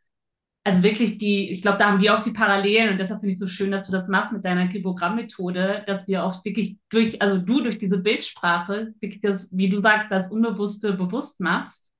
also 0.69 0.83
wirklich 0.83 1.17
die, 1.17 1.49
ich 1.49 1.63
glaube, 1.63 1.79
da 1.79 1.87
haben 1.87 1.99
wir 1.99 2.15
auch 2.15 2.21
die 2.21 2.29
Parallelen 2.29 2.91
und 2.91 2.99
deshalb 2.99 3.21
finde 3.21 3.33
ich 3.33 3.37
es 3.37 3.39
so 3.39 3.47
schön, 3.47 3.71
dass 3.71 3.87
du 3.87 3.91
das 3.91 4.07
machst 4.07 4.31
mit 4.31 4.45
deiner 4.45 4.67
Kibogramm-Methode, 4.67 5.83
dass 5.87 6.07
wir 6.07 6.23
auch 6.23 6.45
wirklich 6.45 6.77
durch, 6.89 7.19
also 7.23 7.39
du 7.39 7.63
durch 7.63 7.79
diese 7.79 7.97
Bildsprache, 7.97 8.93
wirklich 8.99 9.19
das, 9.19 9.49
wie 9.51 9.67
du 9.67 9.81
sagst, 9.81 10.11
das 10.11 10.29
Unbewusste 10.29 10.93
bewusst 10.93 11.39
machst 11.39 11.91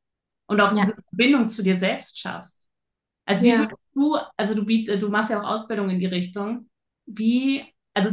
und 0.46 0.62
auch 0.62 0.72
ja. 0.76 0.84
diese 0.84 1.02
Verbindung 1.10 1.50
zu 1.50 1.64
dir 1.64 1.80
selbst 1.80 2.20
schaffst. 2.20 2.70
Also 3.26 3.46
wie 3.46 3.50
ja. 3.50 3.68
du, 3.96 4.18
also 4.38 4.54
du 4.54 4.64
bietest, 4.64 5.02
du 5.02 5.10
machst 5.10 5.32
ja 5.32 5.42
auch 5.42 5.50
Ausbildung 5.50 5.90
in 5.90 6.00
die 6.00 6.06
Richtung. 6.06 6.70
Wie, 7.08 7.64
also 7.96 8.12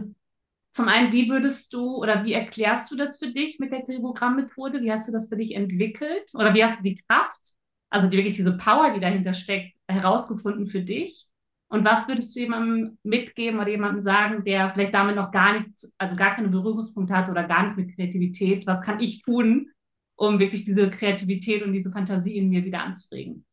zum 0.73 0.89
einen, 0.89 1.13
wie 1.13 1.29
würdest 1.29 1.75
du 1.75 1.97
oder 1.97 2.25
wie 2.25 2.33
erklärst 2.33 2.91
du 2.91 2.97
das 2.97 3.19
für 3.19 3.31
dich 3.31 3.59
mit 3.59 3.73
der 3.73 3.83
Kibogramm-Methode? 3.85 4.81
Wie 4.81 4.91
hast 4.91 5.07
du 5.07 5.13
das 5.13 5.29
für 5.29 5.37
dich 5.37 5.55
entwickelt? 5.55 6.31
Oder 6.33 6.55
wie 6.55 6.65
hast 6.65 6.79
du 6.79 6.83
die 6.83 6.97
Kraft, 6.97 7.57
also 7.91 8.09
die, 8.09 8.17
wirklich 8.17 8.37
diese 8.37 8.57
Power, 8.57 8.93
die 8.93 9.01
dahinter 9.01 9.35
steckt, 9.35 9.77
herausgefunden 9.89 10.67
für 10.67 10.83
dich? 10.83 11.27
Und 11.69 11.85
was 11.85 12.07
würdest 12.07 12.35
du 12.35 12.41
jemandem 12.41 12.99
mitgeben 13.03 13.59
oder 13.59 13.69
jemandem 13.69 14.01
sagen, 14.01 14.45
der 14.45 14.71
vielleicht 14.71 14.95
damit 14.95 15.17
noch 15.17 15.33
gar 15.33 15.59
nichts, 15.59 15.93
also 15.99 16.15
gar 16.15 16.35
keine 16.35 16.49
Berührungspunkte 16.49 17.15
hat 17.15 17.29
oder 17.29 17.45
gar 17.45 17.67
nicht 17.67 17.77
mit 17.77 17.97
Kreativität? 17.97 18.67
Was 18.67 18.83
kann 18.83 19.01
ich 19.01 19.23
tun, 19.23 19.71
um 20.15 20.39
wirklich 20.39 20.65
diese 20.65 20.91
Kreativität 20.91 21.63
und 21.63 21.73
diese 21.73 21.91
Fantasie 21.91 22.37
in 22.37 22.49
mir 22.49 22.65
wieder 22.65 22.83
anzuregen? 22.83 23.45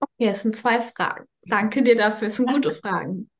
Okay, 0.00 0.28
es 0.30 0.42
sind 0.42 0.56
zwei 0.56 0.80
Fragen. 0.80 1.26
Danke 1.44 1.82
dir 1.82 1.96
dafür. 1.96 2.28
Es 2.28 2.36
sind 2.36 2.50
gute 2.50 2.72
Fragen. 2.72 3.30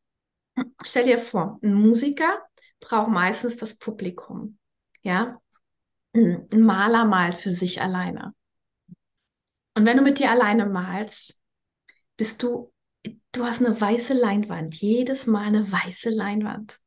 Stell 0.84 1.04
dir 1.04 1.18
vor, 1.18 1.58
ein 1.62 1.74
Musiker 1.74 2.42
braucht 2.80 3.10
meistens 3.10 3.56
das 3.56 3.76
Publikum. 3.78 4.58
Ja, 5.02 5.38
ein 6.14 6.46
Maler 6.50 7.04
malt 7.04 7.36
für 7.36 7.50
sich 7.50 7.80
alleine. 7.80 8.34
Und 9.76 9.84
wenn 9.84 9.98
du 9.98 10.02
mit 10.02 10.18
dir 10.18 10.30
alleine 10.30 10.64
malst, 10.64 11.36
bist 12.16 12.42
du, 12.42 12.72
du 13.32 13.44
hast 13.44 13.62
eine 13.62 13.78
weiße 13.78 14.14
Leinwand, 14.14 14.74
jedes 14.74 15.26
Mal 15.26 15.44
eine 15.44 15.70
weiße 15.70 16.08
Leinwand. 16.08 16.78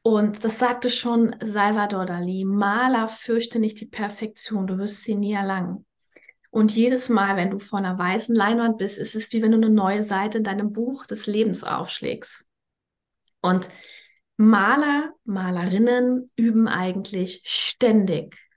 Und 0.00 0.42
das 0.42 0.58
sagte 0.58 0.90
schon 0.90 1.36
Salvador 1.44 2.06
Dali, 2.06 2.46
Maler 2.46 3.08
fürchte 3.08 3.58
nicht 3.58 3.78
die 3.80 3.86
Perfektion, 3.86 4.66
du 4.66 4.78
wirst 4.78 5.04
sie 5.04 5.16
nie 5.16 5.34
erlangen. 5.34 5.84
Und 6.48 6.74
jedes 6.74 7.10
Mal, 7.10 7.36
wenn 7.36 7.50
du 7.50 7.58
vor 7.58 7.78
einer 7.78 7.98
weißen 7.98 8.34
Leinwand 8.34 8.78
bist, 8.78 8.96
ist 8.96 9.14
es 9.14 9.30
wie 9.34 9.42
wenn 9.42 9.52
du 9.52 9.58
eine 9.58 9.68
neue 9.68 10.02
Seite 10.02 10.38
in 10.38 10.44
deinem 10.44 10.72
Buch 10.72 11.04
des 11.04 11.26
Lebens 11.26 11.62
aufschlägst. 11.62 12.46
Und 13.42 13.68
Maler, 14.38 15.12
Malerinnen 15.24 16.30
üben 16.36 16.68
eigentlich 16.68 17.42
ständig 17.44 18.47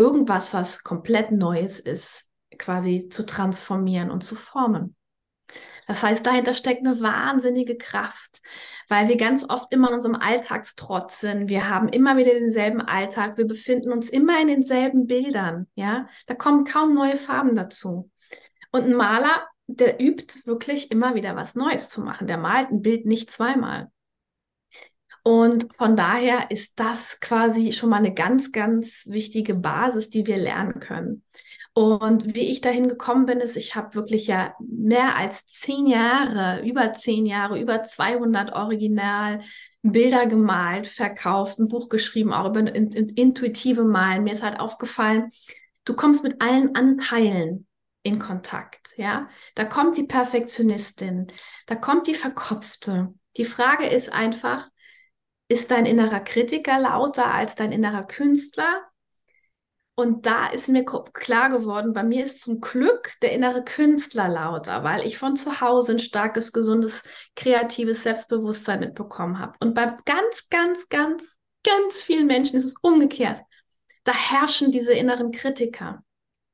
irgendwas, 0.00 0.54
was 0.54 0.82
komplett 0.82 1.30
Neues 1.30 1.78
ist, 1.78 2.26
quasi 2.58 3.10
zu 3.10 3.26
transformieren 3.26 4.10
und 4.10 4.24
zu 4.24 4.34
formen. 4.34 4.96
Das 5.86 6.02
heißt, 6.02 6.24
dahinter 6.24 6.54
steckt 6.54 6.86
eine 6.86 7.00
wahnsinnige 7.00 7.76
Kraft, 7.76 8.40
weil 8.88 9.08
wir 9.08 9.16
ganz 9.16 9.48
oft 9.48 9.72
immer 9.74 9.88
in 9.88 9.94
unserem 9.94 10.14
Alltagstrotz 10.14 11.20
sind. 11.20 11.48
Wir 11.48 11.68
haben 11.68 11.88
immer 11.88 12.16
wieder 12.16 12.32
denselben 12.32 12.80
Alltag. 12.80 13.36
Wir 13.36 13.46
befinden 13.46 13.92
uns 13.92 14.08
immer 14.08 14.40
in 14.40 14.48
denselben 14.48 15.06
Bildern. 15.06 15.66
Ja, 15.74 16.06
da 16.26 16.34
kommen 16.34 16.64
kaum 16.64 16.94
neue 16.94 17.16
Farben 17.16 17.56
dazu. 17.56 18.10
Und 18.72 18.84
ein 18.84 18.94
Maler, 18.94 19.46
der 19.66 20.00
übt 20.00 20.46
wirklich 20.46 20.90
immer 20.90 21.14
wieder 21.14 21.36
was 21.36 21.56
Neues 21.56 21.90
zu 21.90 22.00
machen. 22.00 22.26
Der 22.26 22.38
malt 22.38 22.70
ein 22.70 22.82
Bild 22.82 23.04
nicht 23.04 23.30
zweimal. 23.30 23.90
Und 25.22 25.74
von 25.74 25.96
daher 25.96 26.50
ist 26.50 26.80
das 26.80 27.20
quasi 27.20 27.72
schon 27.72 27.90
mal 27.90 27.96
eine 27.96 28.14
ganz, 28.14 28.52
ganz 28.52 29.04
wichtige 29.06 29.54
Basis, 29.54 30.10
die 30.10 30.26
wir 30.26 30.38
lernen 30.38 30.80
können. 30.80 31.24
Und 31.72 32.34
wie 32.34 32.50
ich 32.50 32.60
dahin 32.60 32.88
gekommen 32.88 33.26
bin, 33.26 33.38
ist, 33.40 33.56
ich 33.56 33.76
habe 33.76 33.94
wirklich 33.94 34.26
ja 34.26 34.54
mehr 34.58 35.16
als 35.16 35.46
zehn 35.46 35.86
Jahre, 35.86 36.66
über 36.66 36.94
zehn 36.94 37.26
Jahre, 37.26 37.60
über 37.60 37.82
200 37.82 38.52
Original 38.52 39.40
Bilder 39.82 40.26
gemalt, 40.26 40.88
verkauft, 40.88 41.58
ein 41.58 41.68
Buch 41.68 41.88
geschrieben, 41.88 42.32
auch 42.32 42.48
über 42.48 42.60
in, 42.60 42.88
in, 42.88 43.08
intuitive 43.10 43.84
Malen. 43.84 44.24
Mir 44.24 44.32
ist 44.32 44.42
halt 44.42 44.58
aufgefallen, 44.58 45.30
du 45.84 45.94
kommst 45.94 46.24
mit 46.24 46.42
allen 46.42 46.74
Anteilen 46.74 47.66
in 48.02 48.18
Kontakt, 48.18 48.94
ja. 48.96 49.28
Da 49.54 49.64
kommt 49.64 49.96
die 49.96 50.04
Perfektionistin, 50.04 51.28
da 51.66 51.76
kommt 51.76 52.06
die 52.06 52.14
Verkopfte. 52.14 53.14
Die 53.36 53.44
Frage 53.44 53.86
ist 53.86 54.12
einfach, 54.12 54.68
ist 55.50 55.72
dein 55.72 55.84
innerer 55.84 56.20
Kritiker 56.20 56.78
lauter 56.78 57.34
als 57.34 57.56
dein 57.56 57.72
innerer 57.72 58.04
Künstler? 58.04 58.82
Und 59.96 60.24
da 60.24 60.46
ist 60.46 60.68
mir 60.68 60.84
klar 60.84 61.50
geworden, 61.50 61.92
bei 61.92 62.04
mir 62.04 62.22
ist 62.22 62.40
zum 62.40 62.60
Glück 62.60 63.12
der 63.20 63.32
innere 63.32 63.64
Künstler 63.64 64.28
lauter, 64.28 64.84
weil 64.84 65.04
ich 65.04 65.18
von 65.18 65.36
zu 65.36 65.60
Hause 65.60 65.92
ein 65.92 65.98
starkes, 65.98 66.52
gesundes, 66.52 67.02
kreatives 67.34 68.04
Selbstbewusstsein 68.04 68.80
mitbekommen 68.80 69.40
habe. 69.40 69.54
Und 69.60 69.74
bei 69.74 69.86
ganz, 70.04 70.48
ganz, 70.48 70.88
ganz, 70.88 71.24
ganz 71.64 72.02
vielen 72.02 72.28
Menschen 72.28 72.56
ist 72.56 72.64
es 72.64 72.76
umgekehrt. 72.80 73.42
Da 74.04 74.12
herrschen 74.14 74.70
diese 74.70 74.94
inneren 74.94 75.32
Kritiker. 75.32 76.04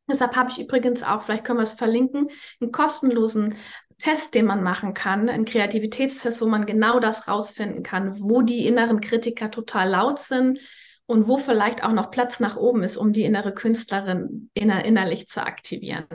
Deshalb 0.08 0.36
habe 0.36 0.50
ich 0.50 0.58
übrigens 0.58 1.02
auch, 1.02 1.20
vielleicht 1.22 1.44
können 1.44 1.58
wir 1.58 1.64
es 1.64 1.74
verlinken, 1.74 2.30
einen 2.60 2.72
kostenlosen 2.72 3.56
Test, 3.98 4.34
den 4.34 4.44
man 4.44 4.62
machen 4.62 4.94
kann, 4.94 5.28
ein 5.28 5.44
Kreativitätstest, 5.44 6.40
wo 6.42 6.46
man 6.46 6.66
genau 6.66 7.00
das 7.00 7.28
rausfinden 7.28 7.82
kann, 7.82 8.20
wo 8.20 8.42
die 8.42 8.66
inneren 8.66 9.00
Kritiker 9.00 9.50
total 9.50 9.88
laut 9.88 10.18
sind 10.18 10.60
und 11.06 11.28
wo 11.28 11.38
vielleicht 11.38 11.82
auch 11.82 11.92
noch 11.92 12.10
Platz 12.10 12.40
nach 12.40 12.56
oben 12.56 12.82
ist, 12.82 12.96
um 12.96 13.12
die 13.12 13.24
innere 13.24 13.54
Künstlerin 13.54 14.50
inner 14.54 14.84
innerlich 14.84 15.28
zu 15.28 15.44
aktivieren. 15.44 16.06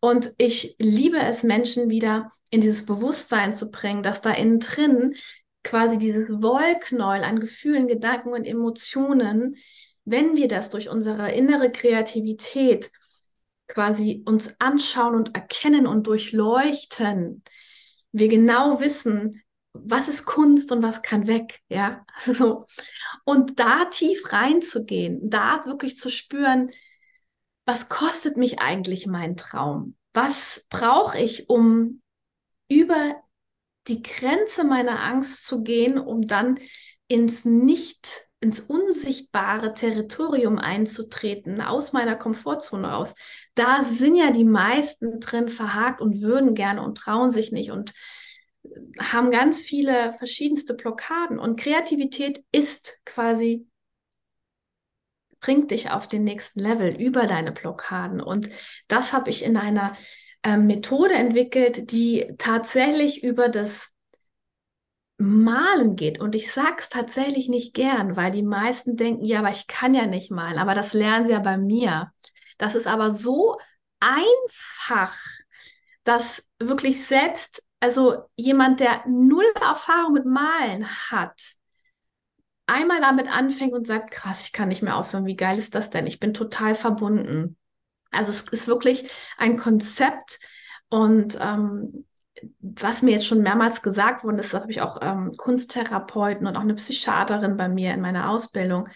Und 0.00 0.30
ich 0.38 0.76
liebe 0.78 1.18
es, 1.18 1.42
Menschen 1.42 1.90
wieder 1.90 2.30
in 2.50 2.60
dieses 2.60 2.86
Bewusstsein 2.86 3.54
zu 3.54 3.70
bringen, 3.70 4.02
dass 4.02 4.20
da 4.20 4.30
innen 4.30 4.60
drin 4.60 5.14
quasi 5.64 5.98
dieses 5.98 6.28
Wollknäuel 6.28 7.24
an 7.24 7.40
Gefühlen, 7.40 7.88
Gedanken 7.88 8.32
und 8.32 8.44
Emotionen, 8.44 9.56
wenn 10.04 10.36
wir 10.36 10.46
das 10.46 10.68
durch 10.68 10.88
unsere 10.88 11.32
innere 11.32 11.72
Kreativität 11.72 12.92
quasi 13.68 14.22
uns 14.26 14.60
anschauen 14.60 15.14
und 15.14 15.34
erkennen 15.34 15.86
und 15.86 16.06
durchleuchten, 16.06 17.42
wir 18.12 18.28
genau 18.28 18.80
wissen, 18.80 19.42
was 19.72 20.08
ist 20.08 20.24
Kunst 20.24 20.72
und 20.72 20.82
was 20.82 21.02
kann 21.02 21.26
weg, 21.26 21.60
ja, 21.68 22.04
so. 22.24 22.66
Und 23.24 23.58
da 23.60 23.86
tief 23.86 24.32
reinzugehen, 24.32 25.28
da 25.28 25.64
wirklich 25.66 25.96
zu 25.96 26.10
spüren, 26.10 26.70
was 27.64 27.88
kostet 27.88 28.36
mich 28.36 28.60
eigentlich 28.60 29.06
mein 29.06 29.36
Traum? 29.36 29.96
Was 30.14 30.64
brauche 30.70 31.18
ich, 31.18 31.50
um 31.50 32.00
über 32.68 33.16
die 33.88 34.02
Grenze 34.02 34.64
meiner 34.64 35.02
Angst 35.02 35.46
zu 35.46 35.62
gehen, 35.62 35.98
um 35.98 36.26
dann 36.26 36.58
ins 37.08 37.44
nicht, 37.44 38.25
ins 38.46 38.60
unsichtbare 38.60 39.74
Territorium 39.74 40.56
einzutreten, 40.60 41.60
aus 41.60 41.92
meiner 41.92 42.14
Komfortzone 42.14 42.88
raus. 42.88 43.16
Da 43.56 43.82
sind 43.82 44.14
ja 44.14 44.30
die 44.30 44.44
meisten 44.44 45.18
drin 45.18 45.48
verhakt 45.48 46.00
und 46.00 46.22
würden 46.22 46.54
gerne 46.54 46.82
und 46.82 46.96
trauen 46.96 47.32
sich 47.32 47.50
nicht 47.50 47.72
und 47.72 47.92
haben 49.00 49.32
ganz 49.32 49.62
viele 49.62 50.12
verschiedenste 50.12 50.74
Blockaden. 50.74 51.40
Und 51.40 51.58
Kreativität 51.58 52.44
ist 52.52 52.98
quasi, 53.04 53.66
bringt 55.40 55.72
dich 55.72 55.90
auf 55.90 56.06
den 56.06 56.22
nächsten 56.22 56.60
Level 56.60 56.94
über 56.94 57.26
deine 57.26 57.50
Blockaden. 57.50 58.20
Und 58.20 58.48
das 58.86 59.12
habe 59.12 59.30
ich 59.30 59.44
in 59.44 59.56
einer 59.56 59.96
äh, 60.44 60.56
Methode 60.56 61.14
entwickelt, 61.14 61.90
die 61.90 62.32
tatsächlich 62.38 63.24
über 63.24 63.48
das 63.48 63.95
Malen 65.18 65.96
geht. 65.96 66.20
Und 66.20 66.34
ich 66.34 66.52
sage 66.52 66.76
es 66.78 66.88
tatsächlich 66.88 67.48
nicht 67.48 67.74
gern, 67.74 68.16
weil 68.16 68.30
die 68.30 68.42
meisten 68.42 68.96
denken, 68.96 69.24
ja, 69.24 69.38
aber 69.38 69.50
ich 69.50 69.66
kann 69.66 69.94
ja 69.94 70.06
nicht 70.06 70.30
malen. 70.30 70.58
Aber 70.58 70.74
das 70.74 70.92
lernen 70.92 71.26
sie 71.26 71.32
ja 71.32 71.38
bei 71.38 71.56
mir. 71.56 72.12
Das 72.58 72.74
ist 72.74 72.86
aber 72.86 73.10
so 73.10 73.58
einfach, 74.00 75.14
dass 76.04 76.46
wirklich 76.58 77.04
selbst 77.04 77.66
also 77.80 78.24
jemand, 78.36 78.80
der 78.80 79.04
null 79.06 79.44
Erfahrung 79.60 80.14
mit 80.14 80.24
Malen 80.24 80.86
hat, 81.10 81.40
einmal 82.66 83.00
damit 83.00 83.32
anfängt 83.32 83.74
und 83.74 83.86
sagt, 83.86 84.10
krass, 84.10 84.46
ich 84.46 84.52
kann 84.52 84.68
nicht 84.68 84.82
mehr 84.82 84.96
aufhören, 84.96 85.26
wie 85.26 85.36
geil 85.36 85.58
ist 85.58 85.74
das 85.74 85.90
denn? 85.90 86.06
Ich 86.06 86.18
bin 86.18 86.34
total 86.34 86.74
verbunden. 86.74 87.56
Also 88.10 88.32
es 88.32 88.42
ist 88.42 88.66
wirklich 88.66 89.10
ein 89.36 89.56
Konzept 89.56 90.40
und 90.88 91.38
ähm, 91.40 92.06
was 92.60 93.02
mir 93.02 93.12
jetzt 93.12 93.26
schon 93.26 93.42
mehrmals 93.42 93.82
gesagt 93.82 94.24
wurde, 94.24 94.38
das 94.38 94.52
habe 94.52 94.70
ich 94.70 94.80
auch 94.80 94.98
ähm, 95.00 95.34
Kunsttherapeuten 95.36 96.46
und 96.46 96.56
auch 96.56 96.62
eine 96.62 96.74
Psychiaterin 96.74 97.56
bei 97.56 97.68
mir 97.68 97.94
in 97.94 98.00
meiner 98.00 98.30
Ausbildung, 98.30 98.88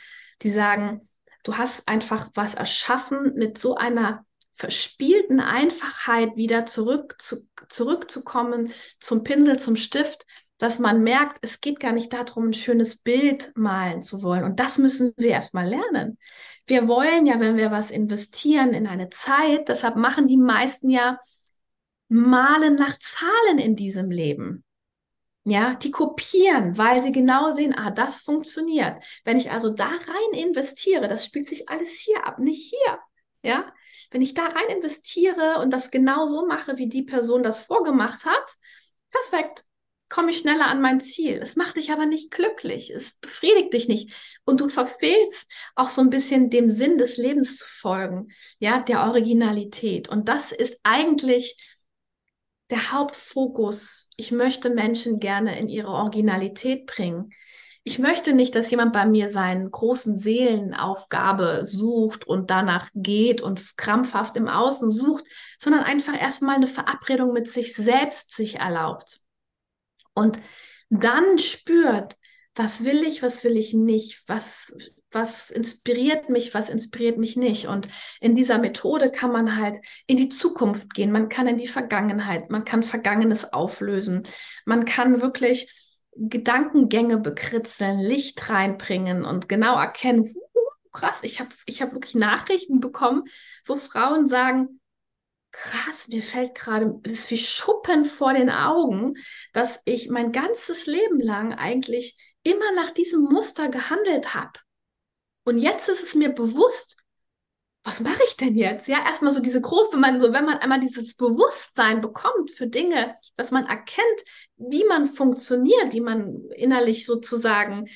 die 0.43 0.51
sagen, 0.51 1.09
du 1.43 1.57
hast 1.57 1.89
einfach 1.89 2.29
was 2.35 2.55
erschaffen 2.55 3.35
mit 3.35 3.59
so 3.59 3.77
einer 3.77 4.25
verspielten 4.53 5.41
Einfachheit 5.41 6.37
wieder 6.37 6.67
zurück 6.67 7.17
zu, 7.19 7.49
zurückzukommen 7.69 8.73
zum 9.01 9.25
Pinsel, 9.25 9.59
zum 9.59 9.77
Stift, 9.77 10.27
dass 10.59 10.79
man 10.79 11.03
merkt, 11.03 11.39
es 11.41 11.63
geht 11.63 11.81
gar 11.81 11.93
nicht 11.93 12.13
darum, 12.13 12.49
ein 12.49 12.55
schönes 12.55 13.03
Bild 13.03 13.53
malen 13.57 14.03
zu 14.03 14.23
wollen. 14.23 14.45
Und 14.45 14.61
das 14.61 14.77
müssen 14.77 15.13
wir 15.17 15.31
erstmal 15.31 15.67
lernen. 15.67 16.19
Wir 16.67 16.87
wollen 16.87 17.25
ja, 17.25 17.41
wenn 17.41 17.57
wir 17.57 17.71
was 17.71 17.91
investieren 17.91 18.75
in 18.75 18.87
eine 18.87 19.09
Zeit, 19.09 19.71
deshalb 19.71 19.97
machen 19.97 20.29
die 20.29 20.37
meisten 20.37 20.91
ja 20.91 21.19
Malen 22.11 22.75
nach 22.75 22.99
Zahlen 22.99 23.59
in 23.59 23.77
diesem 23.77 24.11
Leben. 24.11 24.65
Ja, 25.45 25.75
die 25.77 25.91
kopieren, 25.91 26.77
weil 26.77 27.01
sie 27.03 27.13
genau 27.13 27.51
sehen, 27.53 27.75
ah, 27.75 27.91
das 27.91 28.19
funktioniert. 28.19 29.03
Wenn 29.25 29.39
ich 29.39 29.51
also 29.51 29.75
da 29.75 29.87
rein 29.87 30.39
investiere, 30.39 31.09
das 31.09 31.25
spielt 31.25 31.49
sich 31.49 31.69
alles 31.69 31.93
hier 31.93 32.27
ab, 32.27 32.39
nicht 32.39 32.69
hier. 32.69 32.99
Ja, 33.43 33.73
wenn 34.11 34.21
ich 34.21 34.35
da 34.35 34.45
rein 34.47 34.77
investiere 34.77 35.61
und 35.61 35.73
das 35.73 35.91
genau 35.91 36.27
so 36.27 36.47
mache, 36.47 36.77
wie 36.77 36.89
die 36.89 37.05
Person 37.05 37.43
das 37.43 37.61
vorgemacht 37.61 38.27
hat, 38.27 38.55
perfekt, 39.11 39.65
komme 40.11 40.31
ich 40.31 40.39
schneller 40.39 40.67
an 40.67 40.83
mein 40.83 41.01
Ziel. 41.01 41.41
Es 41.41 41.57
macht 41.57 41.77
dich 41.77 41.91
aber 41.91 42.05
nicht 42.05 42.31
glücklich, 42.31 42.91
es 42.91 43.15
befriedigt 43.15 43.73
dich 43.73 43.89
nicht 43.89 44.41
und 44.45 44.61
du 44.61 44.69
verfehlst 44.69 45.51
auch 45.77 45.89
so 45.89 46.03
ein 46.03 46.11
bisschen 46.11 46.51
dem 46.51 46.69
Sinn 46.69 46.99
des 46.99 47.17
Lebens 47.17 47.57
zu 47.57 47.67
folgen, 47.67 48.29
ja, 48.59 48.81
der 48.81 49.05
Originalität. 49.05 50.09
Und 50.09 50.29
das 50.29 50.53
ist 50.53 50.79
eigentlich 50.83 51.57
der 52.71 52.93
Hauptfokus. 52.93 54.11
Ich 54.17 54.33
möchte 54.33 54.71
Menschen 54.71 55.21
gerne 55.21 55.59
in 55.59 55.69
ihre 55.69 55.91
Originalität 55.91 56.87
bringen 56.87 57.33
ich 57.83 57.99
möchte 57.99 58.35
nicht, 58.35 58.55
dass 58.55 58.71
jemand 58.71 58.93
bei 58.93 59.07
mir 59.07 59.31
seinen 59.31 59.71
großen 59.71 60.19
Seelenaufgabe 60.19 61.65
sucht 61.65 62.27
und 62.27 62.51
danach 62.51 62.91
geht 62.95 63.41
und 63.41 63.77
krampfhaft 63.79 64.37
im 64.37 64.49
Außen 64.49 64.91
sucht, 64.91 65.25
sondern 65.59 65.83
einfach 65.83 66.21
erstmal 66.21 66.57
eine 66.57 66.67
Verabredung 66.67 67.33
mit 67.33 67.49
sich 67.49 67.75
selbst 67.75 68.35
sich 68.37 68.57
erlaubt. 68.57 69.21
Und 70.13 70.41
dann 70.91 71.39
spürt, 71.39 72.17
was 72.55 72.85
will 72.85 73.03
ich, 73.03 73.23
was 73.23 73.45
will 73.45 73.57
ich 73.57 73.73
nicht, 73.73 74.25
was, 74.27 74.75
was 75.13 75.51
inspiriert 75.51 76.29
mich, 76.29 76.55
was 76.55 76.69
inspiriert 76.69 77.19
mich 77.19 77.37
nicht. 77.37 77.67
Und 77.67 77.89
in 78.21 78.35
dieser 78.35 78.59
Methode 78.59 79.11
kann 79.11 79.33
man 79.33 79.57
halt 79.57 79.85
in 80.07 80.17
die 80.17 80.29
Zukunft 80.29 80.95
gehen, 80.95 81.13
man 81.13 81.29
kann 81.29 81.47
in 81.47 81.59
die 81.59 81.69
Vergangenheit, 81.69 82.51
man 82.51 82.65
kann 82.65 82.83
Vergangenes 82.83 83.53
auflösen, 83.53 84.25
man 84.65 84.85
kann 84.85 85.21
wirklich 85.21 85.73
Gedankengänge 86.17 87.19
bekritzeln, 87.19 88.01
Licht 88.01 88.49
reinbringen 88.51 89.25
und 89.25 89.49
genau 89.49 89.79
erkennen, 89.79 90.35
krass, 90.93 91.21
ich 91.23 91.41
habe 91.41 91.51
ich 91.67 91.83
hab 91.83 91.93
wirklich 91.93 92.15
Nachrichten 92.15 92.81
bekommen, 92.81 93.25
wo 93.65 93.77
Frauen 93.77 94.29
sagen, 94.29 94.81
krass, 95.53 96.09
mir 96.09 96.23
fällt 96.23 96.55
gerade, 96.55 97.01
es 97.05 97.13
ist 97.13 97.31
wie 97.31 97.39
Schuppen 97.39 98.05
vor 98.05 98.35
den 98.35 98.51
Augen, 98.51 99.15
dass 99.53 99.81
ich 99.85 100.09
mein 100.09 100.33
ganzes 100.33 100.87
Leben 100.87 101.21
lang 101.21 101.55
eigentlich 101.55 102.17
immer 102.43 102.73
nach 102.75 102.91
diesem 102.91 103.23
Muster 103.23 103.69
gehandelt 103.69 104.35
habe. 104.35 104.53
Und 105.45 105.59
jetzt 105.59 105.89
ist 105.89 106.03
es 106.03 106.15
mir 106.15 106.31
bewusst, 106.31 106.97
was 107.83 108.01
mache 108.01 108.23
ich 108.27 108.37
denn 108.37 108.57
jetzt? 108.57 108.89
Ja, 108.89 109.05
erstmal 109.05 109.33
so 109.33 109.41
diese 109.41 109.61
groß, 109.61 109.93
wenn 109.93 110.01
man 110.01 110.21
so, 110.21 110.33
wenn 110.33 110.45
man 110.45 110.59
einmal 110.59 110.81
dieses 110.81 111.17
Bewusstsein 111.17 112.03
bekommt 112.03 112.51
für 112.51 112.67
Dinge, 112.67 113.17
dass 113.37 113.53
man 113.53 113.67
erkennt, 113.67 114.07
wie 114.57 114.85
man 114.85 115.07
funktioniert, 115.07 115.93
wie 115.93 116.03
man 116.03 116.51
innerlich 116.55 117.07
sozusagen, 117.07 117.89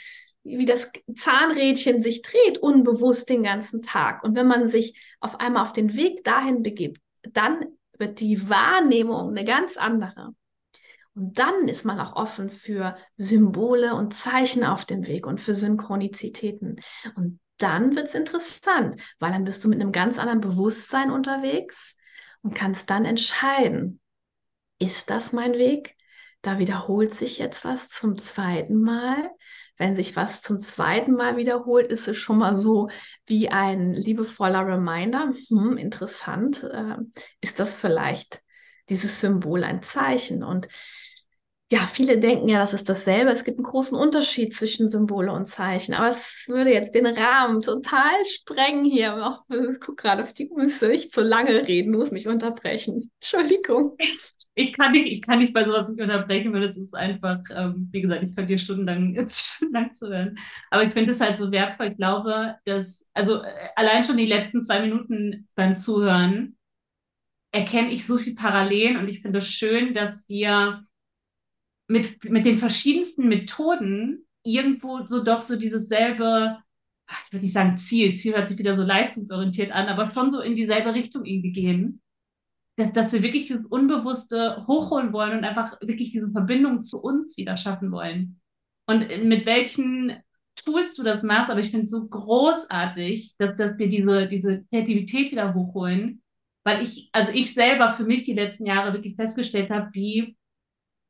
wie 0.43 0.65
das 0.65 0.91
Zahnrädchen 1.15 2.03
sich 2.03 2.23
dreht, 2.23 2.59
unbewusst 2.59 3.29
den 3.29 3.43
ganzen 3.43 3.83
Tag. 3.83 4.25
Und 4.25 4.37
wenn 4.37 4.47
man 4.47 4.69
sich 4.69 5.17
auf 5.21 5.41
einmal 5.41 5.63
auf 5.63 5.73
den 5.75 5.95
Weg 5.95 6.25
dahin 6.25 6.63
begibt, 6.63 7.01
dann 7.23 7.67
wird 7.99 8.21
die 8.21 8.49
Wahrnehmung 8.49 9.31
eine 9.31 9.45
ganz 9.45 9.77
andere. 9.77 10.35
Und 11.15 11.39
dann 11.39 11.69
ist 11.69 11.85
man 11.85 12.01
auch 12.01 12.17
offen 12.17 12.51
für 12.51 12.97
Symbole 13.17 13.95
und 13.95 14.15
Zeichen 14.15 14.65
auf 14.65 14.85
dem 14.85 15.07
Weg 15.07 15.27
und 15.27 15.41
für 15.41 15.55
Synchronizitäten. 15.55 16.81
Und 17.15 17.41
dann 17.59 17.95
wird 17.95 18.09
es 18.09 18.15
interessant, 18.15 18.97
weil 19.21 19.33
dann 19.33 19.45
bist 19.45 19.65
du 19.65 19.69
mit 19.69 19.81
einem 19.81 19.93
ganz 19.93 20.19
anderen 20.19 20.41
Bewusstsein 20.41 21.11
unterwegs 21.11 21.95
und 22.43 22.55
kannst 22.55 22.91
dann 22.91 23.05
entscheiden, 23.05 24.01
ist 24.79 25.09
das 25.11 25.33
mein 25.33 25.53
Weg? 25.55 25.97
Da 26.43 26.59
wiederholt 26.59 27.15
sich 27.15 27.39
jetzt 27.39 27.65
was 27.65 27.89
zum 27.89 28.19
zweiten 28.19 28.81
Mal. 28.81 29.31
Wenn 29.79 29.97
sich 29.97 30.15
was 30.15 30.43
zum 30.43 30.61
zweiten 30.61 31.13
Mal 31.13 31.37
wiederholt, 31.37 31.91
ist 31.91 32.07
es 32.07 32.17
schon 32.17 32.39
mal 32.39 32.55
so 32.55 32.91
wie 33.27 33.49
ein 33.49 33.95
liebevoller 33.95 34.67
Reminder. 34.67 35.33
Hm, 35.49 35.79
interessant. 35.79 36.63
Äh, 36.65 36.97
ist 37.41 37.61
das 37.61 37.77
vielleicht 37.77 38.43
dieses 38.91 39.21
Symbol 39.21 39.65
ein 39.65 39.83
Zeichen? 39.83 40.45
Und 40.45 40.69
ja, 41.75 41.89
viele 41.89 42.19
denken 42.19 42.49
ja, 42.49 42.61
das 42.61 42.73
ist 42.73 42.89
dasselbe. 42.89 43.33
Es 43.33 43.43
gibt 43.43 43.59
einen 43.59 43.67
großen 43.67 43.99
Unterschied 43.99 44.55
zwischen 44.55 44.91
Symbole 44.91 45.33
und 45.33 45.47
Zeichen. 45.47 45.93
Aber 45.93 46.09
es 46.09 46.45
würde 46.47 46.73
jetzt 46.73 46.95
den 46.95 47.05
Rahmen 47.05 47.63
total 47.63 48.13
sprengen 48.27 48.85
hier. 48.85 49.41
Ich 49.49 49.81
gucke 49.81 50.01
gerade 50.01 50.23
auf 50.23 50.33
die 50.33 50.49
Uhr, 50.51 50.67
ich 50.93 51.11
zu 51.11 51.21
lange 51.21 51.67
reden, 51.67 51.91
muss 51.91 52.13
mich 52.13 52.29
unterbrechen. 52.29 53.11
Entschuldigung. 53.21 53.97
Ich 54.55 54.73
kann 54.73 54.93
nicht, 54.93 55.07
ich 55.07 55.21
kann 55.21 55.41
nicht 55.41 55.53
bei 55.53 55.65
sowas 55.65 55.89
nicht 55.89 56.01
unterbrechen, 56.01 56.53
weil 56.53 56.63
es 56.63 56.77
ist 56.77 56.95
einfach, 56.95 57.41
ähm, 57.51 57.89
wie 57.91 58.03
gesagt, 58.03 58.23
ich 58.23 58.37
könnte 58.37 58.53
dir 58.53 58.59
stundenlang, 58.59 59.13
jetzt 59.17 59.41
stundenlang 59.41 59.93
zuhören. 59.93 60.39
Aber 60.71 60.85
ich 60.85 60.93
finde 60.93 61.11
es 61.11 61.21
halt 61.21 61.39
so 61.39 61.51
wertvoll. 61.51 61.89
Ich 61.89 61.97
glaube, 61.97 62.55
dass, 62.67 63.09
also 63.15 63.43
äh, 63.43 63.53
allein 63.75 64.05
schon 64.05 64.17
die 64.17 64.27
letzten 64.27 64.63
zwei 64.63 64.81
Minuten 64.81 65.49
beim 65.57 65.75
Zuhören 65.75 66.57
erkenne 67.51 67.91
ich 67.91 68.07
so 68.07 68.17
viel 68.17 68.37
Parallelen 68.37 68.97
und 68.97 69.09
ich 69.09 69.23
finde 69.23 69.41
es 69.41 69.49
schön, 69.49 69.93
dass 69.93 70.29
wir 70.29 70.85
mit, 71.89 72.25
mit 72.31 72.47
den 72.47 72.59
verschiedensten 72.59 73.29
Methoden 73.29 74.27
irgendwo 74.43 75.07
so 75.07 75.23
doch 75.23 75.43
so 75.43 75.57
dieses 75.57 75.89
selbe, 75.89 76.59
ich 77.27 77.33
würde 77.33 77.45
nicht 77.45 77.53
sagen 77.53 77.77
Ziel, 77.77 78.15
Ziel 78.15 78.35
hört 78.35 78.49
sich 78.49 78.59
wieder 78.59 78.75
so 78.75 78.83
leistungsorientiert 78.83 79.73
an, 79.73 79.89
aber 79.89 80.11
schon 80.13 80.31
so 80.31 80.41
in 80.41 80.57
dieselbe 80.57 80.95
Richtung 80.95 81.25
irgendwie 81.25 81.53
gehen. 81.53 82.01
Dass, 82.77 82.93
dass 82.93 83.13
wir 83.13 83.23
wirklich 83.23 83.49
das 83.49 83.65
Unbewusste 83.67 84.65
hochholen 84.67 85.13
wollen 85.13 85.39
und 85.39 85.45
einfach 85.45 85.81
wirklich 85.81 86.11
diese 86.11 86.31
Verbindung 86.31 86.83
zu 86.83 87.01
uns 87.01 87.37
wieder 87.37 87.57
schaffen 87.57 87.93
wollen. 87.93 88.41
Und 88.87 89.07
mit 89.25 89.47
welchen 89.47 90.13
Tools 90.57 90.97
du 90.97 91.05
das 91.05 91.23
machst, 91.23 91.51
aber 91.51 91.61
ich 91.61 91.71
finde 91.71 91.85
es 91.85 91.91
so 91.91 92.07
großartig, 92.07 93.35
dass, 93.39 93.55
dass 93.57 93.79
wir 93.79 93.89
diese, 93.89 94.27
diese 94.27 94.65
Kreativität 94.73 95.31
wieder 95.31 95.55
hochholen, 95.55 96.23
weil 96.65 96.83
ich, 96.83 97.11
also 97.13 97.31
ich 97.31 97.55
selber 97.55 97.95
für 97.97 98.05
mich 98.05 98.25
die 98.25 98.35
letzten 98.35 98.67
Jahre 98.67 98.93
wirklich 98.93 99.15
festgestellt 99.15 99.71
habe, 99.71 99.91
wie 99.93 100.37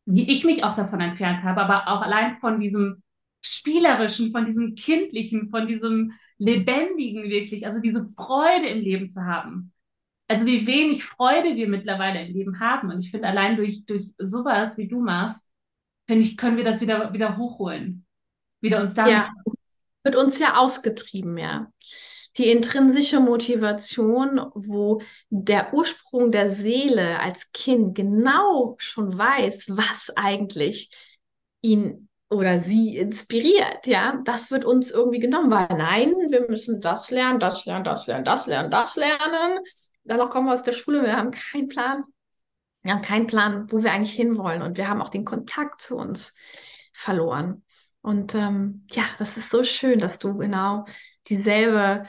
wie 0.07 0.31
ich 0.31 0.45
mich 0.45 0.65
auch 0.65 0.75
davon 0.75 1.01
entfernt 1.01 1.43
habe, 1.43 1.63
aber 1.63 1.89
auch 1.89 2.03
allein 2.03 2.39
von 2.39 2.61
diesem 2.61 3.03
spielerischen, 3.41 4.33
von 4.33 4.45
diesem 4.45 4.75
kindlichen, 4.75 5.51
von 5.51 5.67
diesem 5.67 6.13
lebendigen 6.39 7.25
wirklich, 7.25 7.67
also 7.67 7.81
diese 7.81 8.07
Freude 8.17 8.69
im 8.69 8.81
Leben 8.81 9.09
zu 9.09 9.23
haben. 9.25 9.73
Also 10.29 10.47
wie 10.47 10.67
wenig 10.67 11.05
Freude 11.05 11.55
wir 11.55 11.69
mittlerweile 11.69 12.25
im 12.27 12.33
Leben 12.33 12.61
haben. 12.61 12.91
Und 12.91 12.99
ich 13.01 13.11
finde, 13.11 13.29
allein 13.29 13.57
durch, 13.57 13.85
durch 13.85 14.09
sowas, 14.19 14.79
wie 14.79 14.89
du 14.89 15.01
machst, 15.01 15.45
finde 16.07 16.23
ich, 16.23 16.37
können 16.37 16.57
wir 16.57 16.65
das 16.65 16.81
wieder, 16.81 17.13
wieder 17.13 17.37
hochholen. 17.37 18.07
Wieder 18.61 18.81
uns 18.81 18.95
damit. 18.95 19.13
Ja, 19.13 19.31
wird 20.03 20.17
uns 20.17 20.39
ja 20.39 20.57
ausgetrieben, 20.57 21.37
ja. 21.37 21.71
Die 22.37 22.51
intrinsische 22.51 23.21
Motivation, 23.21 24.41
wo 24.55 25.01
der 25.31 25.73
Ursprung 25.73 26.33
der 26.33 26.51
Seele 26.51 27.21
als 27.21 27.53
Kind 27.53 27.95
genau 27.95 28.75
schon 28.79 29.17
weiß, 29.17 29.67
was 29.71 30.11
eigentlich 30.17 30.91
ihn 31.61 32.09
oder 32.31 32.59
sie 32.59 32.97
inspiriert, 32.97 33.87
ja, 33.87 34.21
das 34.25 34.51
wird 34.51 34.65
uns 34.65 34.91
irgendwie 34.91 35.21
genommen, 35.21 35.51
weil 35.51 35.69
nein, 35.77 36.13
wir 36.31 36.49
müssen 36.49 36.81
das 36.81 37.11
lernen, 37.11 37.39
das 37.39 37.65
lernen, 37.65 37.85
das 37.85 38.07
lernen, 38.07 38.25
das 38.25 38.47
lernen, 38.47 38.71
das 38.71 38.97
lernen. 38.97 39.61
Danach 40.05 40.31
kommen 40.31 40.49
wir 40.49 40.55
aus 40.55 40.63
der 40.63 40.73
Schule, 40.73 41.03
wir 41.03 41.17
haben 41.17 41.31
keinen 41.31 41.69
Plan. 41.69 42.05
Wir 42.83 42.95
haben 42.95 43.03
keinen 43.03 43.27
Plan, 43.27 43.67
wo 43.71 43.83
wir 43.83 43.93
eigentlich 43.93 44.15
hinwollen 44.15 44.61
und 44.61 44.77
wir 44.77 44.89
haben 44.89 45.01
auch 45.01 45.09
den 45.09 45.25
Kontakt 45.25 45.81
zu 45.81 45.97
uns 45.97 46.35
verloren. 46.93 47.65
Und 48.03 48.35
ähm, 48.35 48.87
ja, 48.91 49.05
das 49.19 49.39
ist 49.39 49.49
so 49.51 49.65
schön, 49.65 49.99
dass 49.99 50.19
du 50.19 50.37
genau 50.37 50.85
dieselbe, 51.29 52.05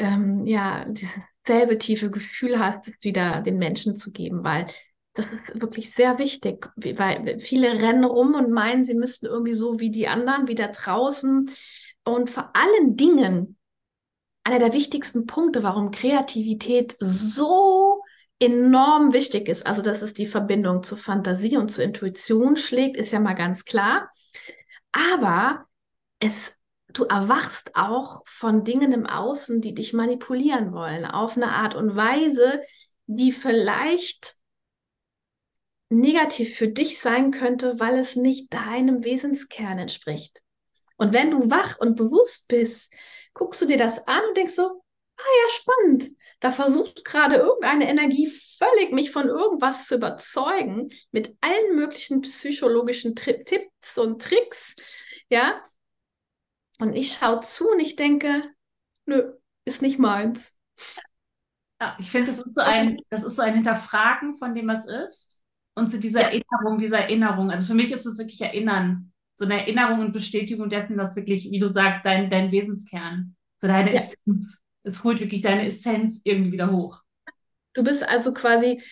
ähm, 0.00 0.46
ja, 0.46 0.84
dieses 0.86 1.10
selbe 1.46 1.78
tiefe 1.78 2.10
Gefühl 2.10 2.58
hast, 2.58 2.88
es 2.88 3.04
wieder 3.04 3.40
den 3.40 3.58
Menschen 3.58 3.96
zu 3.96 4.12
geben, 4.12 4.44
weil 4.44 4.66
das 5.14 5.26
ist 5.26 5.60
wirklich 5.60 5.90
sehr 5.90 6.18
wichtig, 6.18 6.68
weil 6.76 7.38
viele 7.40 7.72
rennen 7.72 8.04
rum 8.04 8.34
und 8.34 8.50
meinen, 8.50 8.84
sie 8.84 8.94
müssten 8.94 9.26
irgendwie 9.26 9.54
so 9.54 9.80
wie 9.80 9.90
die 9.90 10.08
anderen 10.08 10.46
wieder 10.46 10.68
draußen. 10.68 11.50
Und 12.04 12.30
vor 12.30 12.50
allen 12.54 12.96
Dingen, 12.96 13.56
einer 14.44 14.58
der 14.58 14.72
wichtigsten 14.72 15.26
Punkte, 15.26 15.62
warum 15.62 15.90
Kreativität 15.90 16.96
so 17.00 18.02
enorm 18.38 19.12
wichtig 19.12 19.48
ist, 19.48 19.66
also 19.66 19.82
dass 19.82 20.00
es 20.00 20.14
die 20.14 20.26
Verbindung 20.26 20.82
zur 20.82 20.96
Fantasie 20.96 21.56
und 21.56 21.70
zur 21.70 21.84
Intuition 21.84 22.56
schlägt, 22.56 22.96
ist 22.96 23.12
ja 23.12 23.20
mal 23.20 23.34
ganz 23.34 23.64
klar. 23.64 24.10
Aber 24.92 25.66
es, 26.20 26.56
du 26.92 27.04
erwachst 27.04 27.72
auch 27.74 28.22
von 28.26 28.64
Dingen 28.64 28.92
im 28.92 29.06
Außen, 29.06 29.60
die 29.60 29.74
dich 29.74 29.92
manipulieren 29.92 30.72
wollen, 30.72 31.04
auf 31.04 31.36
eine 31.36 31.52
Art 31.52 31.74
und 31.74 31.96
Weise, 31.96 32.62
die 33.06 33.32
vielleicht 33.32 34.34
negativ 35.90 36.56
für 36.56 36.68
dich 36.68 37.00
sein 37.00 37.32
könnte, 37.32 37.80
weil 37.80 37.98
es 37.98 38.16
nicht 38.16 38.52
deinem 38.52 39.04
Wesenskern 39.04 39.78
entspricht. 39.78 40.40
Und 40.96 41.12
wenn 41.12 41.30
du 41.30 41.50
wach 41.50 41.78
und 41.80 41.96
bewusst 41.96 42.48
bist, 42.48 42.92
guckst 43.34 43.60
du 43.62 43.66
dir 43.66 43.78
das 43.78 44.06
an 44.06 44.22
und 44.28 44.36
denkst 44.36 44.54
so, 44.54 44.82
ah 45.20 45.22
ja, 45.42 45.48
spannend. 45.50 46.10
Da 46.40 46.50
versucht 46.50 47.04
gerade 47.04 47.36
irgendeine 47.36 47.88
Energie 47.88 48.26
völlig 48.26 48.92
mich 48.92 49.10
von 49.10 49.28
irgendwas 49.28 49.88
zu 49.88 49.96
überzeugen, 49.96 50.88
mit 51.10 51.36
allen 51.40 51.76
möglichen 51.76 52.20
psychologischen 52.20 53.14
Tri 53.16 53.42
Tipps 53.42 53.98
und 53.98 54.22
Tricks, 54.22 54.74
ja. 55.28 55.62
Und 56.80 56.94
ich 56.94 57.12
schaue 57.12 57.40
zu 57.40 57.70
und 57.70 57.80
ich 57.80 57.96
denke, 57.96 58.42
nö, 59.06 59.34
ist 59.64 59.82
nicht 59.82 59.98
meins. 59.98 60.58
Ja, 61.80 61.96
ich 61.98 62.10
finde, 62.10 62.30
das 62.30 62.40
ist 62.40 62.54
so 62.54 62.60
ein, 62.60 62.98
das 63.10 63.22
ist 63.22 63.36
so 63.36 63.42
ein 63.42 63.54
Hinterfragen 63.54 64.36
von 64.36 64.54
dem, 64.54 64.68
was 64.68 64.86
ist. 64.86 65.40
Und 65.74 65.88
zu 65.88 66.00
dieser 66.00 66.22
ja. 66.22 66.26
Erinnerung, 66.28 66.78
dieser 66.78 67.00
Erinnerung. 67.00 67.50
Also 67.50 67.66
für 67.66 67.74
mich 67.74 67.92
ist 67.92 68.06
es 68.06 68.18
wirklich 68.18 68.40
Erinnern. 68.40 69.12
So 69.36 69.44
eine 69.44 69.60
Erinnerung 69.60 70.00
und 70.00 70.12
Bestätigung 70.12 70.68
dessen, 70.68 70.98
dass 70.98 71.16
wirklich, 71.16 71.50
wie 71.50 71.58
du 71.58 71.72
sagst, 71.72 72.04
dein, 72.04 72.30
dein 72.30 72.52
Wesenskern, 72.52 73.36
so 73.58 73.66
deine 73.66 73.92
ja. 73.92 73.96
Essenz 73.96 74.60
es 74.82 75.04
holt 75.04 75.20
wirklich 75.20 75.42
deine 75.42 75.66
Essenz 75.66 76.20
irgendwie 76.24 76.52
wieder 76.52 76.70
hoch. 76.70 77.00
Du 77.74 77.84
bist 77.84 78.06
also 78.06 78.32
quasi, 78.32 78.82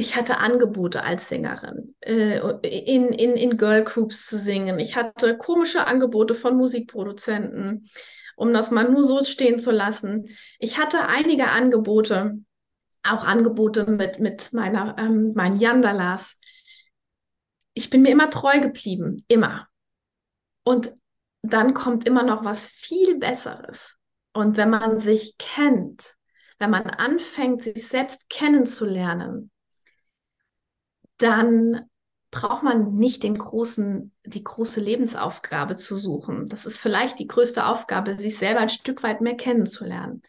ich 0.00 0.14
hatte 0.14 0.38
Angebote 0.38 1.02
als 1.02 1.28
Sängerin, 1.28 1.96
äh, 2.02 2.38
in, 2.62 3.08
in, 3.08 3.36
in 3.36 3.56
Girl 3.56 3.82
Groups 3.82 4.28
zu 4.28 4.38
singen. 4.38 4.78
Ich 4.78 4.94
hatte 4.94 5.36
komische 5.36 5.88
Angebote 5.88 6.36
von 6.36 6.56
Musikproduzenten, 6.56 7.90
um 8.36 8.52
das 8.52 8.70
mal 8.70 8.88
nur 8.88 9.02
so 9.02 9.24
stehen 9.24 9.58
zu 9.58 9.72
lassen. 9.72 10.26
Ich 10.60 10.78
hatte 10.78 11.08
einige 11.08 11.48
Angebote, 11.48 12.38
auch 13.02 13.24
Angebote 13.24 13.90
mit, 13.90 14.20
mit 14.20 14.52
meiner, 14.52 14.94
ähm, 14.98 15.32
meinen 15.34 15.58
Yandalas. 15.58 16.36
Ich 17.74 17.90
bin 17.90 18.02
mir 18.02 18.12
immer 18.12 18.30
treu 18.30 18.60
geblieben, 18.60 19.24
immer. 19.26 19.66
Und 20.62 20.94
dann 21.42 21.74
kommt 21.74 22.06
immer 22.06 22.22
noch 22.22 22.44
was 22.44 22.68
viel 22.68 23.18
Besseres. 23.18 23.96
Und 24.32 24.56
wenn 24.56 24.70
man 24.70 25.00
sich 25.00 25.36
kennt, 25.38 26.14
wenn 26.60 26.70
man 26.70 26.84
anfängt, 26.84 27.64
sich 27.64 27.88
selbst 27.88 28.30
kennenzulernen, 28.30 29.50
dann 31.18 31.88
braucht 32.30 32.62
man 32.62 32.94
nicht 32.94 33.22
den 33.22 33.38
großen, 33.38 34.12
die 34.24 34.44
große 34.44 34.80
Lebensaufgabe 34.80 35.76
zu 35.76 35.96
suchen. 35.96 36.48
Das 36.48 36.66
ist 36.66 36.78
vielleicht 36.78 37.18
die 37.18 37.26
größte 37.26 37.64
Aufgabe, 37.66 38.14
sich 38.14 38.36
selber 38.36 38.60
ein 38.60 38.68
Stück 38.68 39.02
weit 39.02 39.20
mehr 39.20 39.36
kennenzulernen. 39.36 40.22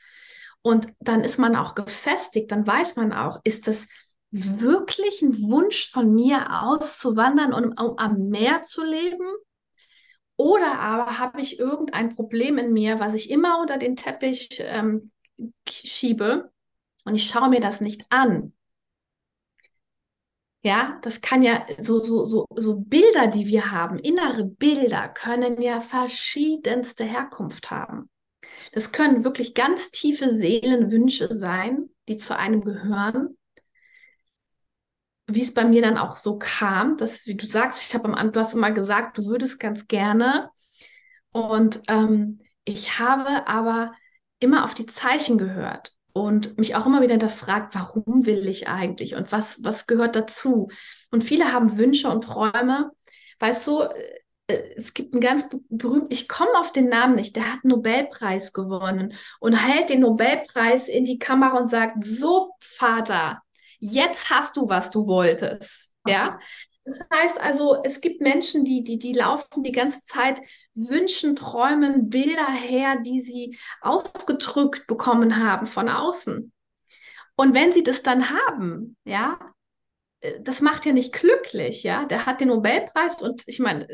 Und 0.62 0.88
dann 1.00 1.24
ist 1.24 1.38
man 1.38 1.56
auch 1.56 1.76
gefestigt, 1.76 2.52
dann 2.52 2.66
weiß 2.66 2.96
man 2.96 3.14
auch, 3.14 3.40
ist 3.44 3.68
das 3.68 3.88
wirklich 4.32 5.22
ein 5.22 5.42
Wunsch 5.42 5.90
von 5.92 6.14
mir 6.14 6.64
auszuwandern 6.64 7.54
und 7.54 7.80
um 7.80 7.98
am 7.98 8.30
Meer 8.30 8.62
zu 8.62 8.84
leben? 8.84 9.26
Oder 10.38 10.80
aber 10.80 11.20
habe 11.20 11.42
ich 11.42 11.60
irgendein 11.60 12.10
Problem 12.10 12.58
in 12.58 12.72
mir, 12.72 13.00
was 13.00 13.14
ich 13.14 13.30
immer 13.30 13.60
unter 13.60 13.78
den 13.78 13.96
Teppich 13.96 14.48
ähm, 14.62 15.12
schiebe 15.68 16.52
und 17.04 17.16
ich 17.16 17.28
schaue 17.28 17.50
mir 17.50 17.60
das 17.60 17.82
nicht 17.82 18.06
an. 18.10 18.54
Ja, 20.62 21.00
das 21.04 21.22
kann 21.22 21.42
ja 21.42 21.66
so, 21.80 22.02
so, 22.04 22.26
so, 22.26 22.46
so 22.56 22.82
Bilder, 22.82 23.28
die 23.28 23.48
wir 23.48 23.72
haben, 23.72 23.98
innere 23.98 24.44
Bilder 24.46 25.08
können 25.08 25.62
ja 25.62 25.80
verschiedenste 25.80 27.06
Herkunft 27.06 27.72
haben. 27.72 28.10
Das 28.74 28.92
können 28.92 29.24
wirklich 29.26 29.56
ganz 29.56 29.92
tiefe 29.92 30.30
Seelenwünsche 30.32 31.36
sein, 31.38 31.90
die 32.10 32.18
zu 32.18 32.38
einem 32.38 32.62
gehören 32.64 33.38
wie 35.28 35.42
es 35.42 35.54
bei 35.54 35.64
mir 35.64 35.82
dann 35.82 35.98
auch 35.98 36.16
so 36.16 36.40
kam, 36.40 36.98
dass, 36.98 37.26
wie 37.28 37.36
du 37.36 37.46
sagst, 37.46 37.88
ich 37.88 37.94
habe 37.94 38.06
am 38.06 38.16
Anfang, 38.16 38.32
du 38.34 38.40
hast 38.40 38.54
immer 38.54 38.72
gesagt, 38.72 39.18
du 39.18 39.26
würdest 39.26 39.60
ganz 39.60 39.88
gerne. 39.88 40.50
Und 41.32 41.82
ähm, 41.88 42.42
ich 42.66 43.00
habe 43.00 43.48
aber 43.48 43.94
immer 44.40 44.66
auf 44.66 44.74
die 44.74 44.88
Zeichen 44.88 45.38
gehört 45.38 45.94
und 46.22 46.58
mich 46.58 46.76
auch 46.76 46.86
immer 46.86 47.02
wieder 47.02 47.14
hinterfragt, 47.14 47.76
warum 47.76 48.26
will 48.26 48.48
ich 48.48 48.68
eigentlich 48.68 49.16
und 49.16 49.32
was, 49.32 49.64
was 49.64 49.88
gehört 49.88 50.16
dazu? 50.16 50.70
Und 51.12 51.24
viele 51.24 51.52
haben 51.54 51.78
Wünsche 51.78 52.10
und 52.10 52.24
Träume. 52.24 52.92
Weißt 53.40 53.66
du, 53.68 53.82
äh, 54.48 54.64
es 54.76 54.94
gibt 54.94 55.14
einen 55.14 55.22
ganz 55.22 55.50
berühmten, 55.70 56.12
ich 56.12 56.28
komme 56.28 56.58
auf 56.58 56.72
den 56.72 56.90
Namen 56.90 57.16
nicht, 57.16 57.36
der 57.36 57.44
hat 57.44 57.64
einen 57.64 57.72
Nobelpreis 57.72 58.54
gewonnen 58.54 59.14
und 59.40 59.54
hält 59.54 59.90
den 59.90 60.02
Nobelpreis 60.02 60.90
in 60.90 61.06
die 61.06 61.20
Kamera 61.20 61.58
und 61.58 61.70
sagt, 61.70 62.04
so 62.04 62.54
Vater, 62.60 63.42
jetzt 63.80 64.30
hast 64.30 64.58
du, 64.58 64.70
was 64.70 64.92
du 64.92 65.08
wolltest. 65.08 65.96
Ja. 66.06 66.40
Das 66.90 67.08
heißt 67.14 67.40
also, 67.40 67.84
es 67.84 68.02
gibt 68.02 68.20
Menschen, 68.22 68.66
die, 68.66 68.84
die, 68.84 68.98
die 68.98 69.14
laufen 69.14 69.62
die 69.62 69.72
ganze 69.72 70.02
Zeit, 70.06 70.42
wünschen, 70.74 71.36
träumen 71.36 72.10
Bilder 72.10 72.48
her, 72.48 72.98
die 73.06 73.22
sie 73.22 73.58
aufgedrückt 73.82 74.88
bekommen 74.88 75.38
haben 75.38 75.68
von 75.68 75.88
außen. 75.88 76.52
Und 77.36 77.54
wenn 77.54 77.72
sie 77.72 77.84
das 77.84 78.02
dann 78.02 78.32
haben, 78.32 78.98
ja, 79.06 79.40
äh, 80.22 80.42
das 80.42 80.62
macht 80.62 80.88
ja 80.88 80.94
nicht 80.94 81.14
glücklich, 81.14 81.84
ja. 81.84 82.06
Der 82.06 82.26
hat 82.26 82.42
den 82.42 82.48
Nobelpreis 82.48 83.22
und 83.22 83.44
ich 83.46 83.60
meine, 83.60 83.88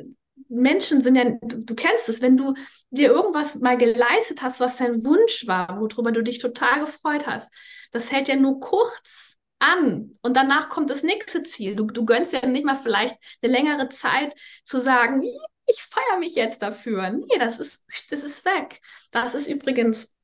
Menschen 0.48 1.04
sind 1.04 1.16
ja, 1.16 1.26
du 1.42 1.76
kennst 1.76 2.08
es, 2.08 2.22
wenn 2.22 2.38
du 2.38 2.54
dir 2.92 3.10
irgendwas 3.10 3.56
mal 3.56 3.78
geleistet 3.78 4.42
hast, 4.42 4.62
was 4.62 4.78
dein 4.78 5.04
Wunsch 5.04 5.48
war, 5.48 5.82
worüber 5.82 6.14
du 6.14 6.24
dich 6.24 6.40
total 6.40 6.80
gefreut 6.80 7.28
hast, 7.28 7.52
das 7.92 8.10
hält 8.10 8.30
ja 8.30 8.38
nur 8.38 8.62
kurz 8.62 9.35
an 9.60 10.12
und 10.22 10.36
danach 10.36 10.70
kommt 10.70 10.90
das 10.90 11.04
nächste 11.04 11.44
Ziel. 11.44 11.76
Du, 11.76 11.86
du 11.88 12.06
gönnst 12.06 12.34
ja 12.34 12.46
nicht 12.46 12.66
mal 12.66 12.76
vielleicht 12.76 13.18
eine 13.42 13.52
längere 13.52 13.90
Zeit 13.90 14.36
zu 14.64 14.80
sagen, 14.80 15.24
ich 15.68 15.82
feiere 15.82 16.20
mich 16.20 16.36
jetzt 16.36 16.62
dafür. 16.62 17.10
Nee, 17.10 17.38
das 17.40 17.60
ist, 17.60 17.84
das 18.10 18.24
ist 18.24 18.46
weg. 18.46 18.82
Das 19.12 19.34
ist 19.34 19.48
übrigens 19.48 20.16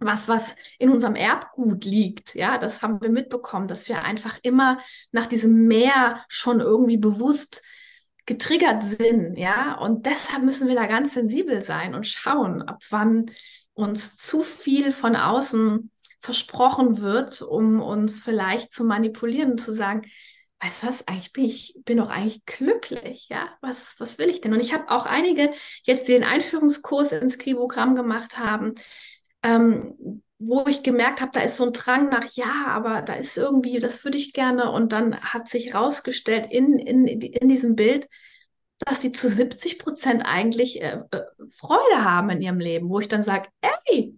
was, 0.00 0.28
was 0.28 0.54
in 0.78 0.90
unserem 0.90 1.16
Erbgut 1.16 1.84
liegt. 1.84 2.34
Ja, 2.34 2.58
das 2.58 2.82
haben 2.82 3.00
wir 3.02 3.10
mitbekommen, 3.10 3.68
dass 3.68 3.88
wir 3.88 4.04
einfach 4.04 4.38
immer 4.42 4.78
nach 5.10 5.26
diesem 5.26 5.66
Meer 5.66 6.24
schon 6.28 6.60
irgendwie 6.60 6.98
bewusst 6.98 7.62
getriggert 8.26 8.82
sind. 8.84 9.36
Ja, 9.36 9.74
und 9.78 10.06
deshalb 10.06 10.44
müssen 10.44 10.68
wir 10.68 10.76
da 10.76 10.86
ganz 10.86 11.14
sensibel 11.14 11.62
sein 11.62 11.94
und 11.94 12.06
schauen, 12.06 12.62
ab 12.62 12.82
wann 12.90 13.30
uns 13.74 14.16
zu 14.16 14.42
viel 14.42 14.92
von 14.92 15.16
außen 15.16 15.90
versprochen 16.20 17.00
wird, 17.00 17.42
um 17.42 17.80
uns 17.80 18.22
vielleicht 18.22 18.72
zu 18.72 18.84
manipulieren 18.84 19.52
und 19.52 19.60
zu 19.60 19.72
sagen, 19.72 20.02
weißt 20.60 20.82
du 20.82 20.86
was, 20.88 21.06
eigentlich 21.06 21.32
bin 21.32 21.44
ich 21.44 21.76
bin 21.84 21.98
doch 21.98 22.10
eigentlich 22.10 22.44
glücklich, 22.46 23.28
ja? 23.28 23.48
Was, 23.60 23.94
was 23.98 24.18
will 24.18 24.28
ich 24.28 24.40
denn? 24.40 24.52
Und 24.52 24.60
ich 24.60 24.74
habe 24.74 24.90
auch 24.90 25.06
einige 25.06 25.50
jetzt, 25.84 26.08
die 26.08 26.12
den 26.12 26.24
Einführungskurs 26.24 27.12
ins 27.12 27.38
Kribogramm 27.38 27.94
gemacht 27.94 28.38
haben, 28.38 28.74
ähm, 29.42 30.22
wo 30.38 30.66
ich 30.66 30.82
gemerkt 30.82 31.20
habe, 31.20 31.32
da 31.32 31.40
ist 31.40 31.56
so 31.56 31.64
ein 31.64 31.72
Drang 31.72 32.08
nach, 32.10 32.24
ja, 32.32 32.66
aber 32.68 33.02
da 33.02 33.14
ist 33.14 33.36
irgendwie, 33.36 33.78
das 33.80 34.04
würde 34.04 34.18
ich 34.18 34.32
gerne. 34.32 34.70
Und 34.70 34.92
dann 34.92 35.20
hat 35.20 35.48
sich 35.48 35.74
rausgestellt 35.74 36.46
in, 36.50 36.78
in, 36.78 37.06
in 37.06 37.48
diesem 37.48 37.74
Bild, 37.74 38.06
dass 38.78 39.02
sie 39.02 39.10
zu 39.12 39.28
70 39.28 39.78
Prozent 39.78 40.24
eigentlich 40.24 40.80
äh, 40.80 41.02
äh, 41.10 41.22
Freude 41.48 42.04
haben 42.04 42.30
in 42.30 42.42
ihrem 42.42 42.60
Leben, 42.60 42.88
wo 42.88 43.00
ich 43.00 43.08
dann 43.08 43.24
sage, 43.24 43.48
ey, 43.86 44.16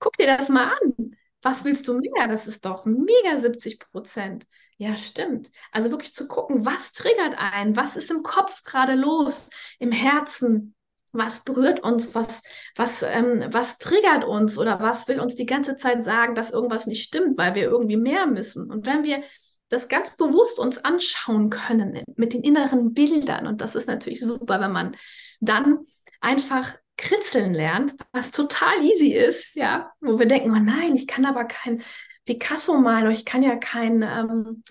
guck 0.00 0.16
dir 0.16 0.26
das 0.26 0.48
mal 0.48 0.72
an. 0.72 1.16
Was 1.42 1.64
willst 1.64 1.88
du 1.88 1.98
mehr? 1.98 2.28
Das 2.28 2.46
ist 2.46 2.64
doch 2.64 2.84
mega 2.84 3.36
70 3.36 3.80
Prozent. 3.80 4.46
Ja, 4.78 4.96
stimmt. 4.96 5.50
Also 5.72 5.90
wirklich 5.90 6.12
zu 6.12 6.28
gucken, 6.28 6.64
was 6.64 6.92
triggert 6.92 7.36
einen? 7.36 7.76
Was 7.76 7.96
ist 7.96 8.10
im 8.10 8.22
Kopf 8.22 8.62
gerade 8.62 8.94
los? 8.94 9.50
Im 9.78 9.92
Herzen? 9.92 10.74
Was 11.12 11.44
berührt 11.44 11.80
uns? 11.80 12.14
Was, 12.14 12.42
was, 12.76 13.02
ähm, 13.02 13.44
was 13.50 13.78
triggert 13.78 14.24
uns? 14.24 14.56
Oder 14.56 14.80
was 14.80 15.08
will 15.08 15.20
uns 15.20 15.34
die 15.34 15.46
ganze 15.46 15.76
Zeit 15.76 16.04
sagen, 16.04 16.34
dass 16.34 16.52
irgendwas 16.52 16.86
nicht 16.86 17.04
stimmt, 17.04 17.36
weil 17.36 17.54
wir 17.54 17.64
irgendwie 17.64 17.96
mehr 17.96 18.26
müssen? 18.26 18.70
Und 18.70 18.86
wenn 18.86 19.02
wir 19.02 19.22
das 19.68 19.88
ganz 19.88 20.16
bewusst 20.16 20.58
uns 20.58 20.78
anschauen 20.78 21.50
können 21.50 22.02
mit 22.16 22.34
den 22.34 22.42
inneren 22.42 22.94
Bildern, 22.94 23.46
und 23.46 23.60
das 23.60 23.74
ist 23.74 23.88
natürlich 23.88 24.20
super, 24.20 24.60
wenn 24.60 24.72
man 24.72 24.96
dann 25.40 25.80
einfach 26.20 26.76
kritzeln 27.02 27.52
lernt, 27.52 27.94
was 28.12 28.30
total 28.30 28.82
easy 28.84 29.12
ist, 29.12 29.54
ja, 29.54 29.92
wo 30.00 30.18
wir 30.18 30.26
denken, 30.26 30.52
oh 30.52 30.60
nein, 30.60 30.94
ich 30.94 31.06
kann 31.06 31.26
aber 31.26 31.44
kein 31.44 31.82
Picasso 32.24 32.78
malen 32.78 33.04
oder 33.04 33.12
ich 33.12 33.24
kann 33.24 33.42
ja 33.42 33.56
kein, 33.56 34.02
ähm, 34.02 34.62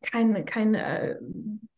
kein, 0.00 0.44
kein 0.44 0.74
äh, 0.74 1.16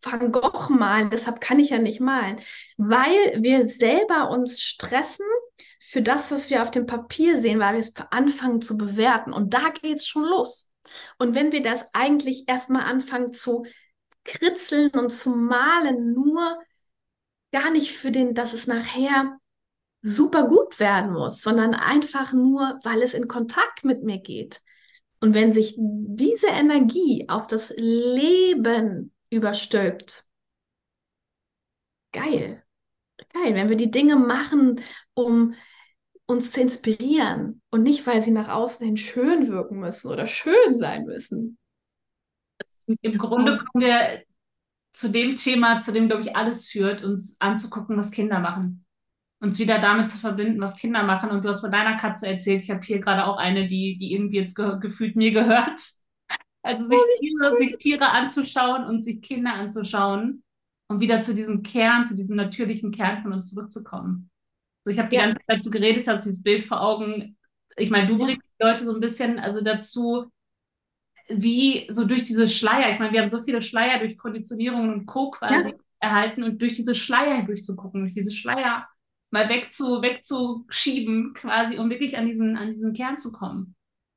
Van 0.02 0.30
Gogh 0.30 0.68
malen, 0.68 1.10
deshalb 1.10 1.40
kann 1.40 1.58
ich 1.58 1.70
ja 1.70 1.78
nicht 1.78 2.00
malen, 2.00 2.38
weil 2.76 3.42
wir 3.42 3.66
selber 3.66 4.30
uns 4.30 4.60
stressen 4.60 5.26
für 5.80 6.02
das, 6.02 6.30
was 6.30 6.50
wir 6.50 6.62
auf 6.62 6.70
dem 6.70 6.86
Papier 6.86 7.38
sehen, 7.38 7.58
weil 7.58 7.74
wir 7.74 7.80
es 7.80 7.94
anfangen 8.10 8.60
zu 8.60 8.76
bewerten. 8.76 9.32
Und 9.32 9.54
da 9.54 9.70
geht 9.70 9.96
es 9.96 10.06
schon 10.06 10.24
los. 10.24 10.72
Und 11.18 11.34
wenn 11.34 11.52
wir 11.52 11.62
das 11.62 11.86
eigentlich 11.94 12.44
erstmal 12.48 12.84
anfangen 12.84 13.32
zu 13.32 13.64
kritzeln 14.24 14.90
und 14.90 15.10
zu 15.10 15.30
malen, 15.30 16.12
nur 16.12 16.60
gar 17.52 17.70
nicht 17.70 17.92
für 17.92 18.10
den, 18.10 18.34
dass 18.34 18.52
es 18.52 18.66
nachher 18.66 19.38
super 20.02 20.48
gut 20.48 20.80
werden 20.80 21.12
muss, 21.12 21.40
sondern 21.40 21.74
einfach 21.74 22.32
nur, 22.32 22.80
weil 22.82 23.02
es 23.02 23.14
in 23.14 23.28
Kontakt 23.28 23.84
mit 23.84 24.02
mir 24.02 24.18
geht. 24.18 24.60
Und 25.20 25.34
wenn 25.34 25.52
sich 25.52 25.76
diese 25.78 26.48
Energie 26.48 27.26
auf 27.28 27.46
das 27.46 27.72
Leben 27.76 29.12
überstülpt, 29.30 30.24
geil, 32.12 32.64
geil, 33.32 33.54
wenn 33.54 33.68
wir 33.68 33.76
die 33.76 33.92
Dinge 33.92 34.16
machen, 34.16 34.80
um 35.14 35.54
uns 36.26 36.50
zu 36.50 36.60
inspirieren 36.60 37.62
und 37.70 37.84
nicht, 37.84 38.04
weil 38.06 38.22
sie 38.22 38.32
nach 38.32 38.48
außen 38.48 38.84
hin 38.84 38.96
schön 38.96 39.48
wirken 39.48 39.78
müssen 39.78 40.10
oder 40.10 40.26
schön 40.26 40.76
sein 40.76 41.04
müssen. 41.04 41.58
Im 43.00 43.18
Grunde 43.18 43.58
kommen 43.58 43.84
wir 43.84 44.22
zu 44.92 45.08
dem 45.08 45.36
Thema, 45.36 45.78
zu 45.78 45.92
dem, 45.92 46.08
glaube 46.08 46.22
ich, 46.22 46.34
alles 46.34 46.66
führt, 46.66 47.04
uns 47.04 47.36
anzugucken, 47.40 47.96
was 47.96 48.10
Kinder 48.10 48.40
machen 48.40 48.84
uns 49.42 49.58
wieder 49.58 49.80
damit 49.80 50.08
zu 50.08 50.18
verbinden, 50.18 50.60
was 50.60 50.76
Kinder 50.76 51.02
machen. 51.02 51.30
Und 51.30 51.44
du 51.44 51.48
hast 51.48 51.60
von 51.60 51.72
deiner 51.72 51.96
Katze 51.96 52.28
erzählt. 52.28 52.62
Ich 52.62 52.70
habe 52.70 52.80
hier 52.82 53.00
gerade 53.00 53.26
auch 53.26 53.36
eine, 53.36 53.66
die, 53.66 53.98
die 53.98 54.14
irgendwie 54.14 54.38
jetzt 54.38 54.54
ge 54.54 54.78
gefühlt 54.80 55.16
mir 55.16 55.32
gehört. 55.32 55.80
Also 56.64 56.86
sich 56.86 57.00
Tiere, 57.18 57.56
sich 57.56 57.76
Tiere 57.78 58.10
anzuschauen 58.10 58.84
und 58.84 59.02
sich 59.02 59.20
Kinder 59.20 59.52
anzuschauen, 59.52 60.44
um 60.86 61.00
wieder 61.00 61.20
zu 61.20 61.34
diesem 61.34 61.64
Kern, 61.64 62.04
zu 62.04 62.14
diesem 62.14 62.36
natürlichen 62.36 62.92
Kern 62.92 63.20
von 63.20 63.32
uns 63.32 63.50
zurückzukommen. 63.50 64.30
So, 64.84 64.92
ich 64.92 64.98
habe 65.00 65.08
die 65.08 65.16
ja. 65.16 65.24
ganze 65.24 65.40
Zeit 65.44 65.60
so 65.60 65.70
geredet, 65.70 66.06
hast 66.06 66.24
dieses 66.24 66.40
Bild 66.40 66.66
vor 66.66 66.80
Augen. 66.80 67.36
Ich 67.76 67.90
meine, 67.90 68.06
du 68.06 68.16
bringst 68.16 68.48
die 68.48 68.62
Leute 68.62 68.84
so 68.84 68.94
ein 68.94 69.00
bisschen 69.00 69.40
also 69.40 69.60
dazu, 69.60 70.30
wie 71.28 71.86
so 71.88 72.04
durch 72.04 72.22
diese 72.22 72.46
Schleier, 72.46 72.92
ich 72.92 73.00
meine, 73.00 73.12
wir 73.12 73.22
haben 73.22 73.30
so 73.30 73.42
viele 73.42 73.60
Schleier 73.60 73.98
durch 73.98 74.16
Konditionierungen 74.16 74.92
und 74.92 75.06
Co. 75.06 75.32
quasi 75.32 75.70
ja. 75.70 75.76
erhalten 75.98 76.44
und 76.44 76.62
durch 76.62 76.74
diese 76.74 76.94
Schleier 76.94 77.42
durchzugucken, 77.42 78.02
durch 78.02 78.14
diese 78.14 78.30
Schleier 78.30 78.86
mal 79.32 79.48
wegzu, 79.48 80.02
wegzuschieben, 80.02 81.34
quasi, 81.34 81.78
um 81.78 81.90
wirklich 81.90 82.16
an 82.16 82.26
diesen, 82.26 82.56
an 82.56 82.72
diesen 82.72 82.92
Kern 82.92 83.18
zu 83.18 83.32
kommen. 83.32 83.74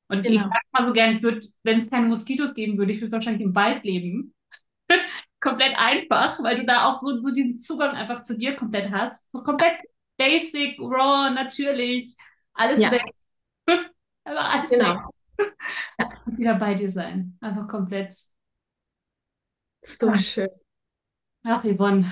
Und 0.07 0.23
genau. 0.23 0.35
ich 0.35 0.41
sage 0.41 0.65
mal 0.71 0.87
so 0.87 0.93
gerne, 0.93 1.13
ich 1.15 1.23
würde, 1.23 1.47
wenn 1.63 1.79
es 1.79 1.89
keine 1.89 2.07
Moskitos 2.07 2.53
geben 2.53 2.77
würde, 2.77 2.93
ich 2.93 3.01
würde 3.01 3.13
wahrscheinlich 3.13 3.41
im 3.41 3.55
Wald 3.55 3.83
leben. 3.83 4.33
komplett 5.39 5.77
einfach, 5.77 6.41
weil 6.41 6.59
du 6.59 6.65
da 6.65 6.85
auch 6.85 6.99
so, 6.99 7.21
so 7.21 7.31
diesen 7.31 7.57
Zugang 7.57 7.95
einfach 7.95 8.23
zu 8.23 8.37
dir 8.37 8.55
komplett 8.55 8.91
hast. 8.91 9.31
So 9.31 9.43
komplett 9.43 9.77
basic, 10.17 10.79
raw, 10.79 11.29
natürlich, 11.31 12.15
alles 12.53 12.79
ja. 12.79 12.91
weg. 12.91 13.03
Aber 14.23 14.49
alles 14.49 14.69
genau. 14.69 15.11
weg. 15.37 15.55
Und 16.25 16.37
wieder 16.37 16.55
bei 16.55 16.73
dir 16.73 16.89
sein. 16.89 17.37
Einfach 17.41 17.67
komplett. 17.67 18.13
So 19.83 20.07
ja. 20.07 20.15
schön. 20.15 20.49
Ach, 21.43 21.63
Yvonne, 21.63 22.11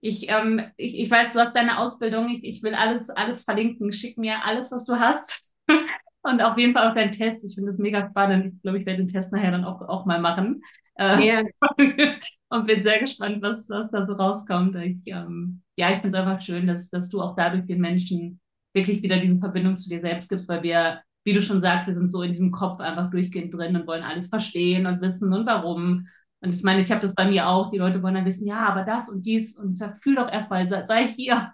ich, 0.00 0.28
ähm, 0.28 0.62
ich, 0.76 0.98
ich 0.98 1.10
weiß, 1.10 1.32
du 1.32 1.40
hast 1.40 1.54
deine 1.54 1.78
Ausbildung. 1.78 2.28
Ich, 2.30 2.44
ich 2.44 2.62
will 2.62 2.74
alles, 2.74 3.10
alles 3.10 3.44
verlinken. 3.44 3.92
Schick 3.92 4.16
mir 4.18 4.44
alles, 4.44 4.72
was 4.72 4.84
du 4.84 4.98
hast. 4.98 5.48
Und 6.22 6.42
auf 6.42 6.58
jeden 6.58 6.74
Fall 6.74 6.88
auch 6.88 6.94
deinen 6.94 7.12
Test. 7.12 7.44
Ich 7.44 7.54
finde 7.54 7.70
das 7.72 7.78
mega 7.78 8.08
spannend. 8.10 8.54
Ich 8.56 8.62
glaube, 8.62 8.78
ich 8.78 8.86
werde 8.86 8.98
den 9.04 9.08
Test 9.08 9.32
nachher 9.32 9.50
dann 9.52 9.64
auch, 9.64 9.80
auch 9.82 10.04
mal 10.04 10.20
machen. 10.20 10.62
Äh, 10.96 11.26
ja. 11.26 11.42
und 12.50 12.66
bin 12.66 12.82
sehr 12.82 12.98
gespannt, 12.98 13.40
was, 13.42 13.70
was 13.70 13.90
da 13.90 14.04
so 14.04 14.12
rauskommt. 14.12 14.76
Ich, 14.76 14.98
ähm, 15.06 15.62
ja, 15.76 15.90
ich 15.90 16.00
finde 16.00 16.08
es 16.08 16.14
einfach 16.14 16.44
schön, 16.44 16.66
dass, 16.66 16.90
dass 16.90 17.08
du 17.08 17.22
auch 17.22 17.36
dadurch 17.36 17.64
den 17.66 17.80
Menschen 17.80 18.40
wirklich 18.74 19.02
wieder 19.02 19.18
diese 19.18 19.38
Verbindung 19.38 19.76
zu 19.76 19.88
dir 19.88 20.00
selbst 20.00 20.28
gibst, 20.28 20.48
weil 20.48 20.62
wir, 20.62 21.00
wie 21.24 21.32
du 21.32 21.42
schon 21.42 21.60
sagst, 21.60 21.86
wir 21.86 21.94
sind 21.94 22.10
so 22.10 22.22
in 22.22 22.32
diesem 22.32 22.50
Kopf 22.50 22.80
einfach 22.80 23.10
durchgehend 23.10 23.54
drin 23.54 23.76
und 23.76 23.86
wollen 23.86 24.02
alles 24.02 24.28
verstehen 24.28 24.86
und 24.86 25.00
wissen 25.00 25.32
und 25.32 25.46
warum. 25.46 26.06
Und 26.40 26.54
ich 26.54 26.62
meine, 26.62 26.82
ich 26.82 26.90
habe 26.90 27.02
das 27.02 27.14
bei 27.14 27.26
mir 27.26 27.48
auch. 27.48 27.70
Die 27.70 27.78
Leute 27.78 28.02
wollen 28.02 28.14
dann 28.14 28.24
wissen, 28.24 28.46
ja, 28.46 28.60
aber 28.66 28.82
das 28.82 29.08
und 29.08 29.26
dies. 29.26 29.58
Und 29.58 29.72
ich 29.72 29.78
sage, 29.78 29.96
fühl 30.02 30.16
doch 30.16 30.30
erstmal, 30.30 30.68
sei, 30.68 30.86
sei 30.86 31.08
hier. 31.08 31.52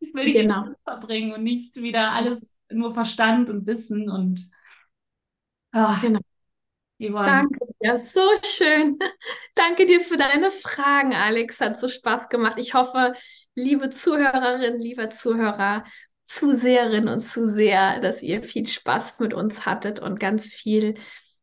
Ich 0.00 0.14
will 0.14 0.26
dich 0.26 0.34
genau. 0.34 0.66
verbringen 0.84 1.32
und 1.32 1.42
nicht 1.42 1.76
wieder 1.76 2.12
alles 2.12 2.54
nur 2.70 2.92
Verstand 2.92 3.48
und 3.48 3.66
Wissen 3.66 4.10
und 4.10 4.48
oh, 5.74 5.94
genau. 6.00 6.20
Danke 7.00 7.58
dir, 7.80 7.98
so 7.98 8.20
schön. 8.44 8.98
Danke 9.54 9.86
dir 9.86 10.00
für 10.00 10.16
deine 10.16 10.50
Fragen, 10.50 11.14
Alex. 11.14 11.60
Hat 11.60 11.78
so 11.78 11.88
Spaß 11.88 12.28
gemacht. 12.28 12.56
Ich 12.58 12.74
hoffe, 12.74 13.12
liebe 13.54 13.90
Zuhörerinnen, 13.90 14.80
lieber 14.80 15.10
Zuhörer, 15.10 15.84
Zuseherinnen 16.24 17.08
und 17.08 17.20
Zuseher, 17.20 18.00
dass 18.00 18.22
ihr 18.22 18.42
viel 18.42 18.66
Spaß 18.66 19.20
mit 19.20 19.32
uns 19.32 19.64
hattet 19.64 20.00
und 20.00 20.18
ganz 20.18 20.52
viel 20.52 20.94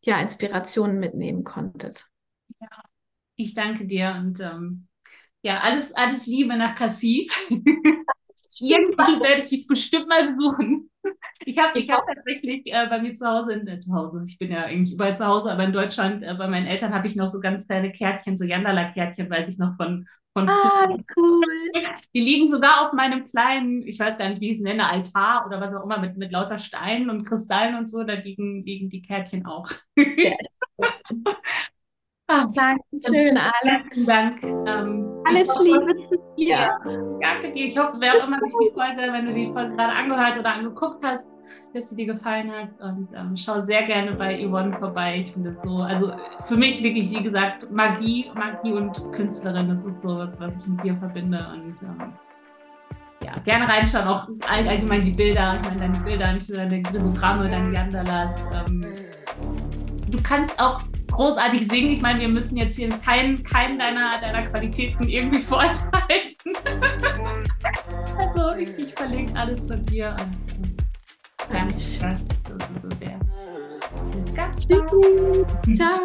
ja, 0.02 0.20
Inspirationen 0.20 1.00
mitnehmen 1.00 1.44
konntet. 1.44 2.06
Ich 3.36 3.54
danke 3.54 3.86
dir 3.86 4.16
und 4.18 4.40
ähm, 4.40 4.88
ja, 5.44 5.60
alles, 5.62 5.94
alles 5.94 6.26
Liebe 6.28 6.56
nach 6.58 6.76
Cassis. 6.76 7.28
Irgendwann 8.62 9.22
werde 9.22 9.44
ich 9.44 9.50
dich 9.50 9.68
bestimmt 9.68 10.08
mal 10.08 10.26
besuchen. 10.28 10.90
Ich 11.46 11.58
habe 11.58 11.80
ich 11.80 11.90
hab 11.92 12.02
tatsächlich 12.08 12.64
äh, 12.68 12.88
bei 12.90 13.00
mir 13.00 13.16
zu 13.16 13.28
Hause, 13.28 13.54
in, 13.54 13.68
äh, 13.68 13.80
zu 13.80 13.94
Hause, 13.94 14.24
ich 14.28 14.38
bin 14.40 14.52
ja 14.52 14.64
eigentlich 14.64 14.94
überall 14.94 15.16
zu 15.16 15.26
Hause, 15.26 15.52
aber 15.52 15.64
in 15.66 15.74
Deutschland, 15.74 16.24
äh, 16.24 16.34
bei 16.36 16.48
meinen 16.48 16.66
Eltern 16.68 16.94
habe 16.94 17.08
ich 17.08 17.16
noch 17.16 17.28
so 17.28 17.40
ganz 17.40 17.68
kleine 17.68 17.92
Kärtchen, 17.92 18.38
so 18.38 18.46
Jandala-Kärtchen, 18.46 19.30
weiß 19.30 19.50
ich 19.50 19.58
noch 19.58 19.76
von, 19.78 20.08
von 20.34 20.48
Ah, 20.50 20.88
cool. 21.16 21.44
Die 22.16 22.22
liegen 22.22 22.48
sogar 22.48 22.88
auf 22.88 22.94
meinem 22.94 23.26
kleinen, 23.26 23.84
ich 23.86 24.00
weiß 24.00 24.18
gar 24.18 24.30
nicht, 24.30 24.42
wie 24.42 24.52
ich 24.52 24.58
es 24.58 24.64
nenne, 24.64 24.90
Altar 24.90 25.46
oder 25.46 25.62
was 25.62 25.76
auch 25.76 25.84
immer, 25.84 26.00
mit, 26.00 26.18
mit 26.18 26.32
lauter 26.32 26.58
Steinen 26.60 27.10
und 27.10 27.26
Kristallen 27.26 27.76
und 27.76 27.88
so, 27.88 28.04
da 28.04 28.14
liegen, 28.14 28.64
liegen 28.64 28.90
die 28.90 29.02
Kärtchen 29.02 29.46
auch. 29.46 29.70
Ja. 29.98 30.32
Ach, 32.28 32.48
Dankeschön, 32.54 33.38
Alex. 33.38 34.06
Dank. 34.08 34.42
Ähm, 34.42 35.22
Alles 35.26 35.48
hoffe, 35.48 35.64
Liebe 35.64 35.96
zu 36.00 36.16
dir. 36.36 36.76
Danke 37.22 37.54
dir. 37.54 37.68
Ich 37.68 37.78
hoffe, 37.78 37.98
wer 38.00 38.16
auch 38.16 38.28
immer 38.28 38.40
sich 38.42 38.54
die 38.64 38.74
Folge, 38.74 39.14
wenn 39.14 39.26
du 39.28 39.34
die 39.34 39.52
Folge 39.54 39.76
gerade 39.76 39.94
angehört 39.94 40.40
oder 40.40 40.54
angeguckt 40.54 41.04
hast, 41.04 41.32
dass 41.76 41.90
sie 41.90 41.96
dir 41.96 42.08
gefallen 42.08 42.52
hat. 42.52 42.70
Und 42.82 43.10
ähm, 43.16 43.38
schau 43.38 43.64
sehr 43.64 43.84
gerne 43.84 44.14
bei 44.14 44.44
Yvonne 44.44 44.76
vorbei. 44.80 45.24
Ich 45.26 45.34
finde 45.34 45.52
es 45.52 45.62
so, 45.62 45.78
also 45.78 46.14
für 46.48 46.58
mich 46.58 46.82
wirklich, 46.82 47.12
wie 47.12 47.22
gesagt, 47.22 47.70
Magie, 47.72 48.32
Magie 48.34 48.74
und 48.74 49.12
Künstlerin, 49.14 49.70
das 49.70 49.86
ist 49.86 50.02
so 50.02 50.18
was, 50.18 50.42
was 50.42 50.56
ich 50.56 50.66
mit 50.66 50.84
dir 50.84 50.98
verbinde. 50.98 51.48
Und 51.54 51.80
ähm, 51.84 52.14
ja, 53.24 53.38
gerne 53.44 53.68
reinschauen, 53.68 54.08
auch 54.08 54.28
allgemein 54.50 55.04
die 55.04 55.12
Bilder. 55.12 55.60
Ich 55.62 55.70
meine, 55.70 55.80
deine 55.80 56.00
Bilder, 56.04 56.34
nicht 56.34 56.50
nur 56.50 56.58
deine 56.58 56.82
Grimogramme, 56.82 57.48
deine 57.48 57.72
Yandalas. 57.72 58.48
Ähm, 58.52 58.84
du 60.10 60.18
kannst 60.24 60.60
auch 60.60 60.82
großartig 61.16 61.68
singen. 61.68 61.92
Ich 61.92 62.02
meine, 62.02 62.20
wir 62.20 62.30
müssen 62.30 62.58
jetzt 62.58 62.76
hier 62.76 62.90
keinen 62.90 63.44
kein 63.44 63.78
deiner, 63.80 64.20
deiner 64.20 64.42
Qualitäten 64.42 65.08
irgendwie 65.08 65.42
vorenthalten. 65.42 66.54
also 68.18 68.56
ich, 68.58 68.78
ich 68.78 68.94
verlinke 68.94 69.36
alles 69.36 69.68
von 69.68 69.86
dir. 69.86 70.16
Und, 71.50 71.56
ja, 71.56 72.16
das 72.58 72.70
ist 72.70 72.82
so 72.82 72.90
sehr. 73.00 73.20
Bis 74.14 74.34
ganz 74.34 74.68
bald. 74.68 74.90
Ciao. 75.76 76.00